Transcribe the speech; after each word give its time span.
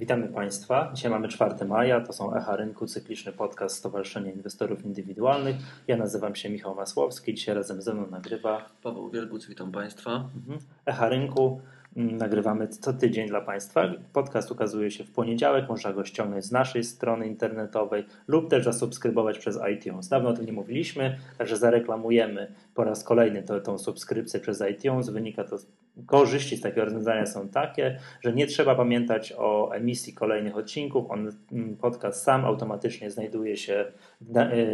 Witamy 0.00 0.28
Państwa. 0.28 0.90
Dzisiaj 0.94 1.10
mamy 1.10 1.28
4 1.28 1.64
maja, 1.64 2.00
to 2.00 2.12
są 2.12 2.34
Echa 2.34 2.56
Rynku, 2.56 2.86
cykliczny 2.86 3.32
podcast 3.32 3.76
Stowarzyszenia 3.76 4.32
Inwestorów 4.32 4.84
Indywidualnych. 4.84 5.56
Ja 5.88 5.96
nazywam 5.96 6.34
się 6.34 6.50
Michał 6.50 6.74
Masłowski, 6.74 7.34
dzisiaj 7.34 7.54
razem 7.54 7.82
ze 7.82 7.94
mną 7.94 8.06
nagrywa 8.10 8.68
Paweł 8.82 9.10
Wielguc, 9.10 9.46
witam 9.46 9.72
Państwa. 9.72 10.10
Mhm. 10.36 10.58
Echa 10.86 11.08
Rynku 11.08 11.60
mm, 11.96 12.16
nagrywamy 12.16 12.68
co 12.68 12.92
tydzień 12.92 13.28
dla 13.28 13.40
Państwa. 13.40 13.92
Podcast 14.12 14.50
ukazuje 14.50 14.90
się 14.90 15.04
w 15.04 15.10
poniedziałek, 15.10 15.68
można 15.68 15.92
go 15.92 16.04
ściągnąć 16.04 16.44
z 16.44 16.52
naszej 16.52 16.84
strony 16.84 17.26
internetowej 17.26 18.04
lub 18.28 18.50
też 18.50 18.64
zasubskrybować 18.64 19.38
przez 19.38 19.58
iTunes. 19.74 20.08
Dawno 20.08 20.28
o 20.28 20.32
tym 20.32 20.46
nie 20.46 20.52
mówiliśmy, 20.52 21.18
także 21.38 21.56
zareklamujemy 21.56 22.52
po 22.74 22.84
raz 22.84 23.04
kolejny 23.04 23.42
to, 23.42 23.60
tą 23.60 23.78
subskrypcję 23.78 24.40
przez 24.40 24.62
iTunes. 24.70 25.10
Wynika 25.10 25.44
to 25.44 25.56
korzyści 26.06 26.56
z 26.56 26.60
takiego 26.60 26.84
rozwiązania 26.84 27.26
są 27.26 27.48
takie, 27.48 27.98
że 28.20 28.32
nie 28.32 28.46
trzeba 28.46 28.74
pamiętać 28.74 29.32
o 29.38 29.74
emisji 29.74 30.14
kolejnych 30.14 30.56
odcinków. 30.56 31.10
On, 31.10 31.32
mm, 31.52 31.76
podcast 31.76 32.22
sam 32.22 32.44
automatycznie 32.44 33.10
znajduje 33.10 33.56
się 33.56 33.84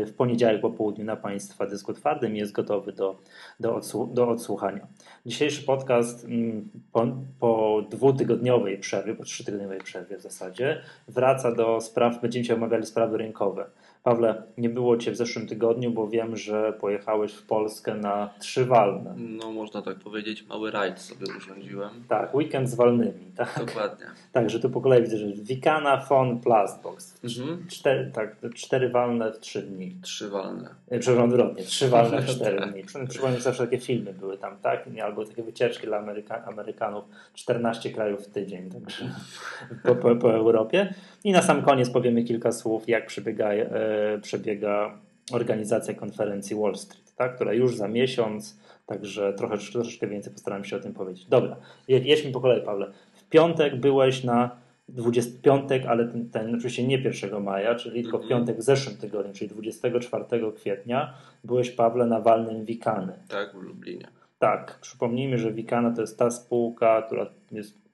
w 0.06 0.12
poniedziałek 0.16 0.60
po 0.60 0.70
południu 0.70 1.04
na 1.04 1.16
Państwa 1.16 1.66
dysku 1.66 1.92
twardym 1.92 2.36
i 2.36 2.38
jest 2.38 2.52
gotowy 2.52 2.92
do, 2.92 3.18
do, 3.60 3.74
odsłu 3.74 4.06
do 4.06 4.28
odsłuchania. 4.28 4.86
Dzisiejszy 5.26 5.62
podcast 5.62 6.24
mm, 6.24 6.68
po, 6.92 7.06
po 7.40 7.82
dwutygodniowej 7.90 8.78
przerwie, 8.78 9.14
po 9.14 9.24
trzytygodniowej 9.24 9.78
przerwie 9.78 10.16
w 10.16 10.22
zasadzie, 10.22 10.82
wraca 11.08 11.54
do 11.54 11.80
spraw, 11.80 12.20
będziemy 12.22 12.54
omawiali 12.54 12.86
sprawy 12.86 13.18
rynkowe. 13.18 13.66
Pawle, 14.06 14.42
nie 14.58 14.68
było 14.68 14.96
Cię 14.96 15.10
w 15.10 15.16
zeszłym 15.16 15.46
tygodniu, 15.46 15.90
bo 15.90 16.08
wiem, 16.08 16.36
że 16.36 16.72
pojechałeś 16.72 17.32
w 17.32 17.46
Polskę 17.46 17.94
na 17.94 18.30
trzy 18.38 18.64
walne. 18.64 19.14
No, 19.16 19.52
można 19.52 19.82
tak 19.82 19.98
powiedzieć, 19.98 20.46
mały 20.46 20.70
rajd 20.70 21.00
sobie 21.00 21.26
urządziłem. 21.36 21.90
Tak, 22.08 22.34
weekend 22.34 22.70
z 22.70 22.74
walnymi. 22.74 23.32
Tak? 23.36 23.62
Dokładnie. 23.66 24.06
Także 24.32 24.60
tu 24.60 24.70
po 24.70 24.80
kolei 24.80 25.02
widzę, 25.02 25.18
że 25.18 25.26
Wikana, 25.26 26.00
Fon, 26.00 26.40
Plastbox. 26.40 27.24
Mhm. 27.24 27.66
Cztery, 27.68 28.10
tak, 28.14 28.36
cztery 28.54 28.88
walne 28.88 29.32
w 29.32 29.38
trzy 29.38 29.62
dni. 29.62 29.96
Trzy 30.02 30.28
walne. 30.28 30.68
E, 30.88 30.98
przepraszam, 30.98 31.30
odwrotnie, 31.30 31.64
trzy 31.64 31.88
walne 31.88 32.22
w 32.22 32.26
cztery 32.36 32.58
tak. 32.58 32.72
dni. 32.72 32.82
Przypomnę 33.08 33.40
zawsze 33.40 33.64
takie 33.64 33.78
filmy 33.78 34.12
były 34.12 34.38
tam, 34.38 34.56
tak? 34.62 34.88
Albo 35.04 35.24
takie 35.24 35.42
wycieczki 35.42 35.86
dla 35.86 35.98
Ameryka 35.98 36.44
Amerykanów. 36.44 37.04
14 37.34 37.90
krajów 37.90 38.26
w 38.26 38.30
tydzień, 38.30 38.70
także 38.70 39.10
po, 39.84 39.94
po, 39.94 40.16
po 40.16 40.34
Europie. 40.34 40.94
I 41.24 41.32
na 41.32 41.42
sam 41.42 41.62
koniec 41.62 41.90
powiemy 41.90 42.24
kilka 42.24 42.52
słów, 42.52 42.88
jak 42.88 43.06
przebiega, 43.06 43.48
e, 43.52 43.95
przebiega 44.22 44.98
organizacja 45.32 45.94
konferencji 45.94 46.56
Wall 46.56 46.76
Street, 46.76 47.14
tak? 47.16 47.34
która 47.34 47.52
już 47.52 47.76
za 47.76 47.88
miesiąc, 47.88 48.60
także 48.86 49.32
trochę, 49.32 49.58
troszeczkę 49.58 50.06
więcej 50.06 50.32
postaram 50.32 50.64
się 50.64 50.76
o 50.76 50.80
tym 50.80 50.94
powiedzieć. 50.94 51.26
Dobra, 51.26 51.56
jedźmy 51.88 52.32
po 52.32 52.40
kolei, 52.40 52.62
Pawle. 52.62 52.92
W 53.12 53.28
piątek 53.28 53.76
byłeś 53.76 54.24
na 54.24 54.50
20 54.88 55.42
piątek, 55.42 55.86
ale 55.86 56.04
ten, 56.04 56.30
ten 56.30 56.54
oczywiście 56.54 56.86
nie 56.86 56.98
1 56.98 57.42
maja, 57.42 57.74
czyli 57.74 58.02
tylko 58.02 58.18
w 58.18 58.22
mhm. 58.22 58.38
piątek 58.38 58.58
w 58.58 58.62
zeszłym 58.62 58.96
tygodniu, 58.96 59.32
czyli 59.32 59.50
24 59.50 60.24
kwietnia, 60.56 61.14
byłeś 61.44 61.70
Pawle 61.70 62.06
na 62.06 62.20
walnym 62.20 62.64
Wikany. 62.64 63.12
Tak, 63.28 63.52
w 63.52 63.62
Lublinie. 63.62 64.08
Tak, 64.38 64.78
przypomnijmy, 64.80 65.38
że 65.38 65.52
Wikana 65.52 65.90
to 65.90 66.00
jest 66.00 66.18
ta 66.18 66.30
spółka, 66.30 67.02
która 67.02 67.26
jest 67.52 67.85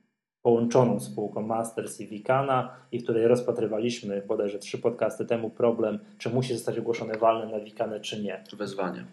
połączoną 0.43 1.01
spółką 1.01 1.43
Masters 1.43 2.01
i 2.01 2.07
Wikana 2.07 2.77
i 2.93 2.99
w 2.99 3.03
której 3.03 3.29
rozpatrywaliśmy 3.29 4.23
bodajże 4.29 4.59
trzy 4.59 4.79
podcasty 4.79 5.27
temu 5.27 5.51
problem, 5.51 5.99
czy 6.19 6.31
musi 6.31 6.55
zostać 6.55 6.79
ogłoszone 6.79 7.19
walne 7.19 7.53
na 7.53 7.61
Wikanę, 7.61 8.01
czy 8.01 8.23
nie. 8.23 8.45
Wezwanie. 8.53 9.05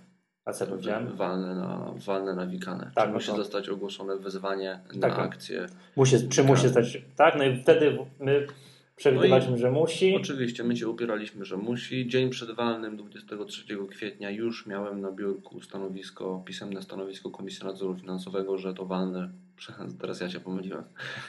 A 0.46 0.54
co 0.54 0.68
powiedziałem? 0.68 1.16
Walne 1.16 1.56
na, 1.56 1.94
walne 2.06 2.36
na 2.36 2.48
Wikanę. 2.48 2.92
Tak, 2.96 3.04
czy 3.04 3.08
no 3.08 3.14
musi 3.14 3.28
to... 3.28 3.36
zostać 3.36 3.70
ogłoszone 3.70 4.18
wezwanie 4.18 4.80
na 4.96 5.10
tak, 5.10 5.20
akcję. 5.20 5.66
Musi, 5.96 6.30
czy 6.30 6.44
musi 6.44 6.62
zostać, 6.62 7.02
tak, 7.16 7.36
no 7.38 7.44
i 7.44 7.62
wtedy 7.62 7.98
my 8.20 8.48
przewidywaliśmy, 8.96 9.52
no 9.52 9.58
że 9.58 9.72
musi. 9.72 10.16
Oczywiście, 10.16 10.64
my 10.64 10.78
się 10.78 10.88
upieraliśmy, 10.88 11.46
że 11.46 11.58
musi. 11.58 12.08
Dzień 12.08 12.30
przed 12.30 12.52
walnym, 12.52 12.98
23 12.98 13.64
kwietnia, 13.90 14.30
już 14.30 14.66
miałem 14.66 15.02
na 15.02 15.12
biurku 15.12 15.62
stanowisko, 15.62 16.44
pisemne 16.46 16.82
stanowisko 16.82 17.30
Komisji 17.30 17.66
Nadzoru 17.66 17.96
Finansowego, 17.96 18.58
że 18.58 18.74
to 18.74 18.86
walne 18.86 19.30
teraz 20.00 20.22
ja 20.22 20.30
się 20.30 20.40
pomyliłem, 20.40 20.84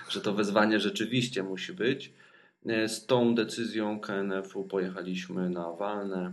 że 0.08 0.20
to 0.20 0.34
wezwanie 0.34 0.80
rzeczywiście 0.80 1.42
musi 1.42 1.72
być. 1.72 2.12
E, 2.66 2.88
z 2.88 3.06
tą 3.06 3.34
decyzją 3.34 4.00
KNF-u 4.00 4.64
pojechaliśmy 4.64 5.50
na 5.50 5.72
walne. 5.72 6.32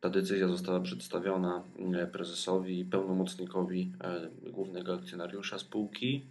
Ta 0.00 0.10
decyzja 0.10 0.48
została 0.48 0.80
przedstawiona 0.80 1.64
e, 1.94 2.06
prezesowi 2.06 2.80
i 2.80 2.84
pełnomocnikowi 2.84 3.92
e, 4.04 4.50
głównego 4.50 4.94
akcjonariusza 4.94 5.58
spółki. 5.58 6.26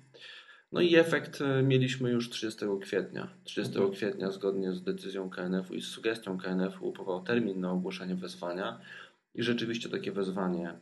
No 0.72 0.82
i 0.82 0.96
efekt 0.96 1.40
mieliśmy 1.64 2.12
już 2.12 2.30
30 2.30 2.66
kwietnia. 2.82 3.28
30 3.44 3.74
mhm. 3.74 3.94
kwietnia, 3.94 4.32
zgodnie 4.32 4.74
z 4.74 4.84
decyzją 4.84 5.30
KNF-u 5.30 5.74
i 5.74 5.82
z 5.82 5.86
sugestią 5.86 6.38
KNF-u, 6.38 6.88
upływał 6.88 7.24
termin 7.24 7.60
na 7.60 7.72
ogłoszenie 7.72 8.16
wezwania. 8.16 8.80
I 9.36 9.44
rzeczywiście 9.44 9.90
takie 9.90 10.12
wezwanie 10.12 10.74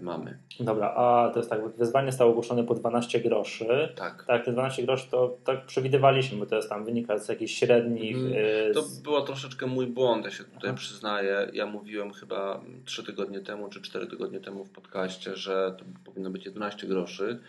mamy. 0.00 0.38
Dobra, 0.60 0.94
a 0.96 1.30
to 1.32 1.38
jest 1.38 1.50
tak, 1.50 1.68
wyzwanie 1.76 2.10
zostało 2.10 2.30
ogłoszone 2.30 2.64
po 2.64 2.74
12 2.74 3.20
groszy. 3.20 3.92
Tak. 3.96 4.24
Tak, 4.26 4.44
te 4.44 4.52
12 4.52 4.82
groszy 4.82 5.10
to 5.10 5.38
tak 5.44 5.66
przewidywaliśmy, 5.66 6.38
bo 6.38 6.46
to 6.46 6.56
jest 6.56 6.68
tam 6.68 6.84
wynika 6.84 7.18
z 7.18 7.28
jakichś 7.28 7.54
średnich. 7.54 8.16
Mm, 8.16 8.74
to 8.74 8.82
było 9.02 9.22
troszeczkę 9.22 9.66
mój 9.66 9.86
błąd, 9.86 10.24
ja 10.24 10.30
się 10.30 10.44
tutaj 10.44 10.70
Aha. 10.70 10.78
przyznaję. 10.78 11.50
Ja 11.52 11.66
mówiłem 11.66 12.12
chyba 12.12 12.60
3 12.84 13.04
tygodnie 13.04 13.40
temu 13.40 13.68
czy 13.68 13.82
4 13.82 14.06
tygodnie 14.06 14.40
temu 14.40 14.64
w 14.64 14.70
podcaście, 14.70 15.36
że 15.36 15.76
to 15.78 15.84
powinno 16.04 16.30
być 16.30 16.46
11 16.46 16.86
groszy. 16.86 17.40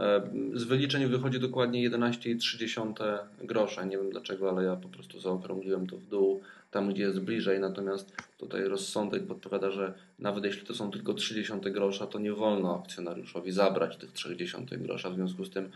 E, 0.00 0.22
z 0.54 0.64
wyliczeń 0.64 1.06
wychodzi 1.06 1.40
dokładnie 1.40 1.90
11,3 1.90 3.18
grosza. 3.42 3.84
Nie 3.84 3.98
wiem 3.98 4.10
dlaczego, 4.10 4.50
ale 4.50 4.64
ja 4.64 4.76
po 4.76 4.88
prostu 4.88 5.20
zaokrągliłem 5.20 5.86
to 5.86 5.96
w 5.96 6.06
dół 6.06 6.40
tam, 6.70 6.88
gdzie 6.90 7.02
jest 7.02 7.20
bliżej. 7.20 7.60
Natomiast 7.60 8.16
tutaj 8.38 8.64
rozsądek 8.64 9.26
podpowiada, 9.26 9.70
że 9.70 9.94
nawet 10.18 10.44
jeśli 10.44 10.66
to 10.66 10.74
są 10.74 10.90
tylko 10.90 11.14
30 11.14 11.52
grosza, 11.60 12.06
to 12.06 12.18
nie 12.18 12.32
wolno 12.32 12.82
akcjonariuszowi 12.82 13.52
zabrać 13.52 13.96
tych 13.96 14.12
30 14.12 14.56
grosza. 14.70 15.10
W 15.10 15.14
związku 15.14 15.44
z 15.44 15.50
tym 15.50 15.70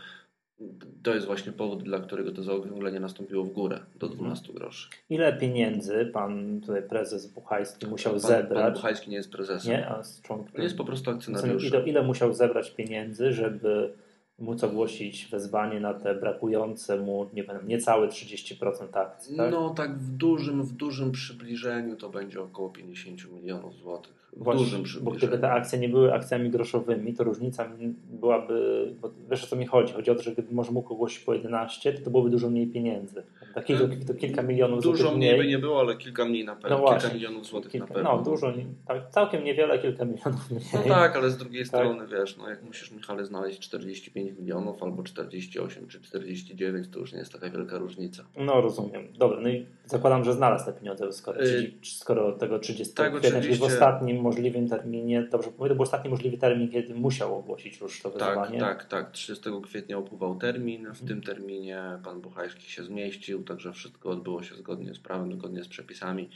to 1.03 1.13
jest 1.13 1.25
właśnie 1.25 1.51
powód, 1.51 1.83
dla 1.83 1.99
którego 1.99 2.31
to 2.31 2.43
zaokrąglenie 2.43 2.99
nastąpiło 2.99 3.43
w 3.43 3.49
górę 3.49 3.79
do 3.95 4.07
12 4.07 4.41
mhm. 4.41 4.59
groszy. 4.59 4.89
Ile 5.09 5.37
pieniędzy 5.37 6.09
pan 6.13 6.61
tutaj 6.61 6.83
prezes 6.83 7.27
Buchajski 7.27 7.87
musiał 7.87 8.11
pan, 8.13 8.19
zebrać? 8.19 8.63
Pan 8.63 8.73
Buchajski 8.73 9.09
nie 9.09 9.15
jest 9.15 9.31
prezesem. 9.31 9.71
Nie, 9.71 9.89
a 9.89 10.03
z 10.03 10.21
członkiem. 10.21 10.63
Jest 10.63 10.77
po 10.77 10.85
prostu 10.85 11.11
akcjonariuszem. 11.11 11.69
Ile, 11.69 11.89
ile 11.89 12.03
musiał 12.03 12.33
zebrać 12.33 12.71
pieniędzy, 12.71 13.33
żeby 13.33 13.93
móc 14.39 14.63
ogłosić 14.63 15.27
wezwanie 15.31 15.79
na 15.79 15.93
te 15.93 16.15
brakujące 16.15 16.99
mu 16.99 17.29
nie 17.33 17.45
niecałe 17.67 18.07
30% 18.07 18.97
akcji. 18.97 19.37
Tak? 19.37 19.51
No 19.51 19.69
tak 19.69 19.97
w 19.97 20.11
dużym, 20.11 20.63
w 20.63 20.71
dużym 20.71 21.11
przybliżeniu 21.11 21.95
to 21.95 22.09
będzie 22.09 22.41
około 22.41 22.69
50 22.69 23.31
milionów 23.31 23.75
złotych. 23.75 24.25
Właśnie, 24.37 24.77
bo 25.01 25.11
gdyby 25.11 25.37
te 25.37 25.51
akcje 25.51 25.79
nie 25.79 25.89
były 25.89 26.13
akcjami 26.13 26.49
groszowymi, 26.49 27.13
to 27.13 27.23
różnica 27.23 27.69
byłaby, 28.09 28.93
bo 29.01 29.11
wiesz 29.29 29.43
o 29.43 29.47
co 29.47 29.55
mi 29.55 29.65
chodzi, 29.65 29.93
chodzi 29.93 30.11
o 30.11 30.15
to, 30.15 30.23
że 30.23 30.31
gdyby 30.31 30.53
może 30.53 30.71
mógł 30.71 30.93
ogłosić 30.93 31.19
po 31.19 31.33
11, 31.33 31.93
to, 31.93 32.01
to 32.01 32.09
byłoby 32.09 32.29
dużo 32.29 32.49
mniej 32.49 32.67
pieniędzy. 32.67 33.23
Takiego, 33.55 33.87
to 34.07 34.13
kilka 34.13 34.41
milionów 34.41 34.83
dużo 34.83 34.97
złotych 34.97 35.17
mniej. 35.17 35.31
Dużo 35.31 35.37
mniej 35.37 35.51
by 35.51 35.57
nie 35.57 35.59
było, 35.59 35.79
ale 35.79 35.95
kilka 35.95 36.25
mniej 36.25 36.45
na 36.45 36.55
pewno, 36.55 36.77
no 36.77 36.99
kilka 36.99 37.13
milionów 37.13 37.45
złotych 37.45 37.71
kilka, 37.71 37.87
na 37.87 37.93
pewno. 37.93 38.17
No 38.17 38.23
dużo, 38.23 38.53
tak, 38.87 39.09
całkiem 39.09 39.43
niewiele, 39.43 39.79
kilka 39.79 40.05
milionów 40.05 40.51
mniej. 40.51 40.63
No 40.73 40.95
tak, 40.95 41.15
ale 41.15 41.29
z 41.29 41.37
drugiej 41.37 41.61
tak. 41.61 41.67
strony 41.67 42.07
wiesz, 42.07 42.37
no 42.37 42.49
jak 42.49 42.63
musisz 42.63 42.91
Michale 42.91 43.25
znaleźć 43.25 43.59
45 43.59 44.39
milionów 44.39 44.83
albo 44.83 45.03
48 45.03 45.87
czy 45.87 46.01
49, 46.01 46.87
to 46.91 46.99
już 46.99 47.13
nie 47.13 47.19
jest 47.19 47.33
taka 47.33 47.49
wielka 47.49 47.77
różnica. 47.77 48.23
No 48.37 48.61
rozumiem. 48.61 49.07
Dobra, 49.17 49.39
no 49.41 49.49
i 49.49 49.65
zakładam, 49.85 50.23
że 50.23 50.33
znalazł 50.33 50.65
te 50.65 50.73
pieniądze, 50.73 51.13
skoro, 51.13 51.41
y 51.43 51.71
skoro 51.83 52.31
tego 52.31 52.59
30 52.59 52.93
tak, 52.93 53.19
kwietnia, 53.19 53.57
w 53.57 53.63
ostatnim 53.63 54.21
możliwym 54.21 54.69
terminie, 54.69 55.27
dobrze 55.31 55.49
mówię, 55.57 55.69
to 55.69 55.75
był 55.75 55.83
ostatni 55.83 56.09
możliwy 56.09 56.37
termin, 56.37 56.71
kiedy 56.71 56.95
musiał 56.95 57.39
ogłosić 57.39 57.79
już 57.79 58.01
to 58.01 58.09
wyzwanie. 58.09 58.59
Tak, 58.59 58.85
tak, 58.85 58.85
tak. 58.85 59.11
30 59.11 59.49
kwietnia 59.63 59.97
upływał 59.97 60.35
termin. 60.35 60.81
W 60.81 60.99
hmm. 60.99 61.07
tym 61.07 61.21
terminie 61.21 61.81
pan 62.03 62.21
Buchajski 62.21 62.71
się 62.71 62.83
zmieścił, 62.83 63.43
także 63.45 63.73
wszystko 63.73 64.09
odbyło 64.09 64.43
się 64.43 64.55
zgodnie 64.55 64.93
z 64.93 64.99
prawem, 64.99 65.33
zgodnie 65.33 65.63
z 65.63 65.67
przepisami 65.67 66.29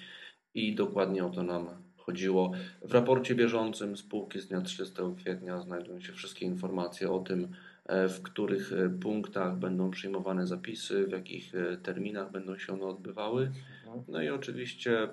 i 0.54 0.76
dokładnie 0.76 1.26
o 1.26 1.30
to 1.30 1.44
nam 1.44 1.68
chodziło. 1.98 2.52
W 2.82 2.94
raporcie 2.94 3.36
bieżącym 3.36 3.98
spółki 3.98 4.40
z 4.40 4.48
dnia 4.48 4.62
30 4.62 4.96
kwietnia 5.18 5.62
znajdują 5.62 6.02
się 6.02 6.14
wszystkie 6.14 6.46
informacje 6.46 7.12
o 7.12 7.20
tym, 7.20 7.48
e, 7.86 8.08
w 8.08 8.22
których 8.22 8.74
e, 8.74 8.90
punktach 8.90 9.58
będą 9.58 9.92
przyjmowane 9.92 10.48
zapisy, 10.48 11.08
w 11.08 11.12
jakich 11.12 11.56
e, 11.56 11.78
terminach 11.78 12.32
będą 12.32 12.58
się 12.58 12.74
one 12.74 12.86
odbywały. 12.86 13.52
Mhm. 13.86 14.04
No 14.08 14.22
i 14.22 14.30
oczywiście 14.30 15.10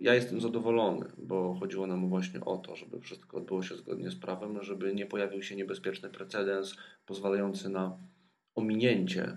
ja 0.00 0.14
jestem 0.14 0.40
zadowolony, 0.40 1.06
bo 1.18 1.54
chodziło 1.54 1.86
nam 1.86 2.08
właśnie 2.08 2.40
o 2.40 2.56
to, 2.56 2.76
żeby 2.76 3.00
wszystko 3.00 3.36
odbyło 3.36 3.62
się 3.62 3.76
zgodnie 3.76 4.10
z 4.10 4.16
prawem, 4.16 4.62
żeby 4.62 4.94
nie 4.94 5.06
pojawił 5.06 5.42
się 5.42 5.56
niebezpieczny 5.56 6.08
precedens 6.08 6.76
pozwalający 7.06 7.68
na 7.68 7.98
ominięcie, 8.54 9.36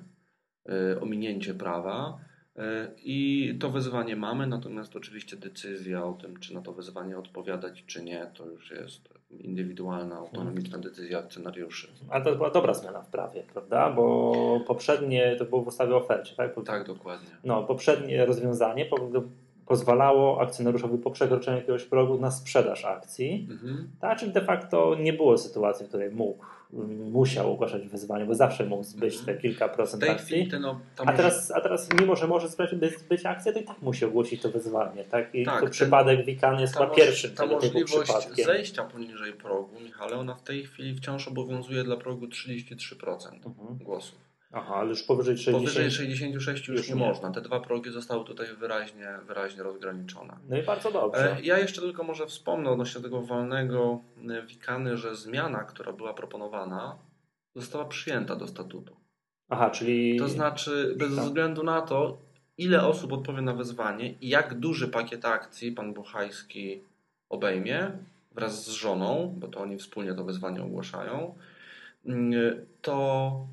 ominięcie 1.01 1.53
prawa. 1.53 2.19
E, 2.57 2.87
I 3.03 3.57
to 3.59 3.69
wezwanie 3.69 4.15
mamy, 4.15 4.47
natomiast 4.47 4.95
oczywiście 4.95 5.37
decyzja 5.37 6.05
o 6.05 6.13
tym, 6.13 6.39
czy 6.39 6.53
na 6.53 6.61
to 6.61 6.73
wezwanie 6.73 7.17
odpowiadać, 7.17 7.83
czy 7.85 8.03
nie, 8.03 8.31
to 8.33 8.45
już 8.45 8.71
jest 8.71 9.09
indywidualna, 9.31 10.15
autonomiczna 10.15 10.77
decyzja 10.77 11.19
akcjonariuszy. 11.19 11.87
Ale 12.09 12.23
to 12.23 12.35
była 12.35 12.49
dobra 12.49 12.73
zmiana 12.73 13.01
w 13.01 13.09
prawie, 13.09 13.43
prawda? 13.53 13.89
Bo 13.91 14.33
poprzednie 14.67 15.35
to 15.35 15.45
było 15.45 15.63
w 15.63 15.67
ustawie 15.67 15.95
o 15.95 15.97
ofercie, 15.97 16.35
tak? 16.35 16.55
Tak, 16.65 16.87
dokładnie. 16.87 17.29
No, 17.43 17.63
poprzednie 17.63 18.25
rozwiązanie 18.25 18.85
pozwalało 19.67 20.41
akcjonariuszowi 20.41 20.97
po 20.97 21.11
przekroczeniu 21.11 21.57
jakiegoś 21.57 21.83
progu 21.83 22.17
na 22.17 22.31
sprzedaż 22.31 22.85
akcji. 22.85 23.47
Mhm. 23.51 23.89
Tak, 23.99 24.19
czyli 24.19 24.31
de 24.31 24.41
facto 24.41 24.95
nie 24.99 25.13
było 25.13 25.37
sytuacji, 25.37 25.85
w 25.85 25.89
której 25.89 26.11
mógł, 26.11 26.45
musiał 27.11 27.53
ogłaszać 27.53 27.87
wyzwanie, 27.87 28.25
bo 28.25 28.35
zawsze 28.35 28.65
mógł 28.65 28.83
zbyć 28.83 29.15
te 29.15 29.19
mhm. 29.19 29.39
kilka 29.39 29.69
procent 29.69 30.03
akcji. 30.03 30.49
No, 30.59 30.79
a, 31.05 31.13
teraz, 31.13 31.51
a 31.51 31.61
teraz, 31.61 31.89
mimo 31.99 32.15
że 32.15 32.27
może 32.27 32.47
zbyć 32.47 33.25
akcję, 33.25 33.53
to 33.53 33.59
i 33.59 33.63
tak 33.63 33.81
musi 33.81 34.05
ogłosić 34.05 34.41
to 34.41 34.49
wyzwanie. 34.49 35.03
Tak? 35.03 35.35
I 35.35 35.45
tak, 35.45 35.63
to 35.63 35.69
przypadek 35.69 36.25
Wikan 36.25 36.59
jest 36.59 36.73
chyba 36.73 36.87
pierwszym 36.87 37.31
ta 37.31 37.43
przypadkiem. 37.85 38.45
zejścia 38.45 38.83
poniżej 38.83 39.33
progu, 39.33 39.79
Michale, 39.79 40.17
ona 40.17 40.35
w 40.35 40.43
tej 40.43 40.63
chwili 40.63 40.95
wciąż 40.95 41.27
obowiązuje 41.27 41.83
dla 41.83 41.97
progu 41.97 42.25
33% 42.25 43.15
mhm. 43.45 43.77
głosów. 43.83 44.26
Aha, 44.51 44.75
ale 44.75 44.89
już 44.89 45.03
powyżej 45.03 45.37
60... 45.37 45.63
Powyżej 45.63 45.91
66 45.91 46.67
już, 46.67 46.77
już 46.77 46.89
nie, 46.89 46.95
nie, 46.95 47.07
można. 47.07 47.31
Te 47.31 47.41
dwa 47.41 47.59
progi 47.59 47.91
zostały 47.91 48.25
tutaj 48.25 48.47
wyraźnie, 48.59 49.19
wyraźnie 49.27 49.63
rozgraniczone. 49.63 50.37
No 50.49 50.57
i 50.57 50.63
bardzo 50.63 50.91
dobrze. 50.91 51.37
E, 51.37 51.41
ja 51.41 51.59
jeszcze 51.59 51.81
tylko 51.81 52.03
może 52.03 52.27
wspomnę 52.27 52.69
odnośnie 52.69 53.01
tego 53.01 53.21
walnego 53.21 53.99
e, 54.29 54.41
wikany, 54.41 54.97
że 54.97 55.15
zmiana, 55.15 55.63
która 55.63 55.93
była 55.93 56.13
proponowana, 56.13 56.97
została 57.55 57.85
przyjęta 57.85 58.35
do 58.35 58.47
statutu. 58.47 58.95
Aha, 59.49 59.69
czyli... 59.69 60.19
To 60.19 60.27
znaczy, 60.27 60.95
bez 60.97 61.15
tak. 61.15 61.25
względu 61.25 61.63
na 61.63 61.81
to, 61.81 62.17
ile 62.57 62.87
osób 62.87 63.13
odpowie 63.13 63.41
na 63.41 63.53
wezwanie 63.53 64.11
i 64.11 64.29
jak 64.29 64.59
duży 64.59 64.87
pakiet 64.87 65.25
akcji 65.25 65.71
pan 65.71 65.93
Buchajski 65.93 66.81
obejmie 67.29 67.91
wraz 68.35 68.65
z 68.65 68.69
żoną, 68.69 69.35
bo 69.37 69.47
to 69.47 69.59
oni 69.59 69.77
wspólnie 69.77 70.13
to 70.13 70.23
wezwanie 70.23 70.63
ogłaszają, 70.63 71.35
mm, 72.05 72.33
to 72.81 73.47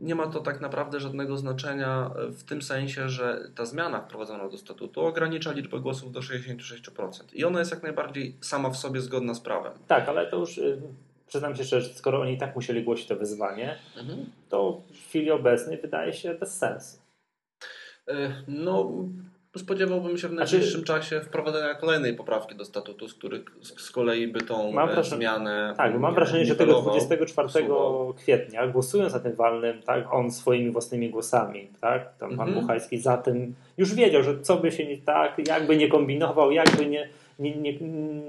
nie 0.00 0.14
ma 0.14 0.26
to 0.26 0.40
tak 0.40 0.60
naprawdę 0.60 1.00
żadnego 1.00 1.36
znaczenia 1.36 2.10
e, 2.16 2.30
w 2.32 2.44
tym 2.44 2.62
sensie, 2.62 3.08
że 3.08 3.50
ta 3.54 3.64
zmiana 3.64 4.00
wprowadzona 4.00 4.48
do 4.48 4.58
statutu 4.58 5.00
ogranicza 5.00 5.52
liczbę 5.52 5.80
głosów 5.80 6.12
do 6.12 6.20
66%. 6.20 7.10
I 7.32 7.44
ona 7.44 7.58
jest 7.58 7.70
jak 7.70 7.82
najbardziej 7.82 8.36
sama 8.40 8.70
w 8.70 8.76
sobie 8.76 9.00
zgodna 9.00 9.34
z 9.34 9.40
prawem. 9.40 9.72
Tak, 9.86 10.08
ale 10.08 10.26
to 10.26 10.36
już 10.36 10.58
y, 10.58 10.82
przyznam 11.26 11.56
się 11.56 11.64
szczerze, 11.64 11.94
skoro 11.94 12.20
oni 12.20 12.32
i 12.32 12.38
tak 12.38 12.56
musieli 12.56 12.84
głosić 12.84 13.06
to 13.06 13.16
wyzwanie, 13.16 13.78
mhm. 13.96 14.26
to 14.48 14.82
w 14.92 15.08
chwili 15.08 15.30
obecnej 15.30 15.80
wydaje 15.80 16.12
się 16.12 16.34
bez 16.34 16.58
sensu. 16.58 16.98
E, 18.08 18.42
no, 18.48 18.92
spodziewałbym 19.58 20.18
się 20.18 20.28
w 20.28 20.30
znaczy- 20.30 20.52
najbliższym 20.52 20.80
znaczy, 20.80 21.00
czasie 21.00 21.20
wprowadzenia 21.20 21.74
kolejnej 21.74 22.14
poprawki 22.14 22.54
do 22.54 22.64
statutu, 22.64 23.08
z 23.08 23.14
których 23.14 23.42
z 23.62 23.90
kolei 23.90 24.28
by 24.28 24.40
tą 24.40 24.72
mam 24.72 24.88
wrażenie, 24.88 25.16
zmianę. 25.16 25.74
Tak, 25.76 25.98
mam 25.98 26.14
wrażenie, 26.14 26.46
że 26.46 26.56
tego 26.56 26.82
24 26.82 27.48
usuwał. 27.48 28.14
kwietnia, 28.14 28.66
głosując 28.66 29.12
na 29.12 29.20
tym 29.20 29.34
walnym, 29.34 29.82
tak, 29.82 30.14
on 30.14 30.30
swoimi 30.30 30.70
własnymi 30.70 31.10
głosami, 31.10 31.68
tak, 31.80 32.16
tam 32.18 32.36
pan 32.36 32.48
mhm. 32.48 32.80
Za 32.92 33.16
tym 33.16 33.54
już 33.78 33.94
wiedział, 33.94 34.22
że 34.22 34.40
co 34.40 34.56
by 34.56 34.72
się 34.72 34.86
nie 34.86 34.98
tak, 34.98 35.48
jakby 35.48 35.76
nie 35.76 35.88
kombinował, 35.88 36.50
jakby 36.50 36.86
nie 36.86 37.08
nie, 37.38 37.56
nie, 37.56 37.78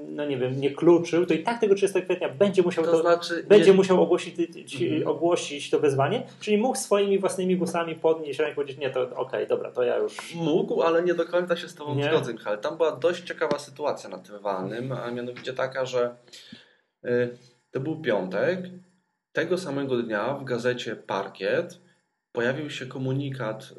no 0.08 0.26
nie 0.26 0.38
wiem, 0.38 0.62
nie 0.62 0.72
kluczył, 0.72 1.26
to 1.26 1.34
i 1.34 1.44
tak 1.44 1.62
tego 1.62 1.76
30 1.76 2.02
kwietnia 2.02 2.30
będzie 2.30 2.62
musiał, 2.62 2.86
to, 2.86 2.92
to 2.92 3.02
znaczy, 3.02 3.44
będzie 3.48 3.72
nie... 3.72 3.78
musiał 3.78 4.04
ogłosić, 4.04 4.36
mhm. 4.82 5.08
ogłosić 5.08 5.70
to 5.70 5.80
wyzwanie, 5.80 6.24
czyli 6.40 6.58
mógł 6.58 6.78
swoimi 6.78 7.20
własnymi 7.20 7.58
głosami 7.58 7.96
podnieść 7.96 8.40
rękę 8.40 8.52
i 8.52 8.56
powiedzieć, 8.56 8.78
nie, 8.78 8.90
to 8.90 9.02
okej, 9.02 9.16
okay, 9.16 9.48
dobra, 9.48 9.72
to 9.72 9.84
ja 9.84 9.98
już... 9.98 10.36
Mógł, 10.36 10.82
ale 10.82 11.04
nie 11.04 11.14
do 11.14 11.26
końca 11.26 11.58
się 11.58 11.68
z 11.68 11.76
Tobą 11.76 11.96
nie? 11.96 12.04
zgodzę, 12.04 12.34
Michał. 12.34 12.58
Tam 12.58 12.78
była 12.78 12.96
dość 12.96 13.24
ciekawa 13.24 13.60
sytuacja 13.60 14.10
na 14.10 14.18
tym 14.18 14.40
walnym, 14.40 14.92
a 14.92 15.12
mianowicie 15.12 15.54
taka, 15.54 15.86
że 15.86 16.16
y, 17.06 17.38
to 17.72 17.80
był 17.80 18.02
piątek, 18.02 18.60
tego 19.32 19.58
samego 19.58 19.98
dnia 19.98 20.34
w 20.34 20.44
gazecie 20.44 20.96
Parkiet 20.96 21.89
pojawił 22.32 22.70
się 22.70 22.86
komunikat, 22.86 23.74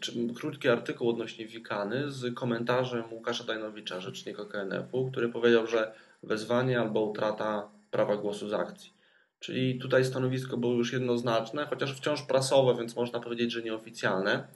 czy 0.00 0.12
krótki 0.34 0.68
artykuł 0.68 1.10
odnośnie 1.10 1.46
Wikany 1.46 2.10
z 2.10 2.34
komentarzem 2.34 3.12
Łukasza 3.12 3.44
Dajnowicza, 3.44 4.00
rzecznika 4.00 4.44
KNF-u, 4.44 5.10
który 5.10 5.28
powiedział, 5.28 5.66
że 5.66 5.92
wezwanie 6.22 6.80
albo 6.80 7.04
utrata 7.04 7.68
prawa 7.90 8.16
głosu 8.16 8.48
z 8.48 8.52
akcji. 8.52 8.92
Czyli 9.40 9.78
tutaj 9.78 10.04
stanowisko 10.04 10.56
było 10.56 10.74
już 10.74 10.92
jednoznaczne, 10.92 11.66
chociaż 11.66 11.96
wciąż 11.96 12.22
prasowe, 12.22 12.74
więc 12.78 12.96
można 12.96 13.20
powiedzieć, 13.20 13.52
że 13.52 13.62
nieoficjalne. 13.62 14.48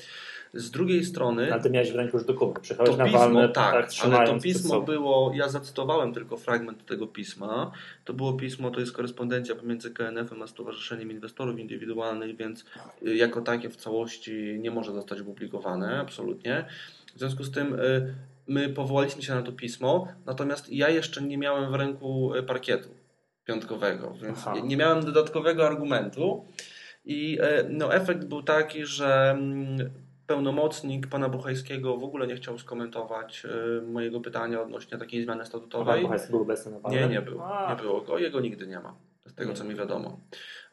Z 0.55 0.71
drugiej 0.71 1.05
strony. 1.05 1.53
Ale 1.53 1.63
ty 1.63 1.71
miałeś 1.71 1.93
w 1.93 1.95
ręku 1.95 2.17
już 2.17 2.27
dokument, 2.27 2.61
przyjechałeś 2.61 2.97
na 2.97 3.07
walne, 3.07 3.49
tak, 3.49 3.91
tak 3.91 4.05
ale 4.05 4.27
to 4.27 4.41
pismo 4.41 4.81
było, 4.81 5.33
ja 5.35 5.49
zacytowałem 5.49 6.15
tylko 6.15 6.37
fragment 6.37 6.87
tego 6.87 7.07
pisma. 7.07 7.73
To 8.05 8.13
było 8.13 8.33
pismo, 8.33 8.71
to 8.71 8.81
jest 8.81 8.93
korespondencja 8.93 9.55
pomiędzy 9.55 9.91
KNF-em 9.91 10.43
a 10.43 10.47
Stowarzyszeniem 10.47 11.11
Inwestorów 11.11 11.59
Indywidualnych, 11.59 12.37
więc 12.37 12.65
y, 13.07 13.17
jako 13.17 13.41
takie 13.41 13.71
w 13.71 13.77
całości 13.77 14.59
nie 14.59 14.71
może 14.71 14.93
zostać 14.93 15.21
opublikowane, 15.21 16.01
absolutnie. 16.01 16.65
W 17.15 17.19
związku 17.19 17.45
z 17.45 17.51
tym 17.51 17.75
y, 17.75 18.15
my 18.47 18.69
powołaliśmy 18.69 19.23
się 19.23 19.35
na 19.35 19.43
to 19.43 19.53
pismo, 19.53 20.09
natomiast 20.27 20.73
ja 20.73 20.89
jeszcze 20.89 21.23
nie 21.23 21.39
miałem 21.39 21.73
w 21.73 21.75
ręku 21.75 22.35
y, 22.35 22.43
parkietu 22.43 22.89
piątkowego, 23.45 24.15
więc 24.23 24.39
Aha. 24.39 24.55
nie 24.65 24.77
miałem 24.77 25.05
dodatkowego 25.05 25.67
argumentu. 25.67 26.45
I 27.05 27.39
no, 27.69 27.95
efekt 27.95 28.25
był 28.25 28.43
taki, 28.43 28.87
że 28.87 29.31
mm, 29.31 29.91
pełnomocnik 30.33 31.07
pana 31.07 31.29
Buchajskiego 31.29 31.97
w 31.97 32.05
ogóle 32.05 32.27
nie 32.27 32.37
chciał 32.37 32.59
skomentować 32.59 33.43
y, 33.45 33.83
mojego 33.83 34.21
pytania 34.21 34.63
odnośnie 34.63 34.99
takiej 34.99 35.25
zmiany 35.25 35.47
statutowej. 35.47 35.95
Pan 35.95 36.03
Buchajski 36.03 36.31
był 36.31 36.43
obecny 36.43 36.73
na 36.83 36.91
Nie, 36.91 37.09
nie 37.09 37.23
był. 37.23 37.41
Nie 37.69 37.77
było 37.77 38.01
go. 38.01 38.19
Jego 38.19 38.41
nigdy 38.41 38.67
nie 38.67 38.81
ma. 38.81 38.95
Z 39.27 39.35
tego, 39.35 39.53
co 39.53 39.65
mi 39.65 39.75
wiadomo. 39.75 40.21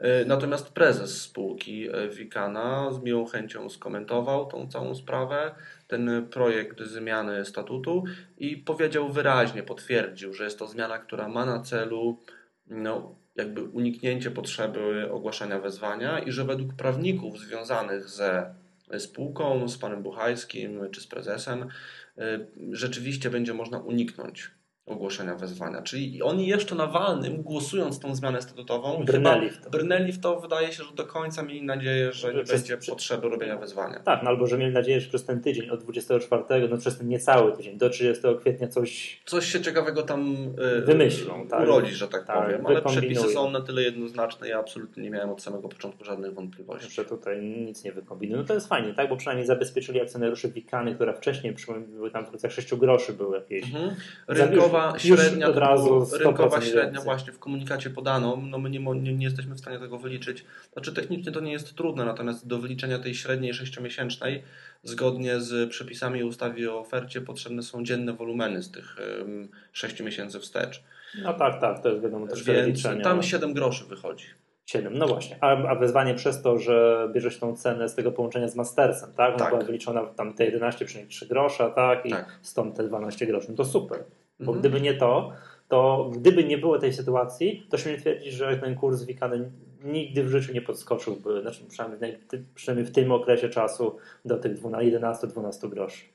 Y, 0.02 0.26
natomiast 0.26 0.70
prezes 0.70 1.22
spółki 1.22 1.90
y, 1.90 2.10
Wikana 2.10 2.92
z 2.92 3.04
miłą 3.04 3.26
chęcią 3.26 3.70
skomentował 3.70 4.46
tą 4.46 4.68
całą 4.68 4.96
sprawę, 4.96 5.56
ten 5.88 6.28
projekt 6.32 6.82
zmiany 6.82 7.46
statutu 7.46 8.04
i 8.38 8.58
powiedział 8.58 9.10
wyraźnie, 9.10 9.64
potwierdził, 9.64 10.34
że 10.34 10.44
jest 10.44 10.60
to 10.60 10.68
zmiana, 10.68 10.98
która 10.98 11.28
ma 11.28 11.46
na 11.46 11.60
celu 11.60 12.20
no, 12.68 13.16
jakby 13.36 13.64
uniknięcie 13.64 14.32
potrzeby 14.32 15.12
ogłaszania 15.12 15.60
wezwania 15.60 16.20
i 16.20 16.32
że 16.32 16.46
według 16.46 16.74
prawników 16.74 17.40
związanych 17.40 18.10
ze 18.10 18.54
spółką, 18.98 19.70
z 19.70 19.78
panem 19.78 20.04
Buchajskim 20.04 20.90
czy 20.92 21.02
z 21.02 21.08
prezesem, 21.08 21.68
y, 22.18 22.48
rzeczywiście 22.72 23.30
będzie 23.30 23.54
można 23.54 23.80
uniknąć 23.80 24.52
ogłoszenia 24.92 25.36
wezwania. 25.36 25.82
Czyli 25.82 26.22
oni 26.22 26.48
jeszcze 26.48 26.76
na 26.76 26.88
walnym, 26.88 27.42
głosując 27.42 28.00
tą 28.00 28.16
zmianę 28.16 28.42
statutową, 28.42 29.04
brnęli 29.06 29.50
w 29.50 29.58
to. 29.58 29.70
Brnęli 29.70 30.12
w 30.12 30.20
to, 30.20 30.40
wydaje 30.40 30.74
się, 30.74 30.84
że 30.84 30.94
do 30.96 31.06
końca 31.06 31.44
mieli 31.44 31.64
nadzieję, 31.64 32.14
że 32.14 32.34
nie 32.34 32.44
przez, 32.44 32.62
będzie 32.62 32.92
potrzeby 32.92 33.30
robienia 33.30 33.58
wezwania. 33.58 34.00
Tak, 34.00 34.24
no 34.24 34.30
albo 34.30 34.48
że 34.48 34.58
mieli 34.58 34.74
nadzieję, 34.74 35.00
że 35.02 35.10
przez 35.10 35.26
ten 35.26 35.42
tydzień 35.42 35.70
od 35.70 35.84
24, 35.84 36.68
no 36.70 36.78
przez 36.78 36.98
ten 36.98 37.08
niecały 37.08 37.58
tydzień 37.58 37.78
do 37.78 37.90
30 37.90 38.24
kwietnia 38.40 38.68
coś... 38.68 39.22
Coś 39.26 39.46
się 39.46 39.62
ciekawego 39.62 40.04
tam 40.04 40.36
yy, 40.58 40.82
wymyślą, 40.82 41.48
tak. 41.48 41.64
urodzi, 41.64 41.96
że 41.96 42.08
tak, 42.08 42.26
tak 42.26 42.44
powiem. 42.44 42.66
Ale 42.66 42.82
przepisy 42.82 43.30
są 43.30 43.52
na 43.52 43.62
tyle 43.62 43.82
jednoznaczne, 43.82 44.48
ja 44.48 44.60
absolutnie 44.60 45.04
nie 45.04 45.10
miałem 45.10 45.30
od 45.30 45.42
samego 45.42 45.70
początku 45.70 46.04
żadnych 46.04 46.34
wątpliwości. 46.34 46.94
Że 46.94 47.06
tutaj 47.06 47.42
nic 47.42 47.84
nie 47.84 47.92
wykombinują. 47.92 48.42
No 48.42 48.48
to 48.48 48.54
jest 48.54 48.68
fajnie, 48.68 48.94
tak? 48.94 49.10
Bo 49.10 49.18
przynajmniej 49.18 49.48
zabezpieczyli 49.48 50.02
akcjonariuszy 50.02 50.50
Wikany, 50.50 50.96
która 50.96 51.14
wcześniej 51.14 51.56
były 51.88 52.12
tam 52.12 52.24
w 52.26 52.28
okolicach 52.28 52.52
6 52.52 52.76
groszy 52.76 53.14
były 53.14 53.38
jakieś. 53.38 53.64
Mhm. 53.64 53.96
Rynkowa 54.28 54.79
średnia 54.98 55.52
razu 55.52 56.08
rynkowa 56.20 56.62
średnia 56.62 57.02
właśnie 57.02 57.34
w 57.34 57.40
komunikacie 57.40 57.90
podano, 57.90 58.36
no 58.36 58.58
my 58.58 58.70
nie, 58.70 58.80
nie, 58.80 59.14
nie, 59.14 59.26
jesteśmy 59.26 59.56
w 59.56 59.60
stanie 59.60 59.80
tego 59.80 60.00
wyliczyć. 60.00 60.46
Znaczy 60.74 60.94
technicznie 60.94 61.32
to 61.32 61.40
nie 61.40 61.52
jest 61.52 61.76
trudne, 61.76 62.06
natomiast 62.06 62.48
do 62.48 62.60
wyliczenia 62.60 63.00
tej 63.00 63.16
średniej 63.16 63.54
sześciomiesięcznej 63.54 64.44
zgodnie 64.84 65.40
z 65.40 65.70
przepisami 65.70 66.24
ustawy 66.24 66.72
o 66.72 66.80
ofercie 66.80 67.22
potrzebne 67.22 67.64
są 67.64 67.84
dzienne 67.84 68.14
wolumeny 68.14 68.64
z 68.64 68.72
tych 68.72 68.96
um, 69.20 69.50
6 69.74 70.00
miesięcy 70.00 70.40
wstecz. 70.40 70.84
No 71.24 71.34
tak, 71.34 71.62
tak, 71.62 71.84
to 71.84 71.90
jest 71.90 72.02
wiadomo 72.02 72.28
też 72.28 72.44
Więc 72.44 72.84
tam 73.04 73.24
7 73.24 73.54
groszy 73.54 73.86
wychodzi. 73.86 74.26
7, 74.70 74.98
no 74.98 75.08
właśnie. 75.08 75.38
A, 75.42 75.68
a 75.68 75.76
wezwanie 75.76 76.16
przez 76.16 76.42
to, 76.42 76.58
że 76.58 77.08
bierzesz 77.14 77.40
tą 77.40 77.56
cenę 77.56 77.90
z 77.90 77.96
tego 77.96 78.12
połączenia 78.12 78.48
z 78.48 78.56
Mastersem, 78.56 79.14
tak? 79.14 79.30
Ona 79.30 79.38
tak. 79.38 79.50
była 79.50 79.64
wyliczona 79.64 80.06
tam 80.06 80.34
te 80.34 80.52
11,3 80.52 81.28
grosza, 81.28 81.70
tak? 81.70 82.06
I 82.06 82.10
tak. 82.10 82.40
stąd 82.42 82.78
te 82.78 82.84
12 82.84 83.26
groszy. 83.26 83.48
No 83.50 83.56
to 83.56 83.66
super. 83.66 84.04
Bo 84.40 84.52
mhm. 84.52 84.60
gdyby 84.60 84.82
nie 84.82 84.94
to, 84.94 85.32
to 85.68 86.12
gdyby 86.14 86.44
nie 86.44 86.58
było 86.58 86.80
tej 86.80 86.94
sytuacji, 86.94 87.68
to 87.70 87.78
śmiem 87.78 87.98
twierdzić, 87.98 88.34
że 88.34 88.58
ten 88.58 88.76
kurs 88.76 89.04
Wikany 89.04 89.52
nigdy 89.84 90.24
w 90.24 90.30
życiu 90.30 90.54
nie 90.54 90.62
podskoczyłby, 90.62 91.42
znaczy 91.42 91.66
przynajmniej, 91.70 92.18
przynajmniej 92.56 92.86
w 92.88 92.96
tym 92.96 93.12
okresie 93.12 93.50
czasu 93.50 93.98
do 94.26 94.38
tych 94.38 94.62
11-12 94.62 95.70
groszy. 95.70 96.06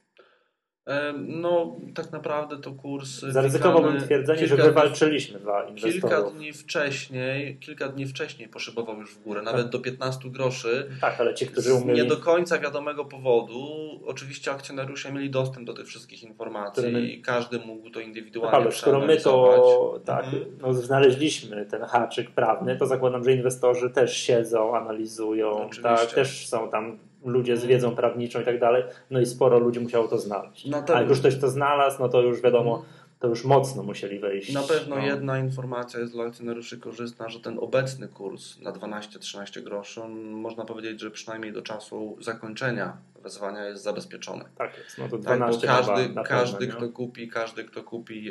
No, 1.19 1.77
tak 1.95 2.13
naprawdę 2.13 2.59
to 2.59 2.73
kurs. 2.73 3.21
Zaryzykowałbym 3.21 4.01
twierdzenie, 4.01 4.47
że 4.47 4.57
wywalczyliśmy 4.57 5.39
dla 5.39 5.65
inwestorów. 5.65 6.01
Kilka 6.01 6.23
dni 6.23 6.53
wcześniej, 6.53 7.59
kilka 7.59 7.89
dni 7.89 8.07
wcześniej 8.07 8.49
poszybował 8.49 8.99
już 9.01 9.15
w 9.15 9.23
górę, 9.23 9.43
nawet 9.43 9.63
tak. 9.63 9.71
do 9.71 9.81
15 9.81 10.31
groszy. 10.31 10.89
Tak, 11.01 11.21
ale 11.21 11.35
ci, 11.35 11.47
którzy 11.47 11.75
umieli... 11.75 12.03
Nie 12.03 12.09
do 12.09 12.17
końca 12.17 12.59
wiadomego 12.59 13.05
powodu. 13.05 13.67
Oczywiście 14.07 14.51
akcjonariusze 14.51 15.13
mieli 15.13 15.31
dostęp 15.31 15.67
do 15.67 15.75
tych 15.75 15.87
wszystkich 15.87 16.23
informacji 16.23 16.93
my... 16.93 17.07
i 17.07 17.23
każdy 17.23 17.59
mógł 17.59 17.91
to 17.91 18.01
indywidualnie 18.01 18.57
Ale 18.57 18.73
skoro 18.73 19.01
my 19.01 19.17
to 19.17 20.01
tak, 20.05 20.25
mhm. 20.25 20.45
no, 20.61 20.75
znaleźliśmy 20.75 21.67
ten 21.67 21.83
haczyk 21.83 22.31
prawny, 22.31 22.77
to 22.77 22.87
zakładam, 22.87 23.25
że 23.25 23.33
inwestorzy 23.33 23.91
też 23.91 24.17
siedzą, 24.17 24.77
analizują, 24.77 25.69
tak, 25.83 26.13
też 26.13 26.49
są 26.49 26.71
tam 26.71 26.99
ludzie 27.25 27.57
z 27.57 27.65
wiedzą 27.65 27.97
prawniczą 27.97 28.41
i 28.41 28.45
tak 28.45 28.61
dalej, 28.61 28.83
no 29.11 29.21
i 29.21 29.27
sporo 29.27 29.59
ludzi 29.59 29.81
musiało 29.81 30.09
to 30.09 30.19
znaleźć. 30.19 30.67
No 30.67 30.83
to... 30.83 30.97
A 30.97 31.01
jak 31.01 31.09
już 31.09 31.19
ktoś 31.19 31.39
to 31.39 31.49
znalazł, 31.49 31.97
no 32.01 32.09
to 32.09 32.23
już 32.23 32.43
wiadomo, 32.43 32.85
to 33.25 33.29
już 33.29 33.45
mocno 33.45 33.83
musieli 33.83 34.19
wejść. 34.19 34.53
Na 34.53 34.63
pewno 34.63 34.97
no. 34.97 35.07
jedna 35.07 35.39
informacja 35.39 36.01
jest 36.01 36.13
dla 36.13 36.25
akcjonariuszy 36.25 36.79
korzystna, 36.79 37.29
że 37.29 37.41
ten 37.41 37.59
obecny 37.59 38.09
kurs 38.09 38.61
na 38.61 38.73
12-13 38.73 39.63
groszy, 39.63 40.01
można 40.31 40.65
powiedzieć, 40.65 41.01
że 41.01 41.11
przynajmniej 41.11 41.53
do 41.53 41.63
czasu 41.63 42.17
zakończenia 42.21 42.97
wezwania 43.23 43.65
jest 43.65 43.83
zabezpieczony. 43.83 44.45
Tak 44.57 44.79
jest, 44.79 44.99
no 44.99 45.09
to 45.09 45.19
12 45.19 45.67
tak, 45.67 45.77
każdy, 45.77 46.15
każdy 46.25 46.67
kto 46.67 46.89
kupi, 46.89 47.29
każdy 47.29 47.65
kto 47.65 47.83
kupi 47.83 48.31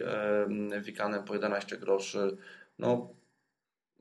e, 0.71 0.81
wikanem 0.81 1.23
po 1.23 1.33
11 1.33 1.77
groszy, 1.77 2.37
no 2.79 3.09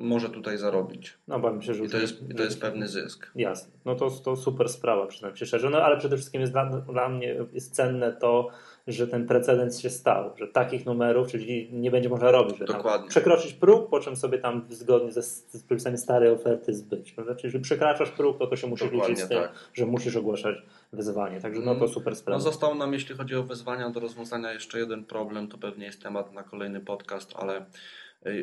może 0.03 0.31
tutaj 0.31 0.59
zarobić. 0.59 1.19
No, 1.29 1.41
bo 1.41 1.53
myślę, 1.53 1.75
że 1.75 1.85
I 1.85 1.89
to 1.89 1.99
jest, 1.99 2.31
i 2.31 2.35
to 2.35 2.43
jest 2.43 2.61
pewny 2.61 2.89
zysk. 2.89 3.31
Jasne. 3.35 3.73
No 3.85 3.95
to, 3.95 4.11
to 4.11 4.37
super 4.37 4.69
sprawa, 4.69 5.07
przynajmniej 5.07 5.39
się 5.39 5.47
szczerze. 5.47 5.71
No 5.71 5.83
ale 5.83 5.97
przede 5.97 6.17
wszystkim 6.17 6.41
jest 6.41 6.53
dla, 6.53 6.67
dla 6.67 7.09
mnie 7.09 7.37
jest 7.53 7.75
cenne 7.75 8.13
to, 8.13 8.49
że 8.87 9.09
ten 9.09 9.27
precedens 9.27 9.81
się 9.81 9.91
stał, 9.91 10.37
że 10.37 10.47
takich 10.49 10.87
numerów, 10.87 11.29
czyli 11.29 11.69
nie 11.73 11.91
będzie 11.91 12.09
można 12.09 12.31
robić, 12.31 12.59
że 12.59 12.65
Dokładnie. 12.65 13.09
przekroczyć 13.09 13.53
próg, 13.53 13.91
po 13.91 14.01
czym 14.01 14.17
sobie 14.17 14.39
tam 14.39 14.67
zgodnie 14.71 15.13
ze, 15.13 15.23
z 15.23 15.63
przepisami 15.67 15.99
starej 15.99 16.31
oferty 16.31 16.75
zbyć. 16.75 17.13
Prawda? 17.13 17.35
Czyli 17.35 17.47
jeżeli 17.47 17.65
przekraczasz 17.65 18.11
próg, 18.11 18.39
to 18.39 18.47
to 18.47 18.57
się 18.57 18.67
musi 18.67 18.91
liczyć 18.91 19.21
z 19.21 19.29
tym, 19.29 19.43
tak. 19.43 19.53
że 19.75 19.87
musisz 19.87 20.17
ogłaszać 20.17 20.57
wyzwanie. 20.93 21.41
Także 21.41 21.61
no 21.61 21.75
to 21.75 21.81
mm. 21.81 21.89
super 21.89 22.17
sprawa. 22.17 22.39
No 22.39 22.45
został 22.45 22.75
nam, 22.75 22.93
jeśli 22.93 23.17
chodzi 23.17 23.37
o 23.37 23.43
wyzwania 23.43 23.91
do 23.91 24.01
rozwiązania 24.01 24.53
jeszcze 24.53 24.79
jeden 24.79 25.05
problem, 25.05 25.49
to 25.49 25.59
pewnie 25.59 25.87
jest 25.87 26.03
temat 26.03 26.33
na 26.33 26.43
kolejny 26.43 26.81
podcast, 26.81 27.35
ale 27.37 27.65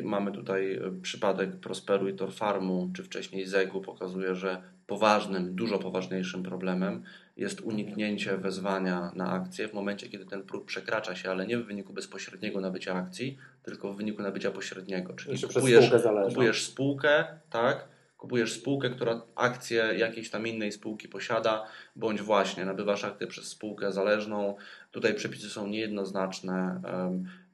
Mamy 0.02 0.32
tutaj 0.32 0.74
e, 0.74 1.00
przypadek 1.02 1.56
Prosperu 1.56 2.08
i 2.08 2.14
Torfarmu, 2.14 2.90
czy 2.94 3.02
wcześniej 3.02 3.46
Zegu, 3.46 3.80
pokazuje, 3.80 4.34
że 4.34 4.62
poważnym, 4.86 5.54
dużo 5.54 5.78
poważniejszym 5.78 6.42
problemem 6.42 7.02
jest 7.36 7.60
uniknięcie 7.60 8.36
wezwania 8.36 9.12
na 9.14 9.30
akcję 9.32 9.68
w 9.68 9.74
momencie, 9.74 10.08
kiedy 10.08 10.26
ten 10.26 10.42
próg 10.42 10.64
przekracza 10.64 11.16
się, 11.16 11.30
ale 11.30 11.46
nie 11.46 11.58
w 11.58 11.66
wyniku 11.66 11.92
bezpośredniego 11.92 12.60
nabycia 12.60 12.94
akcji, 12.94 13.38
tylko 13.62 13.92
w 13.92 13.96
wyniku 13.96 14.22
nabycia 14.22 14.50
pośredniego. 14.50 15.12
Czyli 15.12 15.42
kupujesz, 15.42 15.90
kupujesz 16.28 16.64
spółkę, 16.64 17.24
tak? 17.50 17.88
Kupujesz 18.18 18.52
spółkę, 18.52 18.90
która 18.90 19.22
akcję 19.34 19.94
jakiejś 19.96 20.30
tam 20.30 20.46
innej 20.46 20.72
spółki 20.72 21.08
posiada, 21.08 21.66
bądź 21.96 22.22
właśnie 22.22 22.64
nabywasz 22.64 23.04
akcję 23.04 23.26
przez 23.26 23.48
spółkę 23.48 23.92
zależną. 23.92 24.56
Tutaj 24.90 25.14
przepisy 25.14 25.50
są 25.50 25.66
niejednoznaczne 25.66 26.80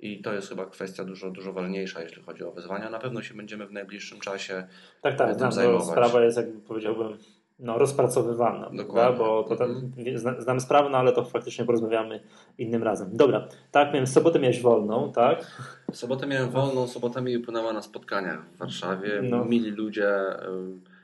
i 0.00 0.22
to 0.22 0.32
jest 0.32 0.48
chyba 0.48 0.66
kwestia 0.66 1.04
dużo, 1.04 1.30
dużo 1.30 1.52
ważniejsza, 1.52 2.02
jeśli 2.02 2.22
chodzi 2.22 2.44
o 2.44 2.52
wyzwania. 2.52 2.90
Na 2.90 2.98
pewno 2.98 3.22
się 3.22 3.34
będziemy 3.34 3.66
w 3.66 3.72
najbliższym 3.72 4.20
czasie 4.20 4.66
tak, 5.02 5.16
tak, 5.16 5.36
tym 5.36 5.52
zajmować. 5.52 5.86
Sprawa 5.86 6.24
jest, 6.24 6.36
jakby 6.36 6.60
powiedziałbym, 6.60 7.18
no, 7.58 7.78
rozpracowywana, 7.78 8.70
Dokładnie. 8.72 9.18
bo 9.18 9.42
to 9.42 9.56
tam, 9.56 9.92
mhm. 9.98 10.40
znam 10.42 10.60
sprawę, 10.60 10.90
no 10.90 10.98
ale 10.98 11.12
to 11.12 11.24
faktycznie 11.24 11.64
porozmawiamy 11.64 12.20
innym 12.58 12.82
razem. 12.82 13.16
Dobra, 13.16 13.48
tak, 13.70 13.92
miałem 13.92 14.06
sobotę 14.06 14.38
miałeś 14.38 14.62
wolną, 14.62 15.12
tak? 15.12 15.60
W 15.92 15.96
sobotę 15.96 16.26
miałem 16.26 16.50
wolną, 16.50 16.86
sobota 16.86 17.20
mi 17.20 17.36
upłynęła 17.36 17.72
na 17.72 17.82
spotkaniach 17.82 18.46
w 18.54 18.58
Warszawie. 18.58 19.22
No. 19.22 19.44
Mili 19.44 19.70
ludzie 19.70 20.08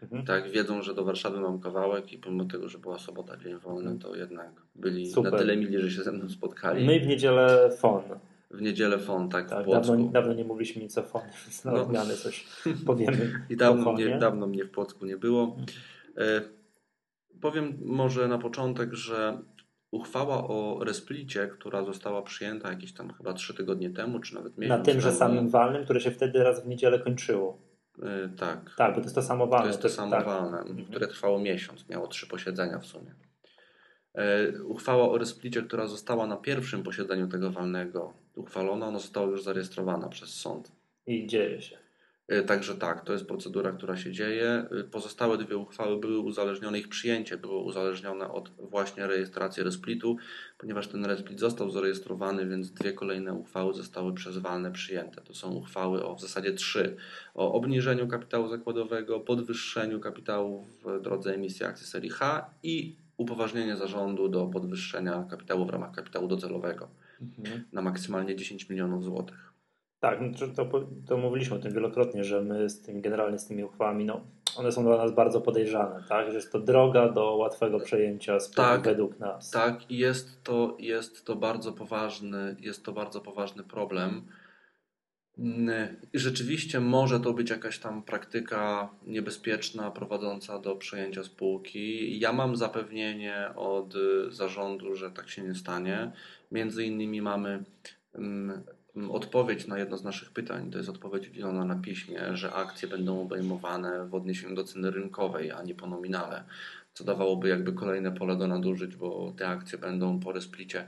mhm. 0.02 0.26
tak 0.26 0.50
wiedzą, 0.50 0.82
że 0.82 0.94
do 0.94 1.04
Warszawy 1.04 1.40
mam 1.40 1.60
kawałek 1.60 2.12
i 2.12 2.18
pomimo 2.18 2.44
tego, 2.44 2.68
że 2.68 2.78
była 2.78 2.98
sobota, 2.98 3.36
dzień 3.36 3.58
wolny, 3.58 3.98
to 3.98 4.16
jednak 4.16 4.50
byli 4.74 5.10
Super. 5.10 5.32
na 5.32 5.38
tyle 5.38 5.56
mili, 5.56 5.78
że 5.78 5.90
się 5.90 6.02
ze 6.02 6.12
mną 6.12 6.28
spotkali. 6.28 6.86
My 6.86 7.00
w 7.00 7.06
niedzielę 7.06 7.70
FON 7.78 8.02
w 8.52 8.62
niedzielę 8.62 8.98
FON, 8.98 9.28
tak, 9.28 9.50
tak 9.50 9.62
w 9.62 9.64
Płocku. 9.64 9.92
Dawno, 9.92 10.08
dawno 10.08 10.34
nie 10.34 10.44
mówiliśmy 10.44 10.82
nic 10.82 10.98
o 10.98 11.02
FON, 11.02 11.22
więc 11.44 11.64
na 11.64 11.72
no. 11.72 11.82
odmianę 11.82 12.14
coś 12.14 12.46
powiemy. 12.86 13.32
I 13.50 13.56
dawno 13.56 13.92
mnie, 13.92 14.18
dawno 14.18 14.46
mnie 14.46 14.64
w 14.64 14.70
Płocku 14.70 15.06
nie 15.06 15.16
było. 15.16 15.56
E, 16.18 16.42
powiem 17.40 17.78
może 17.84 18.28
na 18.28 18.38
początek, 18.38 18.94
że 18.94 19.38
uchwała 19.90 20.48
o 20.48 20.84
resplicie, 20.84 21.48
która 21.48 21.84
została 21.84 22.22
przyjęta 22.22 22.70
jakieś 22.70 22.92
tam 22.92 23.12
chyba 23.12 23.32
trzy 23.32 23.54
tygodnie 23.54 23.90
temu, 23.90 24.20
czy 24.20 24.34
nawet 24.34 24.58
miesiąc 24.58 24.78
Na 24.78 24.84
tymże 24.84 25.12
samym 25.12 25.48
walnym, 25.48 25.84
które 25.84 26.00
się 26.00 26.10
wtedy 26.10 26.42
raz 26.42 26.64
w 26.64 26.68
niedzielę 26.68 26.98
kończyło. 26.98 27.58
E, 28.02 28.28
tak. 28.28 28.74
Tak, 28.76 28.90
bo 28.90 28.96
to 28.96 29.02
jest 29.02 29.14
to 29.14 29.22
samo 29.22 29.46
walne. 29.46 29.64
To 29.64 29.68
jest 29.68 29.82
to, 29.82 29.88
to 29.88 29.94
samo 29.94 30.10
tak. 30.10 30.26
walne, 30.26 30.58
mhm. 30.58 30.84
które 30.84 31.08
trwało 31.08 31.38
miesiąc, 31.38 31.88
miało 31.88 32.06
trzy 32.06 32.26
posiedzenia 32.26 32.78
w 32.78 32.86
sumie. 32.86 33.14
E, 34.14 34.52
uchwała 34.64 35.10
o 35.10 35.18
resplicie, 35.18 35.62
która 35.62 35.86
została 35.86 36.26
na 36.26 36.36
pierwszym 36.36 36.82
posiedzeniu 36.82 37.28
tego 37.28 37.50
walnego 37.50 38.21
uchwalona, 38.36 38.86
ona 38.86 38.98
została 38.98 39.26
już 39.26 39.42
zarejestrowana 39.42 40.08
przez 40.08 40.34
sąd. 40.34 40.72
I 41.06 41.26
dzieje 41.26 41.62
się. 41.62 41.82
E, 42.28 42.42
także 42.42 42.74
tak, 42.74 43.04
to 43.04 43.12
jest 43.12 43.26
procedura, 43.26 43.72
która 43.72 43.96
się 43.96 44.12
dzieje. 44.12 44.48
E, 44.80 44.84
pozostałe 44.84 45.38
dwie 45.38 45.56
uchwały 45.56 46.00
były 46.00 46.18
uzależnione, 46.18 46.78
ich 46.78 46.88
przyjęcie 46.88 47.36
było 47.36 47.62
uzależnione 47.62 48.30
od 48.30 48.50
właśnie 48.58 49.06
rejestracji 49.06 49.62
resplitu, 49.62 50.16
ponieważ 50.58 50.88
ten 50.88 51.04
resplit 51.04 51.40
został 51.40 51.70
zarejestrowany, 51.70 52.46
więc 52.46 52.70
dwie 52.70 52.92
kolejne 52.92 53.34
uchwały 53.34 53.74
zostały 53.74 54.14
przez 54.14 54.38
walne 54.38 54.72
przyjęte. 54.72 55.20
To 55.20 55.34
są 55.34 55.54
uchwały 55.54 56.04
o 56.04 56.14
w 56.14 56.20
zasadzie 56.20 56.52
trzy. 56.52 56.96
O 57.34 57.52
obniżeniu 57.52 58.08
kapitału 58.08 58.48
zakładowego, 58.48 59.20
podwyższeniu 59.20 60.00
kapitału 60.00 60.66
w 60.84 61.00
drodze 61.02 61.34
emisji 61.34 61.66
akcji 61.66 61.86
serii 61.86 62.10
H 62.10 62.50
i 62.62 62.96
upoważnienie 63.16 63.76
zarządu 63.76 64.28
do 64.28 64.46
podwyższenia 64.46 65.26
kapitału 65.30 65.66
w 65.66 65.70
ramach 65.70 65.92
kapitału 65.92 66.28
docelowego 66.28 66.88
mhm. 67.38 67.64
na 67.72 67.82
maksymalnie 67.82 68.36
10 68.36 68.68
milionów 68.68 69.04
złotych. 69.04 69.52
Tak, 70.00 70.18
no 70.20 70.48
to, 70.56 70.86
to 71.06 71.16
mówiliśmy 71.16 71.56
o 71.56 71.58
tym 71.58 71.72
wielokrotnie, 71.72 72.24
że 72.24 72.42
my 72.42 72.70
z 72.70 72.82
tym 72.82 73.00
generalnie 73.00 73.38
z 73.38 73.46
tymi 73.46 73.64
uchwałami, 73.64 74.04
no, 74.04 74.20
one 74.56 74.72
są 74.72 74.84
dla 74.84 74.96
nas 74.96 75.14
bardzo 75.14 75.40
podejrzane, 75.40 76.04
tak? 76.08 76.28
Że 76.28 76.34
jest 76.34 76.52
to 76.52 76.60
droga 76.60 77.08
do 77.08 77.36
łatwego 77.36 77.80
przejęcia 77.80 78.40
spółki 78.40 78.56
tak, 78.56 78.82
według 78.82 79.18
nas. 79.18 79.50
Tak, 79.50 79.90
jest 79.90 80.42
to, 80.42 80.76
jest 80.80 81.24
to 81.24 81.36
bardzo 81.36 81.72
poważny, 81.72 82.56
jest 82.60 82.84
to 82.84 82.92
bardzo 82.92 83.20
poważny 83.20 83.62
problem 83.62 84.22
rzeczywiście 86.14 86.80
może 86.80 87.20
to 87.20 87.32
być 87.32 87.50
jakaś 87.50 87.78
tam 87.78 88.02
praktyka 88.02 88.88
niebezpieczna 89.06 89.90
prowadząca 89.90 90.58
do 90.58 90.76
przejęcia 90.76 91.24
spółki. 91.24 92.18
Ja 92.20 92.32
mam 92.32 92.56
zapewnienie 92.56 93.48
od 93.56 93.94
zarządu, 94.28 94.94
że 94.94 95.10
tak 95.10 95.28
się 95.28 95.42
nie 95.42 95.54
stanie. 95.54 96.12
Między 96.50 96.84
innymi 96.84 97.22
mamy 97.22 97.64
mm, 98.14 98.62
odpowiedź 99.10 99.66
na 99.66 99.78
jedno 99.78 99.96
z 99.96 100.04
naszych 100.04 100.30
pytań. 100.30 100.70
To 100.70 100.78
jest 100.78 100.90
odpowiedź 100.90 101.28
udzielona 101.28 101.64
na 101.64 101.76
piśmie, 101.76 102.36
że 102.36 102.52
akcje 102.52 102.88
będą 102.88 103.22
obejmowane 103.22 104.06
w 104.06 104.14
odniesieniu 104.14 104.54
do 104.54 104.64
ceny 104.64 104.90
rynkowej, 104.90 105.50
a 105.50 105.62
nie 105.62 105.74
po 105.74 105.86
nominale, 105.86 106.44
co 106.94 107.04
dawałoby 107.04 107.48
jakby 107.48 107.72
kolejne 107.72 108.12
pole 108.12 108.36
do 108.36 108.46
nadużyć, 108.46 108.96
bo 108.96 109.32
te 109.36 109.48
akcje 109.48 109.78
będą 109.78 110.20
po 110.20 110.32
resplicie 110.32 110.86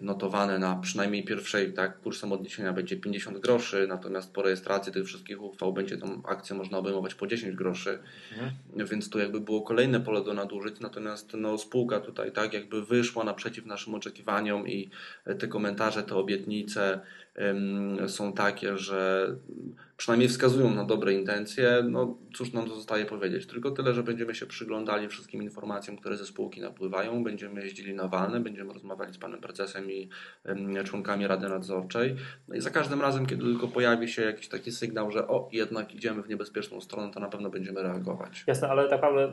notowane 0.00 0.58
na 0.58 0.76
przynajmniej 0.76 1.24
pierwszej, 1.24 1.72
tak, 1.72 2.00
kursem 2.00 2.32
odniesienia 2.32 2.72
będzie 2.72 2.96
50 2.96 3.38
groszy, 3.38 3.86
natomiast 3.88 4.32
po 4.32 4.42
rejestracji 4.42 4.92
tych 4.92 5.04
wszystkich 5.04 5.42
uchwał 5.42 5.72
będzie 5.72 5.96
tą 5.96 6.22
akcję 6.28 6.56
można 6.56 6.78
obejmować 6.78 7.14
po 7.14 7.26
10 7.26 7.56
groszy, 7.56 7.98
mhm. 8.32 8.88
więc 8.88 9.10
tu 9.10 9.18
jakby 9.18 9.40
było 9.40 9.62
kolejne 9.62 10.00
pole 10.00 10.24
do 10.24 10.34
nadużyć, 10.34 10.80
natomiast 10.80 11.32
no, 11.34 11.58
spółka 11.58 12.00
tutaj 12.00 12.32
tak 12.32 12.52
jakby 12.52 12.84
wyszła 12.84 13.24
naprzeciw 13.24 13.66
naszym 13.66 13.94
oczekiwaniom 13.94 14.68
i 14.68 14.90
te 15.38 15.48
komentarze, 15.48 16.02
te 16.02 16.16
obietnice 16.16 17.00
ym, 17.38 18.08
są 18.08 18.32
takie, 18.32 18.78
że 18.78 19.28
przynajmniej 20.02 20.28
wskazują 20.28 20.74
na 20.74 20.84
dobre 20.84 21.12
intencje, 21.12 21.84
no 21.88 22.18
cóż 22.34 22.52
nam 22.52 22.68
zostaje 22.68 23.04
powiedzieć. 23.04 23.46
Tylko 23.46 23.70
tyle, 23.70 23.94
że 23.94 24.02
będziemy 24.02 24.34
się 24.34 24.46
przyglądali 24.46 25.08
wszystkim 25.08 25.42
informacjom, 25.42 25.96
które 25.96 26.16
ze 26.16 26.26
spółki 26.26 26.60
napływają, 26.60 27.24
będziemy 27.24 27.64
jeździli 27.64 27.94
na 27.94 28.08
walne, 28.08 28.40
będziemy 28.40 28.72
rozmawiali 28.72 29.14
z 29.14 29.18
panem 29.18 29.40
prezesem 29.40 29.90
i 29.90 30.08
członkami 30.84 31.26
Rady 31.26 31.48
Nadzorczej. 31.48 32.16
No 32.48 32.54
i 32.54 32.60
za 32.60 32.70
każdym 32.70 33.00
razem, 33.00 33.26
kiedy 33.26 33.42
tylko 33.42 33.68
pojawi 33.68 34.08
się 34.08 34.22
jakiś 34.22 34.48
taki 34.48 34.72
sygnał, 34.72 35.10
że 35.10 35.28
o, 35.28 35.48
jednak 35.52 35.94
idziemy 35.94 36.22
w 36.22 36.28
niebezpieczną 36.28 36.80
stronę, 36.80 37.12
to 37.12 37.20
na 37.20 37.28
pewno 37.28 37.50
będziemy 37.50 37.82
reagować. 37.82 38.44
Jasne, 38.46 38.68
ale 38.68 38.82
tak 38.82 38.92
naprawdę 38.92 39.32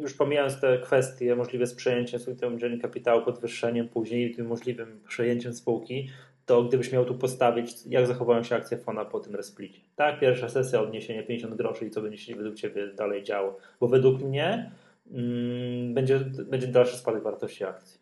już 0.00 0.14
pomijając 0.14 0.60
te 0.60 0.78
kwestie 0.78 1.36
możliwe 1.36 1.66
z 1.66 1.74
przejęciem, 1.74 2.20
tym 2.40 2.80
kapitału, 2.80 3.22
podwyższeniem 3.22 3.88
później 3.88 4.34
tym 4.34 4.46
możliwym 4.46 5.00
przejęciem 5.08 5.54
spółki, 5.54 6.10
to 6.46 6.64
gdybyś 6.64 6.92
miał 6.92 7.04
tu 7.04 7.14
postawić, 7.14 7.86
jak 7.86 8.06
zachowają 8.06 8.42
się 8.42 8.56
akcje 8.56 8.78
Fona 8.78 9.04
po 9.04 9.20
tym 9.20 9.34
resplicie. 9.34 9.80
Tak, 9.96 10.20
pierwsza 10.20 10.48
sesja, 10.48 10.80
odniesienie 10.80 11.22
50 11.22 11.54
groszy 11.54 11.86
i 11.86 11.90
co 11.90 12.02
będzie 12.02 12.18
się 12.18 12.36
według 12.36 12.54
Ciebie 12.54 12.86
dalej 12.86 13.22
działo. 13.22 13.56
Bo 13.80 13.88
według 13.88 14.22
mnie 14.22 14.70
mm, 15.12 15.94
będzie, 15.94 16.20
będzie 16.20 16.66
dalszy 16.66 16.96
spadek 16.96 17.22
wartości 17.22 17.64
akcji. 17.64 17.95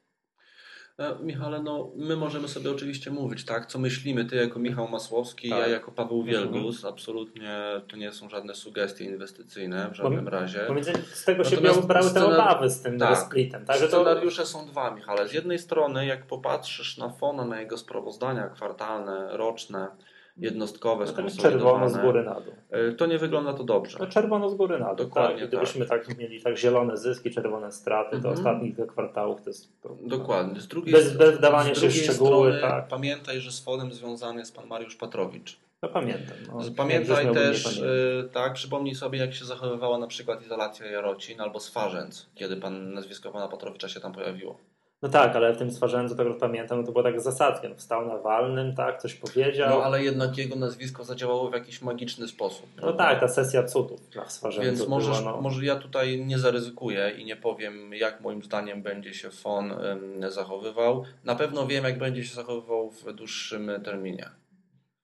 E, 0.98 1.14
Michale, 1.22 1.62
no 1.62 1.90
my 1.96 2.16
możemy 2.16 2.48
sobie 2.48 2.70
oczywiście 2.70 3.10
mówić, 3.10 3.44
tak, 3.44 3.66
co 3.66 3.78
myślimy, 3.78 4.24
ty 4.24 4.36
jako 4.36 4.58
Michał 4.58 4.88
Masłowski, 4.88 5.50
Tak. 5.50 5.58
ja 5.58 5.66
jako 5.66 5.92
Paweł 5.92 6.20
Mhm. 6.20 6.36
Wielgus, 6.52 6.84
absolutnie 6.84 7.58
to 7.88 7.96
nie 7.96 8.12
są 8.12 8.28
żadne 8.28 8.54
sugestie 8.54 9.04
inwestycyjne 9.04 9.90
w 9.90 9.94
żadnym 9.94 10.28
razie. 10.28 10.66
Z 11.12 11.24
tego 11.24 11.44
się 11.44 11.56
biorą- 11.56 11.86
brały 11.86 12.10
te 12.10 12.24
obawy 12.24 12.70
z 12.70 12.82
tym 12.82 12.98
tak. 12.98 13.18
splitem. 13.18 13.64
Tak, 13.66 13.78
że 13.78 13.88
to, 13.88 14.00
Scenariusze 14.02 14.46
są 14.46 14.66
dwa, 14.66 14.90
Michale. 14.94 15.28
Z 15.28 15.32
jednej 15.32 15.58
strony, 15.58 16.06
jak 16.06 16.26
popatrzysz 16.26 16.98
na 16.98 17.08
FONA, 17.08 17.44
na 17.44 17.60
jego 17.60 17.78
sprawozdania 17.78 18.48
kwartalne, 18.48 19.36
roczne, 19.36 19.88
jednostkowe, 20.37 21.05
no, 21.05 21.11
skonsolidowane, 21.12 21.53
czerwono 21.53 21.88
z 21.88 21.97
góry 21.97 22.23
na 22.25 22.41
dół. 22.41 22.55
e, 22.71 22.93
to 22.93 23.07
nie 23.07 23.19
wygląda 23.19 23.55
to 23.55 23.64
dobrze. 23.64 23.99
No 24.00 24.07
czerwono 24.07 24.50
z 24.50 24.55
góry 24.55 24.79
na 24.79 24.95
dół. 24.95 25.07
Dokładnie 25.07 25.41
tak. 25.41 25.49
Gdybyśmy 25.49 25.87
tak. 25.87 26.19
mieli 26.19 26.43
tak 26.43 26.59
zielone 26.59 26.97
zyski, 26.97 27.31
czerwone 27.31 27.73
straty, 27.73 28.11
to 28.11 28.17
Mhm. 28.17 28.35
ostatnich 28.35 28.76
kwartałów 28.87 29.43
to 29.43 29.50
jest... 29.50 29.81
To, 29.83 29.97
Dokładnie. 30.03 30.61
Z 30.61 30.69
drugiej, 30.69 30.93
Bez- 30.95 31.17
bez 31.17 31.38
wdawania 31.38 31.75
z 31.75 31.79
się 31.79 31.91
szczegóły, 31.91 32.53
strony, 32.53 32.61
tak. 32.61 32.88
pamiętaj, 32.88 33.41
że 33.41 33.53
z 33.53 33.61
FONem 33.61 33.93
związany 33.93 34.38
jest 34.41 34.57
pan 34.57 34.67
Mariusz 34.67 34.97
Patrowicz. 34.97 35.57
No 35.83 35.88
pamiętam. 35.88 36.37
No, 36.49 36.61
Pamiętaj 36.76 37.33
też, 37.35 37.76
y, 37.79 38.29
tak, 38.33 38.53
przypomnij 38.53 38.95
sobie, 38.95 39.19
jak 39.19 39.35
się 39.35 39.45
zachowywała 39.45 39.99
na 39.99 40.07
przykład 40.07 40.43
izolacja 40.43 40.87
Jarocin 40.87 41.41
albo 41.41 41.61
Swarzędz, 41.61 42.26
kiedy 42.35 42.57
pan 42.57 42.93
nazwisko 42.95 43.33
pana 43.33 43.49
Patrowicza 43.49 43.88
się 43.88 44.00
tam 44.00 44.12
pojawiło. 44.12 44.59
No 45.04 45.11
tak, 45.11 45.37
ale 45.37 45.52
w 45.52 45.56
tym 45.56 45.70
stwarzającu, 45.70 46.16
tak 46.16 46.26
jak 46.26 46.38
pamiętam, 46.38 46.87
to 46.87 46.92
było 46.92 47.04
tak 47.04 47.20
zasadkiem. 47.20 47.70
No, 47.70 47.76
wstał 47.76 48.08
na 48.08 48.18
walnym, 48.18 48.75
tak, 48.75 49.02
coś 49.02 49.14
powiedział. 49.14 49.70
No 49.70 49.84
ale 49.84 50.04
jednak 50.04 50.38
jego 50.38 50.56
nazwisko 50.56 51.04
zadziałało 51.04 51.50
w 51.50 51.52
jakiś 51.52 51.82
magiczny 51.82 52.28
sposób. 52.28 52.66
No 52.76 52.82
prawda? 52.82 53.04
tak, 53.04 53.20
ta 53.20 53.28
sesja 53.28 53.62
cudów 53.62 54.16
na 54.16 54.28
stwarzającu 54.28 54.78
Więc 54.78 54.88
możesz, 54.88 55.18
była, 55.20 55.32
no. 55.32 55.40
może 55.40 55.64
ja 55.64 55.76
tutaj 55.76 56.25
nie 56.25 56.38
zaryzykuję 56.38 57.14
i 57.18 57.25
nie 57.25 57.37
powiem, 57.37 57.94
jak 57.94 58.20
moim 58.20 58.42
zdaniem 58.42 58.82
będzie 58.82 59.14
się 59.14 59.30
FON 59.30 59.73
ym, 59.73 60.30
zachowywał. 60.30 61.04
Na 61.25 61.34
pewno 61.34 61.66
wiem, 61.66 61.84
jak 61.84 61.99
będzie 61.99 62.25
się 62.25 62.34
zachowywał 62.34 62.90
w 62.90 63.12
dłuższym 63.12 63.70
terminie, 63.84 64.30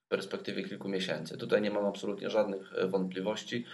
w 0.07 0.09
perspektywie 0.09 0.65
kilku 0.65 0.89
miesięcy. 0.89 1.39
Tutaj 1.39 1.63
nie 1.63 1.71
mam 1.71 1.87
absolutnie 1.87 2.31
żadnych 2.31 2.73
e, 2.77 2.87
wątpliwości. 2.87 3.65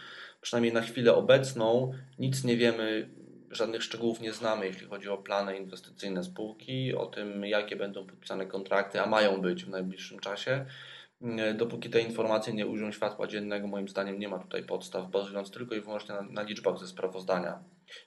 Przynajmniej 0.40 0.72
na 0.72 0.80
chwilę 0.80 1.14
obecną 1.14 1.92
nic 2.18 2.44
nie 2.44 2.56
wiemy, 2.56 3.08
żadnych 3.50 3.82
szczegółów 3.82 4.20
nie 4.20 4.32
znamy, 4.32 4.66
jeśli 4.66 4.86
chodzi 4.86 5.08
o 5.08 5.18
plany 5.18 5.56
inwestycyjne 5.56 6.24
spółki, 6.24 6.94
o 6.94 7.06
tym, 7.06 7.44
jakie 7.44 7.76
będą 7.76 8.06
podpisane 8.06 8.46
kontrakty, 8.46 9.00
a 9.00 9.06
mają 9.06 9.40
być 9.40 9.64
w 9.64 9.68
najbliższym 9.68 10.18
czasie. 10.18 10.66
Mm, 11.22 11.56
Dopóki 11.56 11.90
te 11.90 12.00
informacje 12.00 12.52
nie 12.52 12.66
ujrzą 12.66 12.92
światła 12.92 13.26
dziennego, 13.26 13.66
moim 13.66 13.88
zdaniem 13.88 14.18
nie 14.18 14.28
ma 14.28 14.38
tutaj 14.38 14.62
podstaw, 14.62 15.10
bazując 15.10 15.50
tylko 15.50 15.74
i 15.74 15.80
wyłącznie 15.80 16.14
na, 16.14 16.22
na 16.22 16.42
liczbach 16.42 16.78
ze 16.78 16.86
sprawozdania 16.86 17.58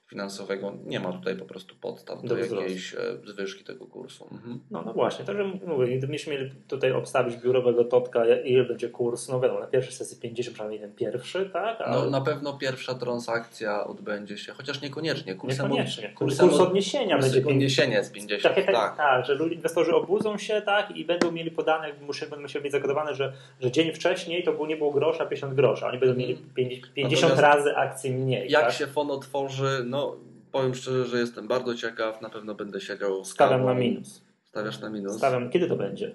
finansowego, 0.06 0.72
nie 0.84 1.00
ma 1.00 1.12
tutaj 1.12 1.36
po 1.36 1.44
prostu 1.44 1.74
podstaw 1.80 2.22
do, 2.22 2.28
Do 2.28 2.38
jakiejś 2.38 2.94
e, 2.94 2.98
zwyżki 3.24 3.64
tego 3.64 3.86
kursu. 3.86 4.28
Mhm. 4.32 4.60
No, 4.70 4.82
no 4.86 4.92
właśnie, 4.92 5.24
także 5.24 5.44
mówię, 5.66 5.98
gdybyśmy 5.98 6.32
mieli 6.32 6.50
tutaj 6.68 6.92
obstawić 6.92 7.36
biurowego 7.36 7.84
totka, 7.84 8.24
ile 8.44 8.64
będzie 8.64 8.88
kurs, 8.88 9.28
no 9.28 9.40
wiadomo, 9.40 9.60
na 9.60 9.66
pierwszej 9.66 9.92
sesji 9.94 10.16
50, 10.20 10.54
przynajmniej 10.54 10.80
ten 10.80 10.92
pierwszy, 10.94 11.50
tak? 11.52 11.80
A 11.80 11.90
No, 11.90 12.10
na 12.10 12.20
pewno 12.20 12.52
pierwsza 12.58 12.94
transakcja 12.94 13.86
odbędzie 13.86 14.38
się, 14.38 14.52
chociaż 14.52 14.80
niekoniecznie. 14.82 15.34
Kursem, 15.34 15.66
niekoniecznie. 15.66 16.08
od- 16.08 16.14
Kurs, 16.14 16.38
kursem 16.38 16.60
od- 16.60 16.68
odniesienia 16.68 17.04
kursem 17.16 17.20
będzie 17.20 17.40
50. 17.40 17.56
odniesienia 17.56 17.98
jest 17.98 18.12
50, 18.12 18.42
Tak, 18.54 18.66
tak, 18.66 18.74
tak. 18.74 18.96
tak, 18.96 19.26
że 19.26 19.34
ludzie, 19.34 19.54
inwestorzy 19.54 19.94
obudzą 19.94 20.38
się 20.38 20.62
tak 20.62 20.96
i 20.96 21.04
będą 21.04 21.32
mieli 21.32 21.50
podane, 21.50 21.88
muszę, 22.06 22.26
będą 22.26 22.42
musiały 22.42 22.62
mieć 22.64 22.72
zakodowane, 22.72 23.14
że, 23.14 23.32
że 23.60 23.70
dzień 23.70 23.92
wcześniej 23.92 24.44
to 24.44 24.52
było, 24.52 24.66
nie 24.66 24.76
było 24.76 24.90
grosza, 24.92 25.26
50 25.26 25.54
groszy, 25.54 25.84
a 25.84 25.88
oni 25.88 25.98
będą 25.98 26.14
mieli 26.14 26.36
50, 26.54 26.94
50 26.94 27.34
Natomiast 27.36 27.56
razy 27.58 27.76
akcji 27.76 28.10
mniej. 28.10 28.50
Jak 28.50 28.62
tak? 28.64 28.72
się 28.74 28.86
FON 28.86 29.10
otworzy, 29.10 29.69
no 29.84 30.16
powiem 30.52 30.74
szczerze, 30.74 31.06
że 31.06 31.18
jestem 31.18 31.48
bardzo 31.48 31.74
ciekaw, 31.74 32.22
na 32.22 32.30
pewno 32.30 32.54
będę 32.54 32.80
siedział 32.80 33.24
z 33.24 33.30
Stawiam 33.30 33.64
na 33.64 33.74
minus. 33.74 34.24
Stawiasz 34.44 34.80
na 34.80 34.90
minus? 34.90 35.16
Stawiam, 35.16 35.50
kiedy 35.50 35.68
to 35.68 35.76
będzie? 35.76 36.14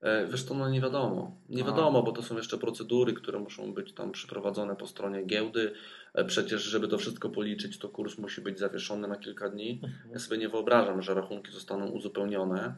E, 0.00 0.26
Wiesz 0.26 0.44
to 0.44 0.54
no 0.54 0.70
nie 0.70 0.80
wiadomo. 0.80 1.36
Nie 1.48 1.62
A. 1.62 1.66
wiadomo, 1.66 2.02
bo 2.02 2.12
to 2.12 2.22
są 2.22 2.36
jeszcze 2.36 2.58
procedury, 2.58 3.12
które 3.12 3.38
muszą 3.38 3.74
być 3.74 3.92
tam 3.92 4.12
przeprowadzone 4.12 4.76
po 4.76 4.86
stronie 4.86 5.24
giełdy. 5.24 5.72
E, 6.14 6.24
Przecież, 6.24 6.62
żeby 6.62 6.88
to 6.88 6.98
wszystko 6.98 7.28
policzyć, 7.28 7.78
to 7.78 7.88
kurs 7.88 8.18
musi 8.18 8.40
być 8.40 8.58
zawieszony 8.58 9.08
na 9.08 9.16
kilka 9.16 9.48
dni. 9.48 9.80
Ja 10.12 10.18
sobie 10.18 10.38
nie 10.38 10.48
wyobrażam, 10.48 11.02
że 11.02 11.14
rachunki 11.14 11.52
zostaną 11.52 11.88
uzupełnione 11.90 12.74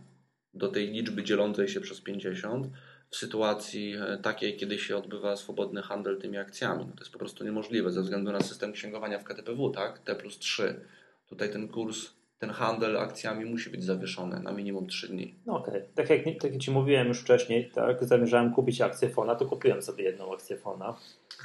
do 0.54 0.68
tej 0.68 0.90
liczby 0.90 1.23
dzielącej 1.23 1.68
się 1.68 1.80
przez 1.80 2.00
50 2.00 2.66
w 3.12 3.16
sytuacji 3.16 3.94
e, 3.94 4.18
takiej, 4.18 4.57
kiedy 4.57 4.79
się 4.79 4.96
odbywa 4.96 5.37
swobodny 5.37 5.83
handel 5.83 6.20
tymi 6.20 6.38
akcjami. 6.38 6.85
No 6.87 6.92
to 6.92 7.01
jest 7.01 7.12
po 7.12 7.18
prostu 7.18 7.44
niemożliwe 7.44 7.90
ze 7.90 8.03
względu 8.03 8.33
na 8.33 8.40
system 8.40 8.72
księgowania 8.72 9.18
w 9.18 9.25
KTPW, 9.25 9.70
tak? 9.70 9.98
T 9.98 10.14
plus 10.14 10.38
3. 10.38 10.81
Tutaj 11.29 11.53
ten 11.53 11.68
kurs, 11.68 12.11
ten 12.42 12.50
handel 12.50 12.96
akcjami 12.98 13.44
musi 13.44 13.70
być 13.70 13.85
zawieszony 13.85 14.40
na 14.40 14.52
minimum 14.52 14.87
3 14.87 15.09
dni. 15.09 15.35
No 15.46 15.57
okej. 15.59 15.83
Tak, 15.94 16.11
jak, 16.11 16.20
tak 16.40 16.52
jak 16.52 16.62
Ci 16.62 16.70
mówiłem 16.70 17.09
już 17.09 17.20
wcześniej, 17.20 17.70
tak, 17.74 18.05
zamierzałem 18.05 18.52
kupić 18.55 18.81
akcję 18.81 19.09
Fona, 19.09 19.35
to 19.35 19.46
kupiłem 19.46 19.83
sobie 19.83 20.05
jedną 20.05 20.35
akcję 20.35 20.57
Fona. 20.57 20.94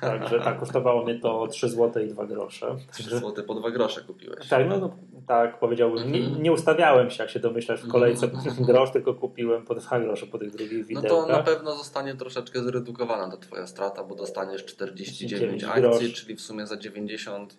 Także 0.01 0.39
tak, 0.45 0.59
kosztowało 0.59 1.03
mnie 1.03 1.19
to 1.19 1.47
3 1.47 1.69
zł 1.69 2.03
i 2.03 2.07
2 2.07 2.25
grosze. 2.25 2.75
3 2.91 3.03
Także, 3.03 3.19
zł 3.19 3.45
po 3.45 3.55
2 3.55 3.71
grosze 3.71 4.01
kupiłeś. 4.01 4.47
tak, 4.49 4.69
no, 4.69 4.77
no 4.79 4.95
tak 5.27 5.59
powiedziałbym. 5.59 6.11
Nie, 6.11 6.19
Mhm. 6.19 6.43
nie 6.43 6.51
ustawiałem 6.51 7.09
się, 7.09 7.23
jak 7.23 7.29
się 7.31 7.39
domyślasz, 7.39 7.81
w 7.83 7.87
kolejce 7.87 8.27
po 8.27 8.37
grosz, 8.67 8.91
tylko 8.91 9.13
kupiłem 9.13 9.65
po 9.65 9.75
2 9.75 9.99
grosze 9.99 10.25
po 10.27 10.37
tych 10.37 10.51
drugich 10.51 10.79
No 10.79 11.01
widełkach. 11.01 11.09
to 11.09 11.27
na 11.27 11.43
pewno 11.43 11.75
zostanie 11.75 12.15
troszeczkę 12.15 12.63
zredukowana 12.63 13.31
ta 13.31 13.37
Twoja 13.37 13.67
strata, 13.67 14.03
bo 14.03 14.15
dostaniesz 14.15 14.65
49 14.65 15.29
9 15.61 15.63
akcji, 15.63 16.13
czyli 16.13 16.35
w 16.35 16.41
sumie 16.41 16.67
za 16.67 16.77
90 16.77 17.57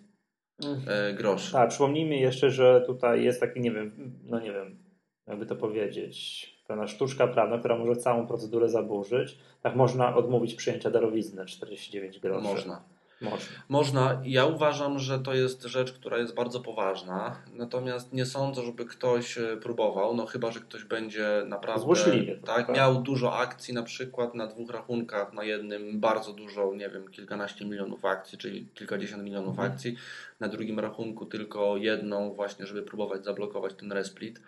Mm. 0.65 0.81
e, 0.87 1.13
groszy. 1.13 1.51
Tak, 1.51 1.69
przypomnijmy 1.69 2.15
jeszcze, 2.15 2.51
że 2.51 2.81
tutaj 2.81 3.23
jest 3.23 3.39
taki, 3.39 3.61
nie 3.61 3.71
wiem, 3.71 4.19
no 4.23 4.39
nie 4.39 4.51
wiem, 4.51 4.83
jakby 5.27 5.45
to 5.45 5.55
powiedzieć, 5.55 6.45
pewna 6.67 6.87
sztuczka 6.87 7.27
prawna, 7.27 7.57
która 7.57 7.77
może 7.77 7.95
całą 7.95 8.27
procedurę 8.27 8.69
zaburzyć. 8.69 9.37
Tak 9.61 9.75
można 9.75 10.15
odmówić 10.15 10.55
przyjęcia 10.55 10.91
darowizny 10.91 11.45
49 11.45 12.19
groszy. 12.19 12.43
Można. 12.43 12.83
Można. 13.21 13.47
Można. 13.69 14.21
Ja 14.23 14.45
uważam, 14.45 14.99
że 14.99 15.19
to 15.19 15.33
jest 15.33 15.63
rzecz, 15.63 15.93
która 15.93 16.17
jest 16.17 16.35
bardzo 16.35 16.59
poważna. 16.59 17.43
Natomiast 17.53 18.13
nie 18.13 18.25
sądzę, 18.25 18.61
żeby 18.63 18.85
ktoś 18.85 19.37
e, 19.37 19.57
próbował, 19.57 20.15
no 20.15 20.25
chyba, 20.25 20.51
że 20.51 20.59
ktoś 20.59 20.83
będzie 20.83 21.43
naprawdę 21.47 21.81
Złośliwie, 21.81 22.35
tak, 22.45 22.67
tak. 22.67 22.75
miał 22.75 23.01
dużo 23.01 23.37
akcji 23.37 23.73
na 23.73 23.83
przykład 23.83 24.35
na 24.35 24.47
dwóch 24.47 24.69
rachunkach, 24.71 25.33
na 25.33 25.43
jednym 25.43 25.99
bardzo 25.99 26.33
dużo, 26.33 26.73
nie 26.75 26.89
wiem, 26.89 27.07
kilkanaście 27.07 27.65
milionów 27.65 28.05
akcji, 28.05 28.37
czyli 28.37 28.67
kilkadziesiąt 28.73 29.23
milionów 29.23 29.49
Mhm. 29.49 29.71
akcji, 29.71 29.95
na 30.39 30.47
drugim 30.47 30.79
rachunku 30.79 31.25
tylko 31.25 31.77
jedną 31.77 32.33
właśnie, 32.33 32.65
żeby 32.65 32.81
próbować 32.83 33.25
zablokować 33.25 33.73
ten 33.73 33.91
resplit. 33.91 34.41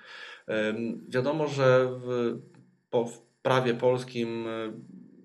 Ym, 0.69 1.05
Wiadomo, 1.09 1.47
że 1.47 1.87
w, 1.91 2.37
po, 2.89 3.05
w 3.05 3.21
prawie 3.41 3.73
polskim 3.73 4.45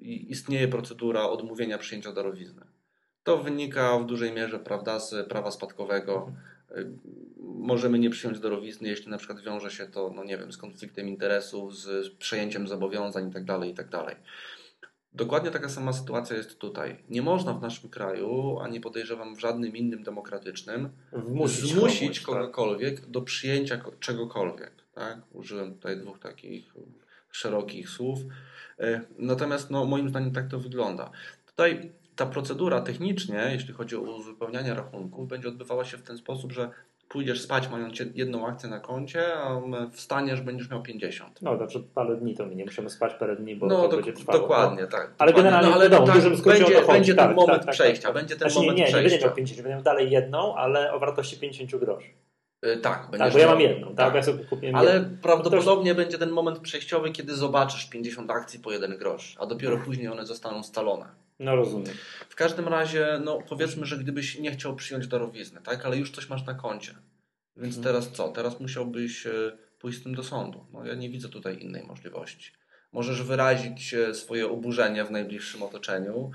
i- 0.00 0.30
istnieje 0.30 0.68
procedura 0.68 1.22
odmówienia 1.28 1.78
przyjęcia 1.78 2.12
darowizny. 2.12 2.62
To 3.26 3.38
wynika 3.38 3.98
w 3.98 4.06
dużej 4.06 4.32
mierze 4.32 4.58
prawda, 4.58 4.98
z 5.00 5.28
prawa 5.28 5.50
spadkowego. 5.50 6.32
Y, 6.76 6.90
Możemy 7.40 7.98
nie 7.98 8.10
przyjąć 8.10 8.40
darowizny, 8.40 8.88
jeśli 8.88 9.10
na 9.10 9.18
przykład 9.18 9.40
wiąże 9.40 9.70
się 9.70 9.86
to, 9.86 10.12
no 10.16 10.24
nie 10.24 10.38
wiem, 10.38 10.52
z 10.52 10.56
konfliktem 10.56 11.08
interesów, 11.08 11.76
z 11.76 12.14
przejęciem 12.14 12.68
zobowiązań 12.68 13.24
itd. 13.26 13.60
itd. 13.66 14.16
Dokładnie 15.12 15.50
taka 15.50 15.68
sama 15.68 15.92
sytuacja 15.92 16.36
jest 16.36 16.58
tutaj. 16.58 16.96
Nie 17.10 17.22
można 17.22 17.52
w 17.52 17.62
naszym 17.62 17.90
kraju, 17.90 18.58
ani 18.60 18.80
podejrzewam 18.80 19.36
w 19.36 19.40
żadnym 19.40 19.76
innym 19.76 20.02
demokratycznym, 20.02 20.88
Wmusić, 21.12 21.72
zmusić 21.72 22.16
tak. 22.18 22.26
kogokolwiek 22.26 23.06
do 23.06 23.22
przyjęcia 23.22 23.76
ko- 23.76 23.92
czegokolwiek. 24.00 24.72
Tak? 24.94 25.18
Użyłem 25.32 25.74
tutaj 25.74 25.96
dwóch 25.96 26.18
takich 26.18 26.74
szerokich 27.30 27.88
słów. 27.88 28.18
E, 28.78 29.00
Natomiast 29.18 29.70
no, 29.70 29.84
moim 29.84 30.08
zdaniem 30.08 30.32
tak 30.32 30.48
to 30.48 30.58
wygląda. 30.60 31.10
Tutaj 31.46 31.92
ta 32.16 32.26
procedura 32.26 32.80
technicznie, 32.80 33.48
jeśli 33.52 33.74
chodzi 33.74 33.96
o 33.96 34.00
uzupełnianie 34.00 34.74
rachunków, 34.74 35.28
będzie 35.28 35.48
odbywała 35.48 35.84
się 35.84 35.96
w 35.98 36.02
ten 36.02 36.18
sposób, 36.18 36.52
że 36.52 36.70
pójdziesz 37.08 37.40
spać 37.40 37.68
mając 37.68 37.98
jedną 38.14 38.46
akcję 38.46 38.68
na 38.70 38.80
koncie, 38.80 39.34
a 39.34 39.60
wstaniesz, 39.92 40.40
będziesz 40.40 40.70
miał 40.70 40.82
50. 40.82 41.42
No, 41.42 41.56
znaczy 41.56 41.82
parę 41.94 42.16
dni 42.16 42.34
to 42.36 42.46
mi 42.46 42.56
nie 42.56 42.64
musimy 42.64 42.90
spać 42.90 43.14
parę 43.14 43.36
dni, 43.36 43.56
bo 43.56 43.66
No, 43.66 43.82
to 43.82 43.88
do, 43.88 43.96
będzie 43.96 44.12
trwało. 44.12 44.38
dokładnie, 44.38 44.86
tak. 44.86 45.00
Ale 45.18 45.32
dokładnie. 45.32 45.34
generalnie 45.42 45.68
no, 45.68 45.74
ale 45.74 45.84
wiadomo, 45.84 46.06
tak, 46.06 46.14
dużym 46.16 46.36
skrócie 46.36 46.56
o 46.56 46.60
będzie, 46.60 46.74
to 46.80 46.86
chodzi. 46.86 46.92
będzie 46.92 47.14
Tak, 47.14 47.26
ten 47.28 47.36
tak, 47.36 47.46
moment 47.46 47.64
tak, 47.64 47.74
przejścia. 47.74 48.04
tak. 48.08 48.14
Będzie 48.14 48.36
ten 48.36 48.50
Znaczy, 48.50 48.54
nie, 48.54 48.60
moment 48.60 48.78
nie, 48.78 48.84
nie 48.86 48.92
będzie 48.92 49.08
przejścia. 49.08 49.26
miał 49.26 49.36
50, 49.36 49.62
będę 49.62 49.74
miał 49.74 49.82
dalej 49.82 50.10
jedną, 50.10 50.54
ale 50.54 50.92
o 50.92 50.98
wartości 50.98 51.36
50 51.40 51.76
groszy. 51.76 52.08
Y, 52.66 52.76
Tak, 52.76 53.08
Tak, 53.18 53.32
bo 53.32 53.38
ja 53.38 53.46
mam 53.48 53.60
jedną, 53.60 53.94
tak, 53.94 54.14
ja 54.14 54.22
sobie 54.22 54.44
kupiłem 54.44 54.74
Ale 54.74 54.94
jedną. 54.94 55.18
prawdopodobnie 55.22 55.94
będzie 55.94 56.18
ten 56.18 56.30
moment 56.30 56.58
przejściowy, 56.58 57.10
kiedy 57.10 57.34
zobaczysz 57.34 57.88
50 57.90 58.30
akcji 58.30 58.60
po 58.60 58.72
jeden 58.72 58.98
grosz, 58.98 59.36
a 59.40 59.46
dopiero 59.46 59.78
później 59.78 60.08
one 60.08 60.26
zostaną 60.26 60.62
scalone. 60.62 61.04
No 61.38 61.56
rozumiem. 61.56 61.94
W 62.28 62.34
każdym 62.34 62.68
razie, 62.68 63.20
no 63.24 63.38
powiedzmy, 63.48 63.86
że 63.86 63.98
gdybyś 63.98 64.38
nie 64.38 64.50
chciał 64.50 64.76
przyjąć 64.76 65.06
darowizny, 65.06 65.60
tak, 65.64 65.86
ale 65.86 65.96
już 65.96 66.10
coś 66.10 66.28
masz 66.28 66.46
na 66.46 66.54
koncie. 66.54 66.94
Więc 67.56 67.76
Mhm. 67.76 67.84
teraz 67.94 68.12
co? 68.12 68.28
Teraz 68.28 68.60
musiałbyś 68.60 69.26
e, 69.26 69.32
pójść 69.78 70.00
z 70.00 70.02
tym 70.02 70.14
do 70.14 70.22
sądu. 70.24 70.66
No 70.72 70.86
ja 70.86 70.94
nie 70.94 71.10
widzę 71.10 71.28
tutaj 71.28 71.62
innej 71.62 71.82
możliwości. 71.86 72.52
Możesz 72.92 73.22
wyrazić 73.22 73.94
e, 73.94 74.14
swoje 74.14 74.48
oburzenie 74.48 75.04
w 75.04 75.10
najbliższym 75.10 75.62
otoczeniu, 75.62 76.30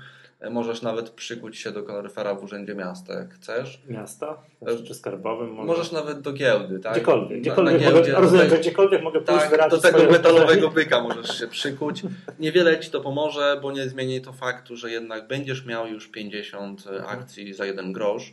Możesz 0.50 0.82
nawet 0.82 1.10
przykuć 1.10 1.58
się 1.58 1.70
do 1.70 1.82
kaloryfera 1.82 2.34
w 2.34 2.44
urzędzie 2.44 2.74
miasta, 2.74 3.14
jak 3.14 3.34
chcesz. 3.34 3.82
Miasta? 3.88 4.42
Znaczy, 4.62 4.84
czy 4.84 4.94
skarbowym? 4.94 5.50
Może... 5.50 5.66
Możesz 5.66 5.92
nawet 5.92 6.20
do 6.20 6.32
giełdy, 6.32 6.78
tak? 6.78 6.92
Gdziekolwiek. 6.92 7.40
gdziekolwiek 7.40 7.80
na, 7.80 7.86
na 7.86 7.92
giełdzie, 7.92 8.12
mogę, 8.12 8.22
rozumiem, 8.22 8.50
że 8.50 8.58
gdziekolwiek 8.58 9.02
mogę 9.02 9.20
pójść 9.20 9.44
tak, 9.58 9.70
do 9.70 9.78
tego 9.78 10.10
metalowego 10.10 10.70
byka 10.70 11.02
możesz 11.02 11.38
się 11.38 11.48
przykuć. 11.48 12.02
Niewiele 12.38 12.80
Ci 12.80 12.90
to 12.90 13.00
pomoże, 13.00 13.58
bo 13.62 13.72
nie 13.72 13.88
zmieni 13.88 14.20
to 14.20 14.32
faktu, 14.32 14.76
że 14.76 14.90
jednak 14.90 15.28
będziesz 15.28 15.66
miał 15.66 15.86
już 15.86 16.08
50 16.08 16.86
mhm. 16.86 17.06
akcji 17.06 17.54
za 17.54 17.66
jeden 17.66 17.92
grosz. 17.92 18.32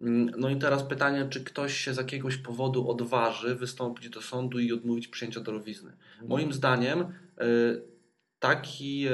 Mm, 0.00 0.30
no 0.38 0.48
i 0.48 0.56
teraz 0.56 0.82
pytanie, 0.82 1.26
czy 1.30 1.44
ktoś 1.44 1.76
się 1.76 1.94
z 1.94 1.96
jakiegoś 1.96 2.36
powodu 2.36 2.90
odważy 2.90 3.54
wystąpić 3.54 4.08
do 4.08 4.22
sądu 4.22 4.58
i 4.58 4.72
odmówić 4.72 5.08
przyjęcia 5.08 5.40
darowizny. 5.40 5.90
Mhm. 5.90 6.28
Moim 6.28 6.52
zdaniem 6.52 7.00
y, 7.00 7.95
taki 8.48 9.06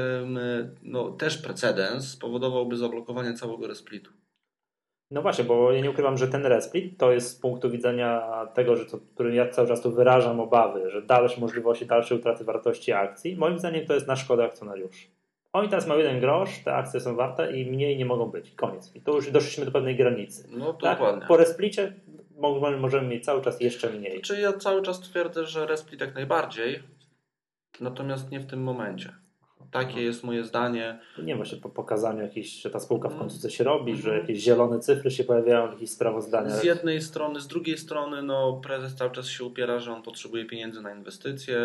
no, 0.83 1.11
też 1.11 1.39
precedens 1.39 2.09
spowodowałby 2.09 2.77
zablokowanie 2.77 3.35
całego 3.35 3.67
resplitu. 3.67 4.11
No 5.11 5.23
właśnie, 5.23 5.45
bo 5.45 5.73
ja 5.73 5.83
nie 5.83 5.91
ukrywam, 5.91 6.19
że 6.19 6.29
ten 6.29 6.47
resplit 6.47 6.99
to 6.99 7.13
jest 7.13 7.31
z 7.31 7.35
punktu 7.35 7.71
widzenia 7.71 8.23
tego, 8.55 8.77
że 8.77 8.87
to, 8.87 8.99
który 9.15 9.35
ja 9.35 9.49
cały 9.49 9.69
czas 9.69 9.83
tu 9.83 9.93
wyrażam 9.93 10.41
obawy, 10.41 10.91
że 10.91 11.03
dalsze 11.03 11.41
możliwości 11.41 11.87
dalszej 11.87 12.19
utraty 12.19 12.45
wartości 12.45 12.93
akcji, 12.93 13.37
moim 13.37 13.59
zdaniem 13.59 13.87
to 13.87 13.95
jest 13.95 14.07
na 14.07 14.17
szkodę 14.17 14.45
akcjonariuszy. 14.45 15.07
Oni 15.53 15.69
teraz 15.69 15.87
mają 15.87 16.01
jeden 16.01 16.21
grosz, 16.21 16.59
te 16.65 16.75
akcje 16.75 17.01
są 17.01 17.17
warte 17.17 17.57
i 17.57 17.71
mniej 17.71 17.97
nie 17.97 18.05
mogą 18.05 18.27
być. 18.27 18.51
Koniec. 18.51 18.95
I 18.95 19.01
tu 19.01 19.15
już 19.15 19.31
doszliśmy 19.31 19.65
do 19.65 19.73
pewnej 19.73 19.97
granicy. 19.97 20.49
No 20.51 20.73
tak? 20.73 20.99
dokładnie. 20.99 21.27
Po 21.27 21.37
resplicie 21.37 21.93
możemy 22.81 23.09
mieć 23.09 23.25
cały 23.25 23.43
czas 23.43 23.61
jeszcze 23.61 23.91
mniej. 23.91 24.21
Czy 24.21 24.41
ja 24.41 24.53
cały 24.53 24.83
czas 24.83 25.01
twierdzę, 25.01 25.47
że 25.47 25.67
resplit 25.67 26.01
jak 26.01 26.15
najbardziej, 26.15 26.83
natomiast 27.81 28.31
nie 28.31 28.41
w 28.41 28.47
tym 28.47 28.63
momencie. 28.63 29.22
Takie 29.73 29.95
no. 29.95 30.01
jest 30.01 30.25
moje 30.25 30.45
zdanie. 30.45 30.99
Nie 31.23 31.37
właśnie 31.37 31.59
po 31.59 31.69
pokazaniu 31.69 32.23
jakiejś, 32.23 32.63
że 32.63 32.71
ta 32.71 32.81
spółka 32.81 33.09
w 33.09 33.19
końcu 33.19 33.39
coś 33.39 33.61
robi, 33.61 33.97
że 33.97 34.11
mhm. 34.11 34.21
jakieś 34.21 34.43
zielone 34.43 34.81
cyfry 34.81 35.11
się 35.11 35.25
pojawiają 35.25 35.69
w 35.69 35.73
jakichś 35.73 35.91
sprawozdaniach. 35.93 36.61
Z 36.61 36.65
jednej 36.65 37.03
strony, 37.03 37.41
z 37.41 37.47
drugiej 37.47 37.79
strony, 37.79 38.23
no, 38.23 38.61
prezes 38.65 38.95
cały 38.95 39.11
czas 39.11 39.27
się 39.27 39.45
upiera, 39.45 39.79
że 39.79 39.93
on 39.93 40.03
potrzebuje 40.03 40.45
pieniędzy 40.45 40.81
na 40.81 40.95
inwestycje. 40.95 41.59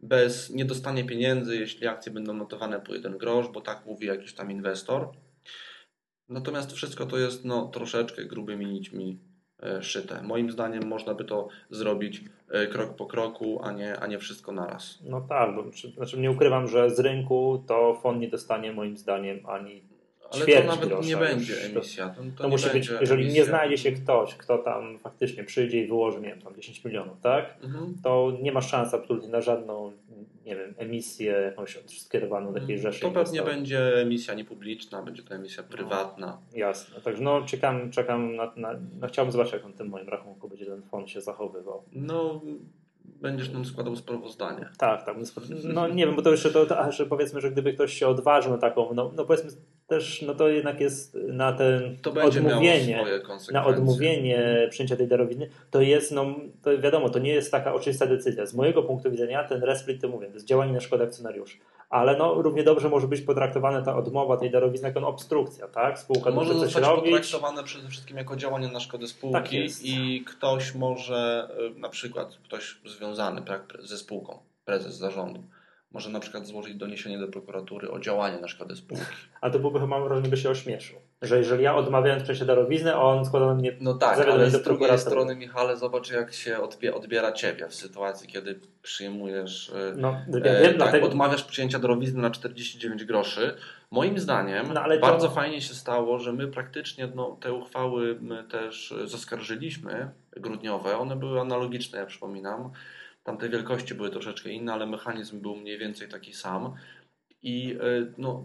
Bez 0.00 0.50
nie 0.50 0.64
dostanie 0.64 1.04
pieniędzy, 1.04 1.56
jeśli 1.56 1.86
akcje 1.86 2.12
będą 2.12 2.32
notowane 2.32 2.80
po 2.80 2.94
jeden 2.94 3.18
grosz, 3.18 3.48
bo 3.48 3.60
tak 3.60 3.86
mówi 3.86 4.06
jakiś 4.06 4.34
tam 4.34 4.50
inwestor. 4.50 5.08
Natomiast 6.28 6.72
wszystko 6.72 7.06
to 7.06 7.18
jest 7.18 7.44
no, 7.44 7.68
troszeczkę 7.68 8.24
grubymi 8.24 8.66
nićmi 8.66 9.18
E, 9.62 9.82
szyte. 9.82 10.22
Moim 10.22 10.50
zdaniem 10.50 10.86
można 10.86 11.14
by 11.14 11.24
to 11.24 11.48
zrobić 11.70 12.24
krok 12.72 12.96
po 12.96 13.06
kroku, 13.06 13.60
a 13.62 13.72
nie, 13.72 13.96
a 14.00 14.06
nie 14.06 14.18
wszystko 14.18 14.52
naraz. 14.52 14.98
No 15.04 15.20
tak, 15.20 15.54
bo 15.54 15.64
znaczy 15.96 16.18
nie 16.18 16.30
ukrywam, 16.30 16.68
że 16.68 16.90
z 16.90 17.00
rynku 17.00 17.64
to 17.66 17.94
fond 18.02 18.20
nie 18.20 18.28
dostanie 18.28 18.72
moim 18.72 18.96
zdaniem 18.96 19.46
ani 19.46 19.82
ale 20.32 20.46
to 20.46 20.64
nawet 20.66 20.88
grosza. 20.88 21.08
nie 21.08 21.16
będzie 21.16 21.64
emisja. 21.64 22.08
To, 22.08 22.22
to, 22.36 22.42
to 22.42 22.48
musi 22.48 22.70
być, 22.70 22.90
jeżeli 23.00 23.22
emisja. 23.22 23.42
nie 23.42 23.48
znajdzie 23.48 23.78
się 23.78 23.92
ktoś, 23.92 24.34
kto 24.34 24.58
tam 24.58 24.98
faktycznie 24.98 25.44
przyjdzie 25.44 25.84
i 25.84 25.86
wyłoży, 25.86 26.20
nie 26.20 26.28
wiem, 26.28 26.42
tam 26.42 26.54
10 26.54 26.84
milionów, 26.84 27.20
tak? 27.20 27.58
Mhm. 27.62 27.94
To 28.02 28.32
nie 28.42 28.52
ma 28.52 28.60
szans 28.60 28.94
absolutnie 28.94 29.28
na 29.28 29.40
żadną 29.40 29.92
nie 30.46 30.56
wiem, 30.56 30.74
emisję 30.78 31.32
jakąś 31.32 31.78
skierowaną 31.86 32.52
do 32.52 32.58
jakiejś 32.58 32.80
rzeczy. 32.80 33.00
To 33.00 33.10
pewnie 33.10 33.42
będzie 33.42 34.00
emisja 34.00 34.34
niepubliczna, 34.34 35.02
będzie 35.02 35.22
to 35.22 35.34
emisja 35.34 35.62
no, 35.62 35.76
prywatna. 35.76 36.26
No, 36.26 36.58
jasne. 36.58 37.00
Także 37.00 37.22
no 37.22 37.42
czekam, 37.42 37.90
czekam 37.90 38.36
na, 38.36 38.52
na 38.56 38.74
no, 39.00 39.08
chciałbym 39.08 39.32
zobaczyć, 39.32 39.52
jak 39.52 39.64
on 39.64 39.72
tym 39.72 39.88
moim 39.88 40.08
rachunku 40.08 40.48
będzie 40.48 40.66
ten 40.66 40.82
fond 40.82 41.10
się 41.10 41.20
zachowywał. 41.20 41.82
No 41.92 42.40
będziesz 43.04 43.50
nam 43.50 43.64
składał 43.64 43.96
sprawozdanie. 43.96 44.68
Tak, 44.78 45.04
tak. 45.04 45.16
No 45.64 45.88
nie 45.88 46.06
wiem, 46.06 46.16
bo 46.16 46.22
to 46.22 46.30
jeszcze 46.30 46.50
to, 46.50 46.66
to 46.66 46.92
że 46.92 47.06
powiedzmy, 47.06 47.40
że 47.40 47.50
gdyby 47.50 47.72
ktoś 47.72 47.92
się 47.92 48.08
odważył 48.08 48.52
na 48.52 48.58
taką, 48.58 48.94
no, 48.94 49.12
no 49.16 49.24
powiedzmy 49.24 49.50
też, 49.86 50.22
no 50.22 50.34
to 50.34 50.48
jednak 50.48 50.80
jest 50.80 51.14
na 51.14 51.52
ten 51.52 51.96
odmówienie, 52.24 53.04
na 53.52 53.66
odmówienie 53.66 54.66
przyjęcia 54.70 54.96
tej 54.96 55.08
darowizny, 55.08 55.48
to 55.70 55.80
jest, 55.80 56.12
no 56.12 56.34
to 56.62 56.78
wiadomo, 56.78 57.10
to 57.10 57.18
nie 57.18 57.32
jest 57.32 57.50
taka 57.50 57.74
oczywista 57.74 58.06
decyzja. 58.06 58.46
Z 58.46 58.54
mojego 58.54 58.82
punktu 58.82 59.10
widzenia 59.10 59.44
ten 59.44 59.62
resplit, 59.62 60.02
to 60.02 60.08
mówię, 60.08 60.26
to 60.26 60.34
jest 60.34 60.46
działanie 60.46 60.72
na 60.72 60.80
szkodę 60.80 61.04
akcjonariuszy. 61.04 61.58
Ale 61.90 62.16
no, 62.16 62.42
równie 62.42 62.62
dobrze 62.62 62.88
może 62.88 63.08
być 63.08 63.20
potraktowana 63.20 63.82
ta 63.82 63.96
odmowa 63.96 64.36
tej 64.36 64.50
darowizny 64.50 64.88
jako 64.88 65.08
obstrukcja, 65.08 65.68
tak? 65.68 65.98
Spółka 65.98 66.30
może 66.30 66.52
coś 66.52 66.62
zostać 66.62 66.84
robić. 66.84 67.04
potraktowane 67.04 67.64
przede 67.64 67.88
wszystkim 67.88 68.16
jako 68.16 68.36
działanie 68.36 68.68
na 68.68 68.80
szkodę 68.80 69.06
spółki 69.06 69.32
tak 69.32 69.52
i 69.82 70.24
ktoś 70.26 70.74
może, 70.74 71.48
y, 71.76 71.80
na 71.80 71.88
przykład 71.88 72.38
ktoś 72.44 72.76
związany 72.84 73.42
tak, 73.42 73.78
ze 73.80 73.98
spółką, 73.98 74.38
prezes 74.64 74.96
zarządu, 74.96 75.42
może 75.96 76.10
na 76.10 76.20
przykład 76.20 76.46
złożyć 76.46 76.74
doniesienie 76.74 77.18
do 77.18 77.28
prokuratury 77.28 77.90
o 77.90 77.98
działanie 77.98 78.40
na 78.40 78.48
szkodę 78.48 78.76
spółki. 78.76 79.04
A 79.40 79.50
to 79.50 79.58
byłby 79.58 79.80
chyba 79.80 79.98
różnie 79.98 80.28
by 80.28 80.36
się 80.36 80.50
ośmieszył. 80.50 80.98
Że 81.22 81.38
jeżeli 81.38 81.64
ja 81.64 81.76
odmawiając 81.76 82.22
przejścia 82.22 82.44
darowizny, 82.44 82.96
on 82.96 83.24
składa 83.24 83.54
mnie 83.54 83.76
No 83.80 83.94
tak, 83.94 84.18
ale 84.18 84.50
z 84.50 84.62
drugiej 84.62 84.98
strony 84.98 85.36
Michale, 85.36 85.76
zobacz 85.76 86.10
jak 86.10 86.32
się 86.32 86.58
odbiera 86.94 87.32
Ciebie 87.32 87.68
w 87.68 87.74
sytuacji, 87.74 88.28
kiedy 88.28 88.60
przyjmujesz, 88.82 89.70
e, 89.70 89.94
no, 89.96 90.16
ja 90.28 90.40
wiem, 90.40 90.56
e, 90.56 90.68
tak, 90.68 90.76
dlatego... 90.76 91.06
odmawiasz 91.06 91.44
przyjęcia 91.44 91.78
darowizny 91.78 92.22
na 92.22 92.30
49 92.30 93.04
groszy. 93.04 93.54
Moim 93.90 94.18
zdaniem 94.18 94.66
no, 94.74 94.98
bardzo 95.00 95.30
fajnie 95.30 95.60
się 95.60 95.74
stało, 95.74 96.18
że 96.18 96.32
my 96.32 96.48
praktycznie 96.48 97.08
no, 97.14 97.38
te 97.40 97.52
uchwały 97.52 98.18
my 98.20 98.44
też 98.44 98.94
zaskarżyliśmy 99.04 100.10
grudniowe. 100.36 100.98
One 100.98 101.16
były 101.16 101.40
analogiczne, 101.40 101.98
ja 101.98 102.06
przypominam. 102.06 102.70
Tamte 103.26 103.48
wielkości 103.48 103.94
były 103.94 104.10
troszeczkę 104.10 104.50
inne, 104.50 104.72
ale 104.72 104.86
mechanizm 104.86 105.40
był 105.40 105.56
mniej 105.56 105.78
więcej 105.78 106.08
taki 106.08 106.32
sam. 106.32 106.74
I 107.42 107.76
e, 107.80 108.12
no, 108.18 108.44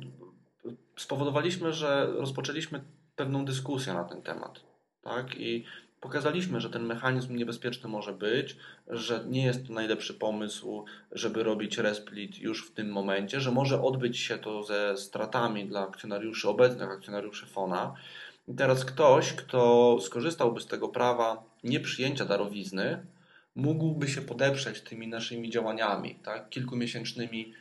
spowodowaliśmy, 0.97 1.73
że 1.73 2.07
rozpoczęliśmy 2.13 2.83
pewną 3.15 3.45
dyskusję 3.45 3.93
na 3.93 4.03
ten 4.03 4.21
temat. 4.21 4.59
Tak? 5.01 5.35
I 5.37 5.65
pokazaliśmy, 5.99 6.61
że 6.61 6.69
ten 6.69 6.85
mechanizm 6.85 7.35
niebezpieczny 7.35 7.89
może 7.89 8.13
być, 8.13 8.57
że 8.87 9.23
nie 9.27 9.45
jest 9.45 9.67
to 9.67 9.73
najlepszy 9.73 10.13
pomysł, 10.13 10.85
żeby 11.11 11.43
robić 11.43 11.77
resplit 11.77 12.39
już 12.39 12.67
w 12.67 12.73
tym 12.73 12.91
momencie, 12.91 13.41
że 13.41 13.51
może 13.51 13.81
odbyć 13.81 14.17
się 14.17 14.37
to 14.37 14.63
ze 14.63 14.97
stratami 14.97 15.65
dla 15.65 15.87
akcjonariuszy, 15.87 16.49
obecnych 16.49 16.89
akcjonariuszy 16.89 17.45
FONA. 17.45 17.93
I 18.47 18.53
teraz 18.53 18.85
ktoś, 18.85 19.33
kto 19.33 19.97
skorzystałby 20.01 20.61
z 20.61 20.67
tego 20.67 20.89
prawa 20.89 21.43
nieprzyjęcia 21.63 22.25
darowizny, 22.25 23.05
mógłby 23.55 24.07
się 24.07 24.21
podeprzeć 24.21 24.81
tymi 24.81 25.07
naszymi 25.07 25.49
działaniami, 25.49 26.15
tak? 26.23 26.49
kilkumiesięcznymi, 26.49 27.53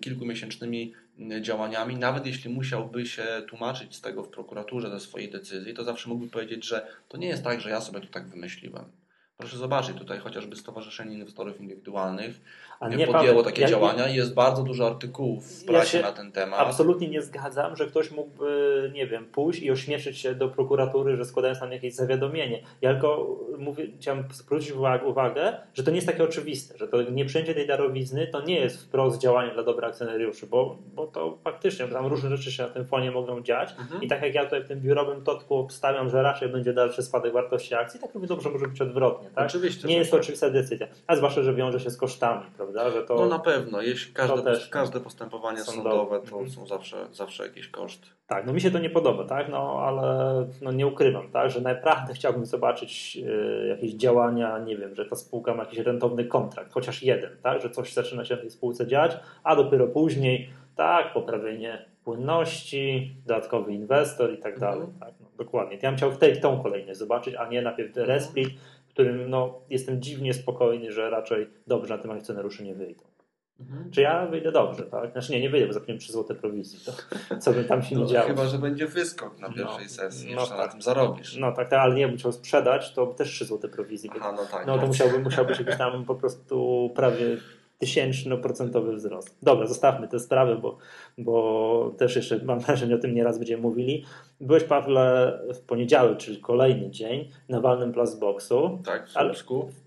kilkumiesięcznymi 0.00 0.92
działaniami, 1.40 1.96
nawet 1.96 2.26
jeśli 2.26 2.50
musiałby 2.50 3.06
się 3.06 3.26
tłumaczyć 3.48 3.96
z 3.96 4.00
tego 4.00 4.22
w 4.22 4.28
prokuraturze 4.28 4.90
ze 4.90 5.00
swojej 5.00 5.30
decyzji, 5.30 5.74
to 5.74 5.84
zawsze 5.84 6.08
mógłby 6.08 6.30
powiedzieć, 6.30 6.66
że 6.66 6.86
to 7.08 7.16
nie 7.16 7.28
jest 7.28 7.44
tak, 7.44 7.60
że 7.60 7.70
ja 7.70 7.80
sobie 7.80 8.00
to 8.00 8.06
tak 8.06 8.28
wymyśliłem. 8.28 8.84
Proszę 9.36 9.56
zobaczyć, 9.56 9.96
tutaj 9.96 10.18
chociażby 10.18 10.56
Stowarzyszenie 10.56 11.14
Inwestorów 11.14 11.60
Indywidualnych 11.60 12.40
nie 12.96 13.06
podjęło 13.06 13.42
takie 13.42 13.62
ja, 13.62 13.68
działania 13.68 14.08
i 14.08 14.14
jest 14.16 14.34
bardzo 14.34 14.62
dużo 14.62 14.86
artykułów 14.86 15.62
w 15.62 15.64
prasie 15.64 15.98
ja 15.98 16.04
na 16.04 16.12
ten 16.12 16.32
temat. 16.32 16.60
Absolutnie 16.60 17.08
nie 17.08 17.22
zgadzam, 17.22 17.76
że 17.76 17.86
ktoś 17.86 18.10
mógłby, 18.10 18.90
nie 18.94 19.06
wiem, 19.06 19.24
pójść 19.24 19.62
i 19.62 19.70
ośmieszyć 19.70 20.18
się 20.18 20.34
do 20.34 20.48
prokuratury, 20.48 21.16
że 21.16 21.24
składając 21.24 21.60
nam 21.60 21.72
jakieś 21.72 21.94
zawiadomienie. 21.94 22.62
Ja 22.82 22.92
tylko 22.92 23.38
mówię, 23.58 23.86
chciałem 24.00 24.24
zwrócić 24.32 24.72
uwagę, 25.06 25.56
że 25.74 25.82
to 25.82 25.90
nie 25.90 25.96
jest 25.96 26.06
takie 26.06 26.24
oczywiste, 26.24 26.78
że 26.78 26.88
to 26.88 27.02
nieprzyjęcie 27.02 27.54
tej 27.54 27.66
darowizny 27.66 28.26
to 28.26 28.40
nie 28.40 28.60
jest 28.60 28.82
wprost 28.82 29.20
działanie 29.20 29.52
dla 29.52 29.62
dobra 29.62 29.88
akcjonariuszy, 29.88 30.46
bo, 30.46 30.78
bo 30.94 31.06
to 31.06 31.38
faktycznie 31.44 31.88
tam 31.88 32.06
różne 32.06 32.36
rzeczy 32.36 32.52
się 32.52 32.62
na 32.62 32.68
tym 32.68 32.86
fonie 32.86 33.10
mogą 33.10 33.42
dziać 33.42 33.74
mhm. 33.78 34.02
i 34.02 34.08
tak 34.08 34.22
jak 34.22 34.34
ja 34.34 34.44
tutaj 34.44 34.64
w 34.64 34.68
tym 34.68 34.80
biurowym 34.80 35.24
totku 35.24 35.54
obstawiam, 35.54 36.10
że 36.10 36.22
raczej 36.22 36.48
będzie 36.48 36.72
dalszy 36.72 37.02
spadek 37.02 37.32
wartości 37.32 37.74
akcji, 37.74 38.00
tak 38.00 38.14
równie 38.14 38.28
dobrze 38.28 38.50
może 38.50 38.68
być 38.68 38.80
odwrotnie. 38.80 39.25
Tak? 39.34 39.46
Oczywiście. 39.46 39.88
Nie 39.88 39.96
jest 39.96 40.10
to 40.10 40.16
tak. 40.16 40.22
oczywista 40.24 40.50
decyzja, 40.50 40.86
a 41.06 41.16
zwłaszcza, 41.16 41.42
że 41.42 41.54
wiąże 41.54 41.80
się 41.80 41.90
z 41.90 41.96
kosztami, 41.96 42.42
prawda? 42.56 42.90
Że 42.90 43.02
to, 43.02 43.14
no 43.14 43.26
na 43.26 43.38
pewno, 43.38 43.82
jeśli 43.82 44.14
każde, 44.14 44.42
też, 44.42 44.68
każde 44.68 45.00
postępowanie 45.00 45.60
sądowe, 45.60 46.20
to 46.20 46.26
mhm. 46.26 46.50
są 46.50 46.66
zawsze, 46.66 47.06
zawsze 47.12 47.46
jakieś 47.46 47.68
koszty. 47.68 48.06
Tak, 48.26 48.46
no 48.46 48.52
mi 48.52 48.60
się 48.60 48.70
to 48.70 48.78
nie 48.78 48.90
podoba, 48.90 49.24
tak, 49.24 49.48
no 49.48 49.80
ale 49.80 50.46
no, 50.62 50.72
nie 50.72 50.86
ukrywam, 50.86 51.30
tak, 51.30 51.50
że 51.50 51.60
naprawdę 51.60 52.14
chciałbym 52.14 52.46
zobaczyć 52.46 53.18
y, 53.26 53.66
jakieś 53.68 53.94
działania, 53.94 54.58
nie 54.58 54.76
wiem, 54.76 54.94
że 54.94 55.04
ta 55.04 55.16
spółka 55.16 55.54
ma 55.54 55.62
jakiś 55.62 55.78
rentowny 55.78 56.24
kontrakt, 56.24 56.72
chociaż 56.72 57.02
jeden, 57.02 57.30
tak, 57.42 57.62
że 57.62 57.70
coś 57.70 57.92
zaczyna 57.92 58.24
się 58.24 58.36
w 58.36 58.40
tej 58.40 58.50
spółce 58.50 58.86
dziać, 58.86 59.16
a 59.44 59.56
dopiero 59.56 59.86
później, 59.86 60.50
tak, 60.76 61.12
poprawienie 61.12 61.86
płynności, 62.06 63.16
dodatkowy 63.26 63.72
inwestor 63.72 64.34
i 64.34 64.38
tak 64.38 64.54
mhm. 64.54 64.72
dalej. 64.72 64.88
Tak, 65.00 65.14
no, 65.20 65.26
dokładnie. 65.38 65.78
Ja 65.82 65.90
bym 65.90 65.96
chciał 65.96 66.10
w 66.10 66.18
tej, 66.18 66.40
tą 66.40 66.62
kolejność 66.62 66.98
zobaczyć, 66.98 67.34
a 67.34 67.48
nie 67.48 67.62
najpierw 67.62 67.88
mhm. 67.88 68.06
resplit, 68.06 68.48
którym 68.96 69.30
no, 69.30 69.60
jestem 69.70 70.02
dziwnie 70.02 70.34
spokojny, 70.34 70.92
że 70.92 71.10
raczej 71.10 71.46
dobrze 71.66 71.96
na 71.96 72.02
tym 72.02 72.10
akcjonariusze 72.10 72.64
nie 72.64 72.74
wyjdą. 72.74 73.02
Mhm. 73.60 73.90
Czy 73.90 74.00
ja 74.00 74.26
wyjdę 74.26 74.52
dobrze, 74.52 74.82
tak? 74.82 75.12
Znaczy 75.12 75.32
nie, 75.32 75.40
nie 75.40 75.50
wyjdę, 75.50 75.66
bo 75.66 75.72
zapewniłem 75.72 76.00
3 76.00 76.12
złote 76.12 76.34
prowizji, 76.34 76.78
to 76.84 76.92
co 77.42 77.52
by 77.52 77.64
tam 77.64 77.82
się 77.82 77.94
no, 77.94 78.00
nie 78.00 78.06
działo. 78.06 78.26
Chyba, 78.26 78.46
że 78.46 78.58
będzie 78.58 78.86
wyskok 78.86 79.38
na 79.38 79.48
pierwszej 79.48 79.84
no, 79.84 79.88
sesji, 79.88 80.34
no, 80.34 80.46
tak. 80.46 80.58
na 80.58 80.68
tym 80.68 80.82
zarobisz. 80.82 81.36
No 81.36 81.52
tak, 81.52 81.68
tak, 81.68 81.80
ale 81.80 81.94
nie, 81.94 82.00
jakbym 82.00 82.18
chciał 82.18 82.32
sprzedać, 82.32 82.92
to 82.92 83.06
też 83.06 83.30
3 83.30 83.44
złote 83.44 83.68
prowizji. 83.68 84.10
Aha, 84.16 84.32
no 84.36 84.44
tak. 84.46 84.66
No 84.66 84.78
to 84.78 84.86
musiałby, 84.86 85.18
musiał 85.18 85.46
być 85.46 85.58
jakiś 85.58 85.76
tam 85.76 86.04
po 86.04 86.14
prostu 86.14 86.90
prawie 86.94 87.36
tysięczno-procentowy 87.78 88.96
wzrost. 88.96 89.38
Dobra, 89.42 89.66
zostawmy 89.66 90.08
tę 90.08 90.20
sprawę, 90.20 90.56
bo, 90.56 90.78
bo 91.18 91.94
też 91.98 92.16
jeszcze 92.16 92.40
mam 92.44 92.60
wrażenie, 92.60 92.94
o 92.94 92.98
tym 92.98 93.14
nieraz 93.14 93.38
będziemy 93.38 93.62
mówili. 93.62 94.04
Byłeś, 94.40 94.64
Pawle, 94.64 95.38
w 95.54 95.60
poniedziałek, 95.60 96.18
czyli 96.18 96.40
kolejny 96.40 96.90
dzień, 96.90 97.28
na 97.48 97.60
walnym 97.60 97.92
Plasboxu. 97.92 98.78
Tak, 98.84 99.08
w 99.08 99.16
ale 99.16 99.34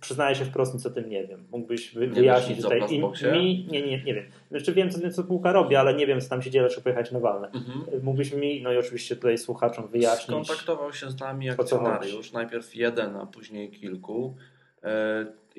przyznaję 0.02 0.36
się 0.36 0.46
wprost, 0.46 0.74
nic 0.74 0.86
o 0.86 0.90
tym 0.90 1.10
nie 1.10 1.28
wiem. 1.28 1.44
Mógłbyś 1.52 1.94
wy, 1.94 2.08
wyjaśnić 2.08 2.62
tutaj. 2.62 2.82
I 2.90 3.00
mi, 3.32 3.68
nie, 3.72 3.82
nie, 3.82 4.04
nie 4.04 4.14
wiem. 4.14 4.26
Znaczy 4.52 4.74
wiem, 4.74 4.90
co, 4.90 5.12
co 5.12 5.24
spółka 5.24 5.52
robi, 5.52 5.76
ale 5.76 5.94
nie 5.94 6.08
wiem, 6.08 6.22
co 6.22 6.30
tam 6.30 6.42
się 6.42 6.52
dzieje, 6.52 6.68
czy 6.68 6.82
pojechać 6.82 7.12
na 7.12 7.20
walne. 7.20 7.48
Mhm. 7.48 8.04
Mógłbyś 8.04 8.34
mi, 8.34 8.62
no 8.62 8.74
i 8.74 8.78
oczywiście 8.78 9.16
tutaj 9.16 9.38
słuchaczom 9.38 9.88
wyjaśnić. 9.88 10.48
Skontaktował 10.48 10.94
się 10.94 11.12
z 11.12 11.20
nami 11.20 11.50
akcjonariusz, 11.50 12.32
najpierw 12.32 12.76
jeden, 12.76 13.16
a 13.16 13.26
później 13.26 13.70
kilku. 13.70 14.36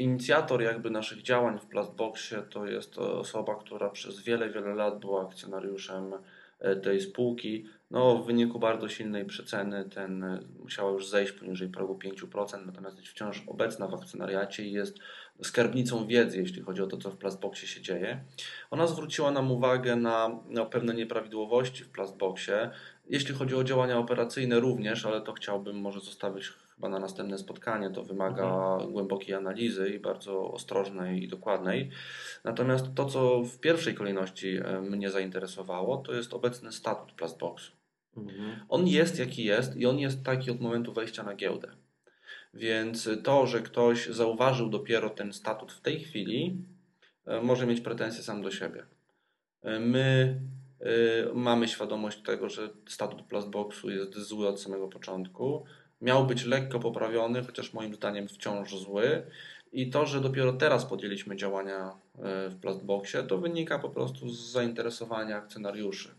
Inicjator 0.01 0.63
jakby 0.63 0.91
naszych 0.91 1.23
działań 1.23 1.59
w 1.59 1.67
Plastboxie 1.67 2.43
to 2.43 2.67
jest 2.67 2.99
osoba, 2.99 3.55
która 3.55 3.91
przez 3.91 4.21
wiele, 4.21 4.51
wiele 4.51 4.75
lat 4.75 5.01
była 5.01 5.23
akcjonariuszem 5.23 6.15
e, 6.59 6.77
tej 6.77 7.01
spółki. 7.01 7.67
No, 7.91 8.17
w 8.17 8.27
wyniku 8.27 8.59
bardzo 8.59 8.89
silnej 8.89 9.25
przeceny 9.25 9.85
ten 9.85 10.25
e, 10.25 10.41
musiała 10.59 10.91
już 10.93 11.09
zejść 11.09 11.33
poniżej 11.33 11.69
progu 11.69 11.95
5%, 11.95 12.67
natomiast 12.67 12.97
jest 12.97 13.09
wciąż 13.09 13.43
obecna 13.47 13.89
w 13.89 13.95
akcjonariacie 13.95 14.65
i 14.65 14.73
jest 14.73 14.99
skarbnicą 15.43 16.07
wiedzy, 16.07 16.39
jeśli 16.39 16.63
chodzi 16.63 16.83
o 16.83 16.87
to, 16.87 16.97
co 16.97 17.11
w 17.11 17.17
Plastboxie 17.17 17.69
się 17.69 17.81
dzieje. 17.81 18.25
Ona 18.71 18.87
zwróciła 18.87 19.31
nam 19.31 19.53
uwagę 19.53 19.97
na, 19.97 20.41
na 20.49 20.65
pewne 20.65 20.95
nieprawidłowości 20.95 21.85
w 21.85 21.91
Plastboxie. 21.91 22.71
Jeśli 23.09 23.35
chodzi 23.35 23.55
o 23.55 23.65
działania 23.65 23.99
operacyjne 23.99 24.61
również, 24.61 25.07
ale 25.07 25.21
to 25.21 25.33
chciałbym 25.33 25.77
może 25.77 26.01
zostawić 26.01 26.53
chyba 26.81 26.89
na 26.89 26.99
następne 26.99 27.39
spotkanie. 27.39 27.91
To 27.91 28.05
wymaga 28.05 28.79
głębokiej 28.91 29.35
analizy 29.35 29.91
i 29.91 29.99
bardzo 29.99 30.53
ostrożnej 30.53 31.25
i 31.25 31.29
dokładnej. 31.29 31.91
Natomiast 32.45 32.87
to, 32.95 33.05
co 33.05 33.43
w 33.43 33.59
pierwszej 33.59 33.95
kolejności 33.95 34.57
e, 34.57 34.81
mnie 34.81 35.11
zainteresowało, 35.11 35.97
to 35.97 36.15
jest 36.15 36.35
obecny 36.35 36.73
statut 36.73 37.13
Plastboxu. 37.13 37.73
Mhm. 38.17 38.61
On 38.69 38.87
jest 38.87 39.19
jaki 39.19 39.45
jest 39.45 39.77
i 39.77 39.87
on 39.87 39.99
jest 39.99 40.25
taki 40.25 40.51
od 40.51 40.61
momentu 40.61 40.93
wejścia 40.93 41.23
na 41.23 41.35
giełdę. 41.35 41.69
Więc 42.55 43.09
to, 43.25 43.47
że 43.47 43.61
ktoś 43.61 44.07
zauważył 44.07 44.69
dopiero 44.69 45.11
ten 45.11 45.33
statut 45.33 45.73
w 45.73 45.81
tej 45.81 46.01
chwili, 46.01 46.65
e, 47.27 47.43
może 47.43 47.67
mieć 47.67 47.81
pretensje 47.81 48.23
sam 48.23 48.43
do 48.43 48.51
siebie. 48.51 48.87
E, 49.63 49.81
My 49.81 50.41
mamy 51.35 51.69
świadomość 51.69 52.23
tego, 52.23 52.49
że 52.49 52.71
statut 52.89 53.23
Plastboxu 53.23 53.91
jest 53.91 54.19
zły 54.19 54.49
od 54.49 54.61
samego 54.61 54.89
początku. 54.89 55.65
Miał 56.01 56.27
być 56.27 56.45
lekko 56.45 56.81
poprawiony, 56.81 57.45
chociaż 57.45 57.73
moim 57.73 57.95
zdaniem 57.95 58.29
wciąż 58.29 58.77
zły. 58.77 59.23
I 59.73 59.91
to, 59.91 60.07
że 60.07 60.21
dopiero 60.21 60.53
teraz 60.53 60.85
podjęliśmy 60.85 61.37
działania 61.37 61.93
e, 62.19 62.49
w 62.49 62.61
Plastboxie, 62.61 63.23
to 63.23 63.39
wynika 63.39 63.79
po 63.79 63.91
prostu 63.91 64.29
z 64.29 64.51
zainteresowania 64.53 65.37
akcjonariuszy. 65.37 66.15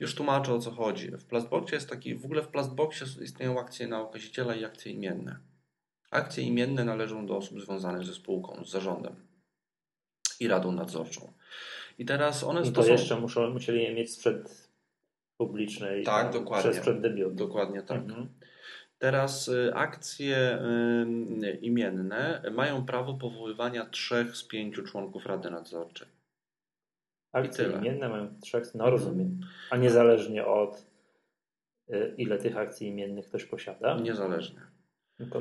Już 0.00 0.14
tłumaczę 0.14 0.54
o 0.54 0.58
co 0.58 0.70
chodzi. 0.70 1.10
W 1.10 1.24
Plastboxie 1.24 1.76
jest 1.76 1.90
taki, 1.90 2.14
w 2.14 2.24
ogóle 2.24 2.42
w 2.42 2.48
Plastboxie 2.48 3.06
istnieją 3.24 3.60
akcje 3.60 3.88
na 3.88 4.00
okaziciela 4.00 4.54
i 4.54 4.64
akcje 4.64 4.92
imienne. 4.92 5.38
Akcje 6.10 6.44
imienne 6.44 6.84
należą 6.84 7.26
do 7.26 7.36
osób 7.36 7.60
związanych 7.60 8.04
ze 8.04 8.14
spółką, 8.14 8.64
z 8.64 8.70
zarządem 8.70 9.16
i 10.40 10.48
radą 10.48 10.72
nadzorczą. 10.72 11.32
I 11.98 12.04
teraz 12.04 12.44
one 12.44 12.62
I 12.62 12.72
to 12.72 12.82
są- 12.82 12.92
jeszcze 12.92 13.20
muszą, 13.20 13.50
musieli 13.50 13.82
je 13.82 13.94
mieć 13.94 14.12
sprzed 14.14 14.68
publicznej. 15.36 16.04
Tak, 16.04 16.32
dokładnie. 16.32 16.70
Przez 16.70 16.82
sprzed 16.82 17.00
debiutu. 17.00 17.34
Dokładnie 17.34 17.82
tak. 17.82 17.98
Mhm. 17.98 18.28
Teraz 18.98 19.48
y, 19.48 19.74
akcje 19.74 20.58
y, 21.42 21.58
imienne 21.62 22.42
mają 22.52 22.86
prawo 22.86 23.14
powoływania 23.14 23.86
trzech 23.86 24.36
z 24.36 24.44
pięciu 24.44 24.82
członków 24.82 25.26
Rady 25.26 25.50
Nadzorczej. 25.50 26.08
Akcje 27.32 27.66
imienne 27.66 28.08
mają 28.08 28.40
trzech, 28.40 28.74
no 28.74 28.90
rozumiem. 28.90 29.40
A 29.70 29.76
niezależnie 29.76 30.46
od 30.46 30.86
y, 31.90 32.14
ile 32.18 32.38
tych 32.38 32.56
akcji 32.56 32.88
imiennych 32.88 33.26
ktoś 33.26 33.44
posiada. 33.44 34.00
Niezależnie. 34.00 34.60
No 35.18 35.26
to, 35.26 35.40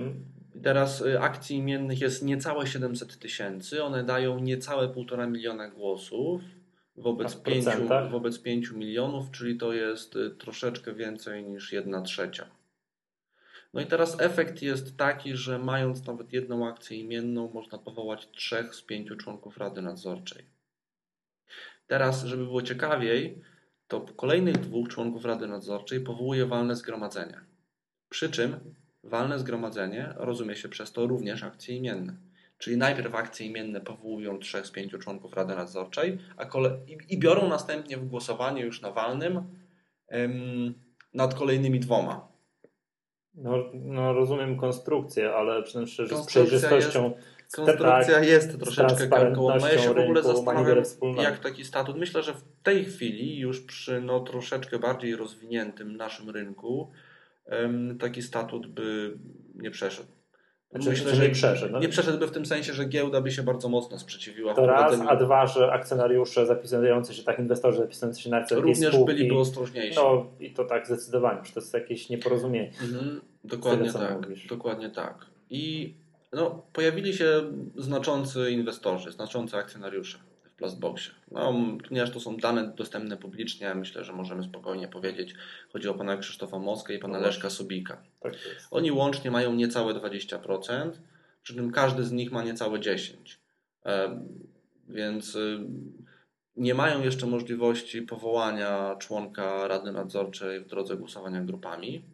Teraz 0.64 1.04
akcji 1.20 1.58
imiennych 1.58 2.02
jest 2.02 2.24
niecałe 2.24 2.68
700 2.68 3.20
tysięcy. 3.20 3.84
One 3.84 4.04
dają 4.04 4.40
niecałe 4.40 4.88
1,5 4.88 5.32
miliona 5.32 5.70
głosów 5.70 6.42
wobec 6.98 7.34
w 7.34 7.44
5, 7.44 7.64
procentach? 7.64 8.12
wobec 8.12 8.42
5 8.42 8.72
milionów, 8.72 9.32
czyli 9.32 9.58
to 9.58 9.74
jest 9.74 10.18
troszeczkę 10.40 10.94
więcej 10.94 11.44
niż 11.44 11.74
1 11.74 12.04
trzecia. 12.04 12.46
No 13.76 13.82
i 13.82 13.86
teraz 13.86 14.22
efekt 14.22 14.62
jest 14.62 14.98
taki, 14.98 15.36
że 15.36 15.60
mając 15.60 16.06
nawet 16.06 16.34
jedną 16.34 16.68
akcję 16.68 16.98
imienną, 16.98 17.52
można 17.54 17.78
powołać 17.78 18.30
trzech 18.32 18.76
z 18.76 18.82
pięciu 18.82 19.16
członków 19.16 19.58
Rady 19.58 19.82
Nadzorczej. 19.82 20.46
Teraz, 21.88 22.24
żeby 22.24 22.44
było 22.44 22.62
ciekawiej, 22.62 23.42
to 23.88 24.02
kolejnych 24.02 24.58
dwóch 24.58 24.90
członków 24.90 25.26
Rady 25.26 25.48
Nadzorczej 25.48 26.02
powołuje 26.02 26.46
walne 26.46 26.76
zgromadzenie. 26.76 27.40
Przy 28.10 28.30
czym 28.30 28.60
walne 29.04 29.40
zgromadzenie 29.40 30.14
rozumie 30.16 30.56
się 30.56 30.70
przez 30.70 30.92
to 30.92 31.08
również 31.08 31.44
akcje 31.44 31.76
imienne. 31.76 32.16
Czyli 32.58 32.78
najpierw 32.78 33.16
akcje 33.16 33.48
imienne 33.48 33.82
powołują 33.82 34.40
trzech 34.40 34.68
z 34.68 34.72
pięciu 34.72 35.00
członków 35.00 35.34
Rady 35.34 35.56
Nadzorczej, 35.56 36.18
a 36.38 36.46
kole- 36.46 36.78
i, 37.10 37.20
biorą 37.20 37.50
następnie 37.50 37.98
w 37.98 38.08
głosowaniu 38.08 38.66
już 38.66 38.82
na 38.82 38.92
walnym 38.92 39.44
em, 40.08 40.74
nad 41.14 41.34
kolejnymi 41.34 41.80
dwoma. 41.80 42.35
No, 43.38 43.64
no 43.74 44.14
rozumiem 44.14 44.58
konstrukcję, 44.58 45.34
ale 45.34 45.64
przynajmniej 45.64 45.94
szczerze 45.94 46.18
z 46.18 46.26
przejrzystością. 46.26 47.14
Konstrukcja 47.56 48.16
tak, 48.16 48.28
jest 48.28 48.60
troszeczkę 48.60 49.08
karkołomna. 49.08 49.72
Ja 49.72 49.78
się 49.78 49.88
w 49.88 49.92
ogóle 49.92 50.22
rynku, 50.22 50.34
zastanawiam, 50.34 50.84
jak 51.18 51.40
taki 51.40 51.66
statut. 51.66 51.98
Myślę, 51.98 52.24
że 52.24 52.34
w 52.34 52.44
tej 52.64 52.86
chwili, 52.86 53.40
już 53.40 53.62
przy 53.62 54.02
no, 54.02 54.20
troszeczkę 54.20 54.80
bardziej 54.80 55.16
rozwiniętym 55.16 55.98
naszym 55.98 56.30
rynku, 56.30 56.92
taki 58.00 58.22
statut 58.22 58.68
by 58.68 59.18
nie 59.56 59.72
przeszedł. 59.72 60.10
Znaczy, 60.72 60.90
Myślę, 60.90 61.16
że 61.16 61.28
nie 61.28 61.34
przeszedł. 61.34 61.74
No, 61.74 61.80
nie 61.80 61.90
przeszedłby 61.90 62.28
w 62.28 62.32
tym 62.32 62.46
sensie, 62.46 62.74
że 62.74 62.86
giełda 62.86 63.22
by 63.22 63.32
się 63.32 63.44
bardzo 63.44 63.70
mocno 63.70 64.00
sprzeciwiła 64.00 64.54
to 64.54 64.66
raz, 64.66 65.00
a 65.08 65.16
dwa, 65.16 65.48
że 65.48 65.72
akcjonariusze 65.72 66.46
zapisujący 66.46 67.14
się, 67.14 67.24
tak 67.24 67.40
inwestorzy 67.40 67.78
zapisujący 67.78 68.22
się 68.22 68.30
na 68.30 68.38
akcje 68.38 68.58
Również 68.58 68.94
spółki, 68.94 69.14
byliby 69.14 69.38
ostrożniejsi. 69.38 69.96
No 69.96 70.28
i 70.40 70.54
to 70.54 70.66
tak 70.66 70.88
zdecydowanie, 70.88 71.46
że 71.46 71.54
to 71.54 71.60
jest 71.60 71.74
jakieś 71.74 72.10
nieporozumienie. 72.10 72.72
Mhm, 72.82 73.22
dokładnie 73.44 73.92
co 73.92 74.00
tak. 74.00 74.22
mówisz. 74.22 74.48
Dokładnie 74.48 74.90
tak. 74.90 75.26
I 75.50 75.94
no, 76.34 76.66
pojawili 76.74 77.14
się 77.14 77.42
znaczący 77.76 78.52
inwestorzy, 78.52 79.12
znaczący 79.12 79.58
akcjonariusze 79.58 80.18
w 80.56 80.58
Plastboxie. 80.58 81.12
No, 81.32 81.54
ponieważ 81.88 82.12
to 82.12 82.20
są 82.20 82.38
dane 82.38 82.74
dostępne 82.76 83.18
publicznie, 83.18 83.76
myślę, 83.76 84.04
że 84.04 84.14
możemy 84.14 84.44
spokojnie 84.44 84.88
powiedzieć. 84.88 85.34
Chodzi 85.74 85.88
o 85.88 85.94
pana 85.94 86.18
Krzysztofa 86.18 86.60
Moskę 86.60 86.94
i 86.94 87.00
pana 87.00 87.18
No 87.18 87.26
Leszka 87.26 87.50
Subika. 87.50 87.98
Tak. 88.20 88.34
Oni 88.72 88.92
łącznie 88.92 89.32
mają 89.32 89.54
niecałe 89.54 89.94
20%, 89.94 90.92
przy 91.44 91.56
czym 91.56 91.72
każdy 91.72 92.04
z 92.04 92.12
nich 92.12 92.32
ma 92.32 92.44
niecałe 92.44 92.80
10%. 92.80 93.38
Em, 93.84 94.28
Więc 94.88 95.36
y, 95.36 95.60
nie 96.56 96.74
mają 96.74 97.04
jeszcze 97.04 97.26
możliwości 97.26 98.02
powołania 98.02 98.96
członka 99.00 99.68
Rady 99.68 99.92
Nadzorczej 99.92 100.60
w 100.62 100.68
drodze 100.68 100.98
głosowania 100.98 101.42
grupami. 101.42 102.06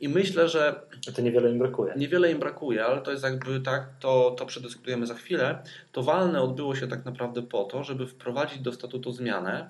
I 0.00 0.08
myślę, 0.08 0.48
że 0.48 0.80
To 1.16 1.22
niewiele 1.22 1.50
im 1.50 1.58
brakuje. 1.58 1.94
niewiele 1.96 2.30
im 2.32 2.38
brakuje, 2.38 2.84
ale 2.84 3.00
to 3.00 3.10
jest 3.10 3.24
jakby 3.24 3.60
tak, 3.60 3.90
to, 4.00 4.34
to 4.38 4.46
przedyskutujemy 4.46 5.06
za 5.06 5.14
chwilę. 5.14 5.62
To 5.92 6.02
walne 6.02 6.42
odbyło 6.42 6.74
się 6.74 6.88
tak 6.88 7.04
naprawdę 7.04 7.42
po 7.42 7.64
to, 7.64 7.84
żeby 7.84 8.06
wprowadzić 8.06 8.60
do 8.60 8.72
statutu 8.72 9.12
zmianę, 9.12 9.68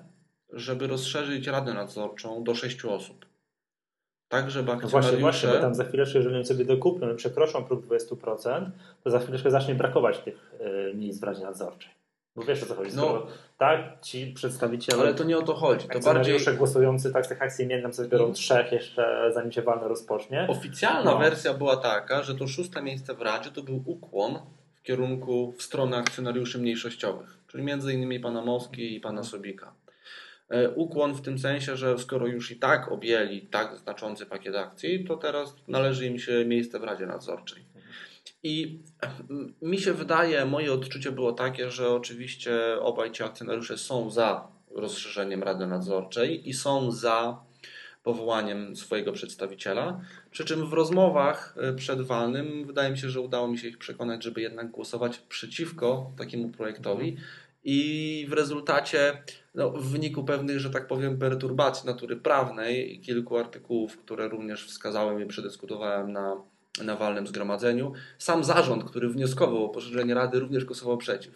żeby 0.53 0.87
rozszerzyć 0.87 1.47
Radę 1.47 1.73
Nadzorczą 1.73 2.43
do 2.43 2.55
sześciu 2.55 2.93
osób. 2.93 3.25
Tak, 4.27 4.51
żeby 4.51 4.67
No 4.67 4.75
właśnie, 4.75 4.97
akcjonariusze... 4.97 5.21
właśnie, 5.21 5.49
bo 5.49 5.59
tam 5.59 5.75
za 5.75 5.83
chwileczkę, 5.85 6.17
jeżeli 6.17 6.35
oni 6.35 6.45
sobie 6.45 6.65
dokupią 6.65 7.13
i 7.13 7.15
przekroczą 7.15 7.63
próg 7.63 7.85
20%, 7.85 8.69
to 9.03 9.09
za 9.09 9.19
chwileczkę 9.19 9.51
zacznie 9.51 9.75
brakować 9.75 10.19
tych 10.19 10.53
y, 10.91 10.93
miejsc 10.95 11.19
w 11.19 11.23
Radzie 11.23 11.43
Nadzorczej. 11.43 11.98
Bo 12.39 12.45
wiesz 12.45 12.63
o 12.63 12.65
co 12.65 12.75
chodzi. 12.75 12.91
No. 12.95 13.03
Skoro, 13.03 13.27
tak, 13.57 14.01
ci 14.01 14.27
przedstawiciele, 14.27 15.01
Ale 15.01 15.13
to 15.13 15.23
nie 15.23 15.37
o 15.37 15.41
to 15.41 15.53
chodzi. 15.53 15.81
To 15.81 15.87
bardziej 15.87 16.09
akcjonariusze 16.11 16.53
głosujący 16.53 17.13
tak 17.13 17.25
z 17.25 17.29
tych 17.29 17.41
akcji 17.41 17.65
imiennych 17.65 17.95
sobie 17.95 18.09
biorą 18.09 18.33
trzech 18.33 18.71
jeszcze 18.71 19.31
zanim 19.33 19.51
się 19.51 19.61
walne 19.61 19.87
rozpocznie. 19.87 20.47
oficjalna 20.49 21.11
No. 21.11 21.17
wersja 21.17 21.53
była 21.53 21.77
taka, 21.77 22.23
że 22.23 22.35
to 22.35 22.47
szóste 22.47 22.81
miejsce 22.81 23.13
w 23.13 23.21
Radzie 23.21 23.51
to 23.51 23.63
był 23.63 23.83
ukłon 23.85 24.39
w 24.75 24.83
kierunku, 24.83 25.53
w 25.57 25.61
stronę 25.61 25.97
akcjonariuszy 25.97 26.59
mniejszościowych, 26.59 27.37
czyli 27.47 27.63
między 27.63 27.93
innymi 27.93 28.19
pana 28.19 28.41
Moski 28.41 28.95
i 28.95 28.99
pana 28.99 29.23
Sobika. 29.23 29.73
E, 30.49 30.69
Ukłon 30.69 31.13
w 31.13 31.21
tym 31.21 31.39
sensie, 31.39 31.77
że 31.77 31.97
skoro 31.97 32.27
już 32.27 32.51
i 32.51 32.55
tak 32.55 32.91
objęli 32.91 33.41
tak 33.41 33.77
znaczący 33.77 34.25
pakiet 34.25 34.55
akcji, 34.55 35.05
to 35.05 35.17
teraz 35.17 35.55
należy 35.67 36.05
im 36.05 36.19
się 36.19 36.45
miejsce 36.45 36.79
w 36.79 36.83
Radzie 36.83 37.05
Nadzorczej. 37.05 37.63
I 38.43 38.79
mm, 39.29 39.53
mi 39.61 39.77
się 39.77 39.93
wydaje, 39.93 40.45
moje 40.45 40.73
odczucie 40.73 41.11
było 41.11 41.31
takie, 41.33 41.71
że 41.71 41.89
oczywiście 41.89 42.79
obaj 42.81 43.11
ci 43.11 43.23
akcjonariusze 43.23 43.77
są 43.77 44.09
za 44.09 44.47
rozszerzeniem 44.71 45.43
Rady 45.43 45.67
Nadzorczej 45.67 46.49
i 46.49 46.53
są 46.53 46.91
za 46.91 47.39
powołaniem 48.03 48.75
swojego 48.75 49.11
przedstawiciela. 49.11 50.01
Przy 50.31 50.45
czym 50.45 50.69
w 50.69 50.73
rozmowach 50.73 51.55
e, 51.57 51.73
przed 51.73 52.01
walnym 52.01 52.67
wydaje 52.67 52.91
mi 52.91 52.97
się, 52.97 53.09
że 53.09 53.21
udało 53.21 53.47
mi 53.47 53.57
się 53.57 53.67
ich 53.67 53.77
przekonać, 53.77 54.23
żeby 54.23 54.41
jednak 54.41 54.71
głosować 54.71 55.17
przeciwko 55.17 56.11
takiemu 56.17 56.49
projektowi. 56.49 57.17
I 57.63 58.27
w 58.29 58.33
rezultacie, 58.33 59.23
no, 59.55 59.69
w 59.69 59.91
wyniku 59.91 60.23
pewnych, 60.23 60.59
że 60.59 60.69
tak 60.69 60.87
powiem, 60.87 61.17
perturbacji 61.17 61.87
natury 61.87 62.15
prawnej 62.15 62.95
i 62.95 62.99
kilku 62.99 63.37
artykułów, 63.37 63.97
które 63.97 64.27
również 64.27 64.65
wskazałem 64.65 65.21
i 65.21 65.25
przedyskutowałem 65.25 66.11
na, 66.11 66.35
na 66.83 66.95
walnym 66.95 67.27
zgromadzeniu, 67.27 67.93
sam 68.17 68.43
zarząd, 68.43 68.83
który 68.83 69.09
wnioskował 69.09 69.65
o 69.65 69.69
poszerzenie 69.69 70.13
Rady, 70.13 70.39
również 70.39 70.65
głosował 70.65 70.97
przeciw. 70.97 71.33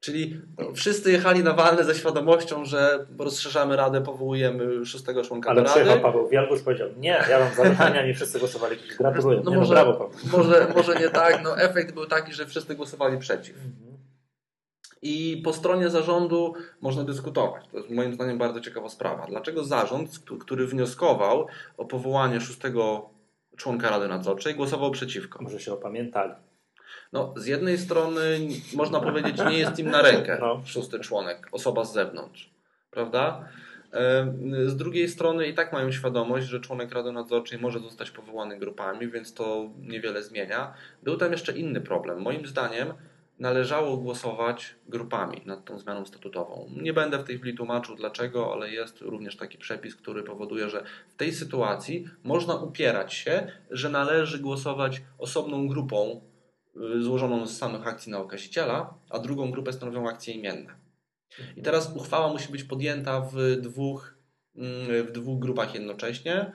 Czyli 0.00 0.40
wszyscy 0.74 1.12
jechali 1.12 1.42
na 1.42 1.52
walne 1.52 1.84
ze 1.84 1.94
świadomością, 1.94 2.64
że 2.64 3.06
rozszerzamy 3.18 3.76
Radę, 3.76 4.00
powołujemy 4.00 4.86
szóstego 4.86 5.22
członka 5.24 5.50
Ale 5.50 5.62
do 5.62 5.68
przyjechał 5.68 5.90
Rady. 5.94 6.02
Paweł 6.02 6.28
Wielgus 6.28 6.62
powiedział, 6.62 6.88
nie, 6.98 7.24
ja 7.30 7.38
mam 7.38 7.54
zabrania, 7.54 8.06
nie 8.06 8.14
wszyscy 8.14 8.38
głosowali. 8.38 8.76
Gratuluję. 8.98 9.40
No 9.44 9.50
nie, 9.50 9.56
może- 9.56 9.74
no, 9.74 9.82
brawo 9.84 9.98
Paweł. 9.98 10.18
Może, 10.32 10.72
może 10.76 10.94
nie 11.00 11.08
tak, 11.08 11.40
no 11.44 11.58
efekt 11.58 11.94
był 11.94 12.06
taki, 12.06 12.32
że 12.32 12.46
wszyscy 12.46 12.74
głosowali 12.74 13.18
przeciw. 13.18 13.56
I 15.02 15.42
po 15.44 15.52
stronie 15.52 15.90
zarządu 15.90 16.54
można 16.80 17.04
dyskutować. 17.04 17.64
To 17.72 17.76
jest 17.76 17.90
moim 17.90 18.14
zdaniem 18.14 18.38
bardzo 18.38 18.60
ciekawa 18.60 18.88
sprawa. 18.88 19.26
Dlaczego 19.26 19.64
zarząd, 19.64 20.18
kt- 20.18 20.38
który 20.40 20.66
wnioskował 20.66 21.46
o 21.76 21.84
powołanie 21.84 22.40
szóstego 22.40 23.10
członka 23.56 23.90
Rady 23.90 24.08
Nadzorczej, 24.08 24.54
głosował 24.54 24.90
przeciwko? 24.90 25.42
Może 25.42 25.60
się 25.60 25.72
opamiętali. 25.72 26.32
No, 27.12 27.34
z 27.36 27.46
jednej 27.46 27.78
strony 27.78 28.38
można 28.74 29.00
powiedzieć, 29.00 29.36
nie 29.50 29.58
jest 29.58 29.78
im 29.78 29.90
na 29.90 30.02
rękę 30.02 30.38
No. 30.40 30.62
szósty 30.64 31.00
członek, 31.00 31.48
osoba 31.52 31.84
z 31.84 31.92
zewnątrz, 31.92 32.50
prawda? 32.90 33.48
Z 34.66 34.76
drugiej 34.76 35.08
strony 35.08 35.46
i 35.48 35.54
tak 35.54 35.72
mają 35.72 35.92
świadomość, 35.92 36.46
że 36.46 36.60
członek 36.60 36.92
Rady 36.92 37.12
Nadzorczej 37.12 37.58
może 37.58 37.78
zostać 37.80 38.10
powołany 38.10 38.58
grupami, 38.58 39.08
więc 39.08 39.34
to 39.34 39.70
niewiele 39.78 40.22
zmienia. 40.22 40.74
Był 41.02 41.16
tam 41.16 41.32
jeszcze 41.32 41.52
inny 41.52 41.80
problem. 41.80 42.22
Moim 42.22 42.46
zdaniem 42.46 42.92
należało 43.38 43.96
głosować 43.96 44.74
grupami 44.88 45.42
nad 45.46 45.64
tą 45.64 45.78
zmianą 45.78 46.06
statutową. 46.06 46.70
Nie 46.82 46.92
będę 46.92 47.18
w 47.18 47.24
tej 47.24 47.38
chwili 47.38 47.56
tłumaczył 47.56 47.96
dlaczego, 47.96 48.52
ale 48.52 48.70
jest 48.70 49.00
również 49.00 49.36
taki 49.36 49.58
przepis, 49.58 49.96
który 49.96 50.22
powoduje, 50.22 50.70
że 50.70 50.84
w 51.08 51.16
tej 51.16 51.32
sytuacji 51.32 52.08
można 52.24 52.54
upierać 52.54 53.14
się, 53.14 53.52
że 53.70 53.88
należy 53.88 54.38
głosować 54.38 55.02
osobną 55.18 55.68
grupą 55.68 56.20
y, 56.76 57.02
złożoną 57.02 57.46
z 57.46 57.58
samych 57.58 57.86
akcji 57.86 58.12
na 58.12 58.18
okaziciela, 58.18 58.94
a 59.10 59.18
drugą 59.18 59.50
grupę 59.50 59.72
stanowią 59.72 60.08
akcje 60.08 60.34
imienne. 60.34 60.74
I 61.56 61.62
teraz 61.62 61.96
uchwała 61.96 62.32
musi 62.32 62.52
być 62.52 62.64
podjęta 62.64 63.20
w 63.20 63.36
dwóch, 63.60 64.14
mm, 64.56 65.06
w 65.06 65.12
dwóch 65.12 65.38
grupach 65.38 65.74
jednocześnie, 65.74 66.52